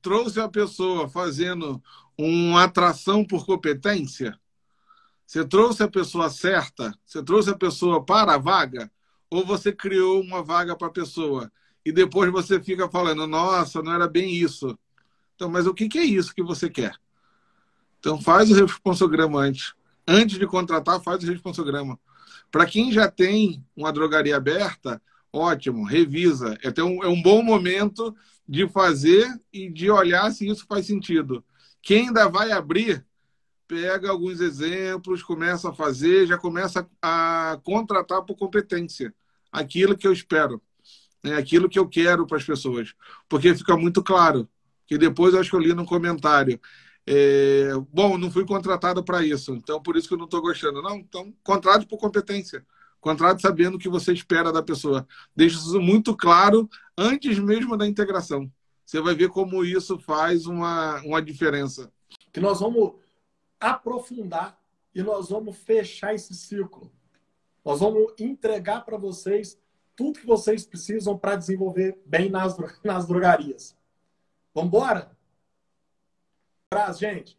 trouxe 0.00 0.40
a 0.40 0.48
pessoa 0.48 1.08
fazendo 1.08 1.82
uma 2.16 2.64
atração 2.64 3.24
por 3.24 3.46
competência? 3.46 4.38
Você 5.26 5.44
trouxe 5.44 5.82
a 5.82 5.88
pessoa 5.88 6.28
certa? 6.28 6.94
Você 7.04 7.22
trouxe 7.22 7.50
a 7.50 7.56
pessoa 7.56 8.04
para 8.04 8.34
a 8.34 8.38
vaga? 8.38 8.90
ou 9.32 9.46
você 9.46 9.72
criou 9.72 10.20
uma 10.20 10.42
vaga 10.42 10.76
para 10.76 10.88
a 10.88 10.90
pessoa 10.92 11.50
e 11.82 11.90
depois 11.90 12.30
você 12.30 12.62
fica 12.62 12.86
falando, 12.86 13.26
nossa, 13.26 13.82
não 13.82 13.94
era 13.94 14.06
bem 14.06 14.30
isso. 14.30 14.78
Então, 15.34 15.48
mas 15.48 15.66
o 15.66 15.72
que, 15.72 15.98
é 15.98 16.04
isso 16.04 16.34
que 16.34 16.42
você 16.42 16.68
quer? 16.68 16.94
Então, 17.98 18.20
faz 18.20 18.50
o 18.50 18.54
responsograma 18.54 19.40
antes. 19.40 19.72
Antes 20.06 20.38
de 20.38 20.46
contratar, 20.46 21.00
faz 21.00 21.24
o 21.24 21.26
responsograma. 21.26 21.98
Para 22.50 22.66
quem 22.66 22.92
já 22.92 23.10
tem 23.10 23.64
uma 23.74 23.90
drogaria 23.90 24.36
aberta, 24.36 25.00
ótimo, 25.32 25.84
revisa. 25.84 26.58
É, 26.62 26.82
um, 26.82 27.02
é 27.02 27.08
um 27.08 27.20
bom 27.20 27.42
momento 27.42 28.14
de 28.46 28.68
fazer 28.68 29.26
e 29.52 29.70
de 29.70 29.90
olhar 29.90 30.30
se 30.30 30.46
isso 30.46 30.66
faz 30.66 30.86
sentido. 30.86 31.44
Quem 31.80 32.08
ainda 32.08 32.28
vai 32.28 32.52
abrir, 32.52 33.04
pega 33.66 34.10
alguns 34.10 34.40
exemplos, 34.40 35.22
começa 35.22 35.70
a 35.70 35.72
fazer, 35.72 36.26
já 36.26 36.36
começa 36.36 36.88
a 37.00 37.58
contratar 37.64 38.22
por 38.22 38.36
competência. 38.36 39.14
Aquilo 39.50 39.96
que 39.96 40.06
eu 40.06 40.12
espero, 40.12 40.60
né? 41.22 41.36
aquilo 41.36 41.68
que 41.68 41.78
eu 41.78 41.88
quero 41.88 42.26
para 42.26 42.36
as 42.36 42.44
pessoas. 42.44 42.94
Porque 43.28 43.54
fica 43.54 43.76
muito 43.76 44.02
claro, 44.02 44.48
que 44.86 44.98
depois 44.98 45.34
eu 45.34 45.40
acho 45.40 45.50
que 45.50 45.56
eu 45.56 45.60
li 45.60 45.74
no 45.74 45.86
comentário. 45.86 46.60
É, 47.06 47.70
bom, 47.90 48.16
não 48.16 48.30
fui 48.30 48.44
contratado 48.44 49.02
para 49.02 49.24
isso, 49.24 49.54
então 49.54 49.82
por 49.82 49.96
isso 49.96 50.06
que 50.06 50.14
eu 50.14 50.18
não 50.18 50.26
estou 50.26 50.40
gostando. 50.40 50.82
Não, 50.82 50.96
então 50.96 51.34
contrate 51.42 51.86
por 51.86 51.98
competência. 51.98 52.64
Contrate 53.02 53.42
sabendo 53.42 53.74
o 53.74 53.78
que 53.80 53.88
você 53.88 54.12
espera 54.12 54.52
da 54.52 54.62
pessoa. 54.62 55.04
Deixe 55.34 55.56
isso 55.56 55.80
muito 55.80 56.16
claro 56.16 56.70
antes 56.96 57.36
mesmo 57.36 57.76
da 57.76 57.84
integração. 57.84 58.48
Você 58.86 59.00
vai 59.00 59.12
ver 59.12 59.28
como 59.28 59.64
isso 59.64 59.98
faz 59.98 60.46
uma, 60.46 61.00
uma 61.00 61.20
diferença. 61.20 61.92
Que 62.32 62.38
nós 62.38 62.60
vamos 62.60 62.92
aprofundar 63.58 64.56
e 64.94 65.02
nós 65.02 65.30
vamos 65.30 65.56
fechar 65.58 66.14
esse 66.14 66.32
ciclo. 66.32 66.92
Nós 67.64 67.80
vamos 67.80 68.12
entregar 68.20 68.84
para 68.84 68.96
vocês 68.96 69.58
tudo 69.96 70.20
que 70.20 70.26
vocês 70.26 70.64
precisam 70.64 71.18
para 71.18 71.34
desenvolver 71.34 72.00
bem 72.06 72.30
nas, 72.30 72.56
nas 72.84 73.08
drogarias. 73.08 73.76
Vamos 74.54 74.68
embora? 74.68 75.10
Abraço, 76.70 77.00
gente. 77.00 77.36